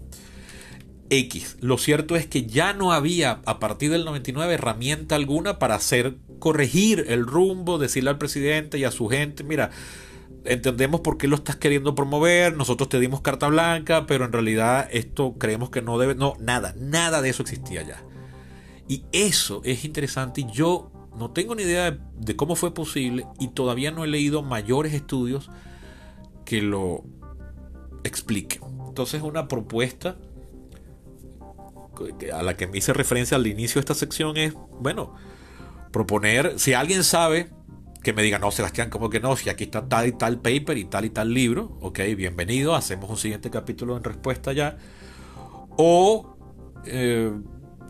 X. 1.11 1.57
Lo 1.61 1.79
cierto 1.79 2.17
es 2.17 2.27
que 2.27 2.47
ya 2.47 2.73
no 2.73 2.93
había 2.93 3.41
a 3.47 3.59
partir 3.59 3.91
del 3.91 4.05
99 4.05 4.55
herramienta 4.55 5.17
alguna 5.17 5.59
para 5.59 5.75
hacer 5.75 6.17
corregir 6.39 7.05
el 7.09 7.27
rumbo, 7.27 7.79
decirle 7.79 8.11
al 8.11 8.19
presidente 8.19 8.79
y 8.79 8.85
a 8.85 8.91
su 8.91 9.09
gente, 9.09 9.45
mira, 9.45 9.71
entendemos 10.45 11.01
por 11.01 11.19
qué 11.19 11.29
lo 11.29 11.37
estás 11.37 11.57
queriendo 11.57 11.95
promover, 11.95 12.57
nosotros 12.57 12.89
te 12.89 13.01
dimos 13.01 13.21
carta 13.21 13.49
blanca, 13.49 14.07
pero 14.07 14.25
en 14.25 14.33
realidad 14.33 14.89
esto 14.91 15.35
creemos 15.39 15.71
que 15.71 15.83
no 15.83 15.99
debe, 15.99 16.15
no, 16.15 16.35
nada, 16.41 16.75
nada 16.79 17.23
de 17.23 17.31
eso 17.31 17.43
existía 17.43 17.83
ya. 17.83 18.03
Y 18.89 19.05
eso 19.13 19.61
es 19.65 19.85
interesante 19.85 20.41
y 20.43 20.47
yo 20.53 20.91
no 21.17 21.31
tengo 21.33 21.55
ni 21.55 21.65
idea 21.65 21.99
de, 22.17 22.37
cómo 22.37 22.57
fue 22.57 22.73
posible 22.73 23.27
y 23.39 23.49
todavía 23.49 23.91
no 23.91 24.05
he 24.05 24.09
leído 24.09 24.43
mayores 24.43 24.95
estudios 24.95 25.51
que 26.45 26.63
lo 26.63 27.05
expliquen. 28.05 28.63
Entonces 28.89 29.23
una 29.23 29.49
propuesta 29.49 30.17
a 32.33 32.43
la 32.43 32.57
que 32.57 32.67
me 32.67 32.79
hice 32.79 32.93
referencia 32.93 33.37
al 33.37 33.47
inicio 33.47 33.75
de 33.75 33.81
esta 33.81 33.95
sección 33.95 34.37
es, 34.37 34.55
bueno, 34.81 35.15
proponer, 35.93 36.59
si 36.59 36.75
alguien 36.75 37.05
sabe, 37.05 37.51
que 38.03 38.13
me 38.13 38.23
diga, 38.23 38.39
no, 38.39 38.51
Sebastián, 38.51 38.91
como 38.91 39.11
que 39.11 39.21
no? 39.21 39.37
Si 39.37 39.49
aquí 39.49 39.65
está 39.65 39.89
tal 39.89 40.07
y 40.07 40.13
tal 40.13 40.41
paper 40.41 40.79
y 40.79 40.85
tal 40.85 41.05
y 41.05 41.11
tal 41.11 41.35
libro, 41.35 41.77
ok, 41.81 42.01
bienvenido, 42.17 42.75
hacemos 42.75 43.11
un 43.11 43.17
siguiente 43.17 43.51
capítulo 43.51 43.97
en 43.97 44.05
respuesta 44.05 44.53
ya. 44.53 44.79
O 45.77 46.37
eh, 46.87 47.33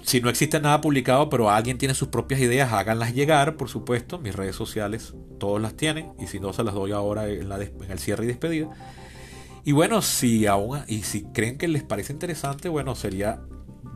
si 0.02 0.20
no 0.20 0.30
existe 0.30 0.60
nada 0.60 0.80
publicado, 0.80 1.28
pero 1.28 1.50
alguien 1.50 1.78
tiene 1.78 1.94
sus 1.94 2.08
propias 2.08 2.40
ideas, 2.40 2.72
háganlas 2.72 3.14
llegar, 3.14 3.56
por 3.56 3.68
supuesto. 3.68 4.18
Mis 4.18 4.34
redes 4.34 4.56
sociales, 4.56 5.14
todos 5.38 5.60
las 5.60 5.76
tienen. 5.76 6.12
Y 6.18 6.26
si 6.26 6.40
no, 6.40 6.52
se 6.52 6.64
las 6.64 6.74
doy 6.74 6.92
ahora 6.92 7.28
en, 7.28 7.50
en 7.50 7.90
el 7.90 7.98
cierre 7.98 8.24
y 8.24 8.28
despedida. 8.28 8.68
Y 9.64 9.72
bueno, 9.72 10.00
si 10.00 10.46
aún 10.46 10.80
y 10.86 11.02
si 11.02 11.24
creen 11.24 11.58
que 11.58 11.68
les 11.68 11.82
parece 11.82 12.12
interesante, 12.12 12.68
bueno, 12.68 12.94
sería 12.94 13.40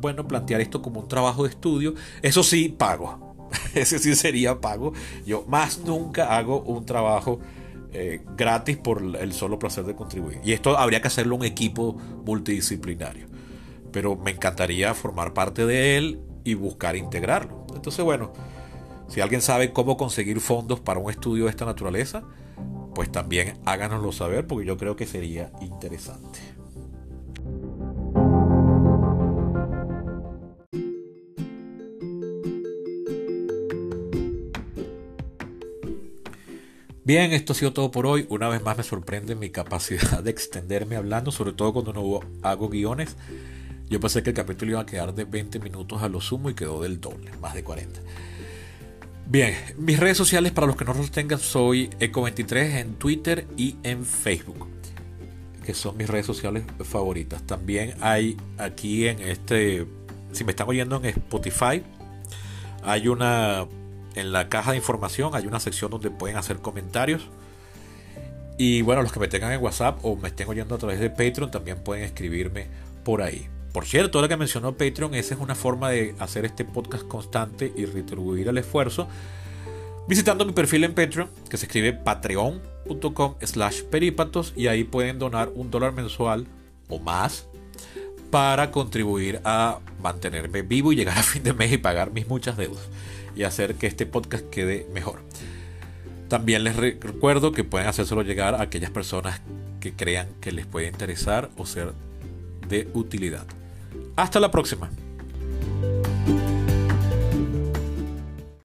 bueno 0.02 0.28
plantear 0.28 0.60
esto 0.60 0.82
como 0.82 1.00
un 1.00 1.08
trabajo 1.08 1.44
de 1.44 1.48
estudio. 1.48 1.94
Eso 2.20 2.42
sí, 2.42 2.68
pago. 2.68 3.48
Ese 3.74 3.98
sí 3.98 4.14
sería 4.14 4.60
pago. 4.60 4.92
Yo 5.24 5.46
más 5.48 5.78
nunca 5.78 6.36
hago 6.36 6.60
un 6.60 6.84
trabajo 6.84 7.40
eh, 7.94 8.20
gratis 8.36 8.76
por 8.76 9.02
el 9.16 9.32
solo 9.32 9.58
placer 9.58 9.84
de 9.84 9.94
contribuir. 9.94 10.40
Y 10.44 10.52
esto 10.52 10.76
habría 10.76 11.00
que 11.00 11.08
hacerlo 11.08 11.36
un 11.36 11.44
equipo 11.44 11.94
multidisciplinario 12.26 13.32
pero 13.92 14.16
me 14.16 14.32
encantaría 14.32 14.94
formar 14.94 15.34
parte 15.34 15.66
de 15.66 15.96
él 15.96 16.20
y 16.44 16.54
buscar 16.54 16.96
integrarlo. 16.96 17.66
Entonces, 17.74 18.04
bueno, 18.04 18.32
si 19.06 19.20
alguien 19.20 19.42
sabe 19.42 19.72
cómo 19.72 19.96
conseguir 19.96 20.40
fondos 20.40 20.80
para 20.80 20.98
un 20.98 21.10
estudio 21.10 21.44
de 21.44 21.50
esta 21.50 21.66
naturaleza, 21.66 22.24
pues 22.94 23.12
también 23.12 23.58
háganoslo 23.64 24.10
saber 24.10 24.46
porque 24.46 24.66
yo 24.66 24.76
creo 24.76 24.96
que 24.96 25.06
sería 25.06 25.52
interesante. 25.60 26.40
Bien, 37.04 37.32
esto 37.32 37.52
ha 37.52 37.56
sido 37.56 37.72
todo 37.72 37.90
por 37.90 38.06
hoy. 38.06 38.26
Una 38.28 38.48
vez 38.48 38.62
más 38.62 38.76
me 38.76 38.84
sorprende 38.84 39.34
mi 39.34 39.50
capacidad 39.50 40.22
de 40.22 40.30
extenderme 40.30 40.94
hablando, 40.94 41.32
sobre 41.32 41.52
todo 41.52 41.72
cuando 41.72 41.92
no 41.92 42.20
hago 42.42 42.68
guiones. 42.68 43.16
Yo 43.90 43.98
pensé 43.98 44.22
que 44.22 44.30
el 44.30 44.36
capítulo 44.36 44.72
iba 44.72 44.80
a 44.80 44.86
quedar 44.86 45.12
de 45.12 45.24
20 45.24 45.58
minutos 45.58 46.00
a 46.00 46.08
lo 46.08 46.20
sumo 46.20 46.48
y 46.48 46.54
quedó 46.54 46.80
del 46.80 47.00
doble, 47.00 47.32
más 47.40 47.54
de 47.54 47.64
40. 47.64 48.00
Bien, 49.26 49.54
mis 49.78 49.98
redes 49.98 50.16
sociales 50.16 50.52
para 50.52 50.68
los 50.68 50.76
que 50.76 50.84
no 50.84 50.94
los 50.94 51.10
tengan 51.10 51.40
soy 51.40 51.90
Eco23 51.98 52.80
en 52.80 52.94
Twitter 52.94 53.46
y 53.56 53.76
en 53.82 54.04
Facebook, 54.04 54.68
que 55.66 55.74
son 55.74 55.96
mis 55.96 56.08
redes 56.08 56.26
sociales 56.26 56.64
favoritas. 56.84 57.42
También 57.42 57.94
hay 58.00 58.36
aquí 58.58 59.08
en 59.08 59.20
este, 59.20 59.86
si 60.30 60.44
me 60.44 60.52
están 60.52 60.68
oyendo 60.68 60.96
en 60.96 61.06
Spotify, 61.06 61.82
hay 62.84 63.08
una, 63.08 63.66
en 64.14 64.32
la 64.32 64.48
caja 64.48 64.72
de 64.72 64.78
información 64.78 65.34
hay 65.34 65.46
una 65.46 65.60
sección 65.60 65.90
donde 65.90 66.10
pueden 66.10 66.36
hacer 66.36 66.58
comentarios. 66.58 67.28
Y 68.58 68.82
bueno, 68.82 69.02
los 69.02 69.12
que 69.12 69.20
me 69.20 69.28
tengan 69.28 69.52
en 69.52 69.62
WhatsApp 69.62 69.98
o 70.02 70.16
me 70.16 70.28
estén 70.28 70.48
oyendo 70.48 70.74
a 70.74 70.78
través 70.78 71.00
de 71.00 71.10
Patreon 71.10 71.50
también 71.50 71.82
pueden 71.82 72.04
escribirme 72.04 72.66
por 73.04 73.22
ahí. 73.22 73.48
Por 73.72 73.86
cierto, 73.86 74.18
ahora 74.18 74.28
que 74.28 74.36
mencionó 74.36 74.76
Patreon, 74.76 75.14
esa 75.14 75.34
es 75.34 75.40
una 75.40 75.54
forma 75.54 75.90
de 75.90 76.14
hacer 76.18 76.44
este 76.44 76.64
podcast 76.64 77.06
constante 77.08 77.72
y 77.74 77.86
retribuir 77.86 78.48
el 78.48 78.58
esfuerzo. 78.58 79.08
Visitando 80.06 80.44
mi 80.44 80.52
perfil 80.52 80.84
en 80.84 80.94
Patreon, 80.94 81.30
que 81.48 81.56
se 81.56 81.66
escribe 81.66 81.92
patreon.com 81.94 83.36
slash 83.40 83.82
peripatos, 83.84 84.52
y 84.56 84.66
ahí 84.66 84.84
pueden 84.84 85.18
donar 85.18 85.50
un 85.54 85.70
dólar 85.70 85.92
mensual 85.92 86.46
o 86.88 86.98
más 86.98 87.46
para 88.30 88.70
contribuir 88.70 89.40
a 89.44 89.78
mantenerme 90.02 90.62
vivo 90.62 90.92
y 90.92 90.96
llegar 90.96 91.18
a 91.18 91.22
fin 91.22 91.42
de 91.42 91.52
mes 91.54 91.72
y 91.72 91.78
pagar 91.78 92.10
mis 92.10 92.28
muchas 92.28 92.56
deudas 92.56 92.88
y 93.36 93.44
hacer 93.44 93.74
que 93.74 93.86
este 93.86 94.06
podcast 94.06 94.44
quede 94.50 94.86
mejor. 94.92 95.20
También 96.28 96.64
les 96.64 96.76
recuerdo 96.76 97.52
que 97.52 97.64
pueden 97.64 97.88
hacérselo 97.88 98.22
llegar 98.22 98.54
a 98.54 98.62
aquellas 98.62 98.90
personas 98.90 99.40
que 99.80 99.92
crean 99.92 100.28
que 100.40 100.52
les 100.52 100.66
puede 100.66 100.86
interesar 100.86 101.50
o 101.56 101.66
ser 101.66 101.92
de 102.68 102.88
utilidad. 102.94 103.46
Hasta 104.16 104.40
la 104.40 104.50
próxima. 104.50 104.90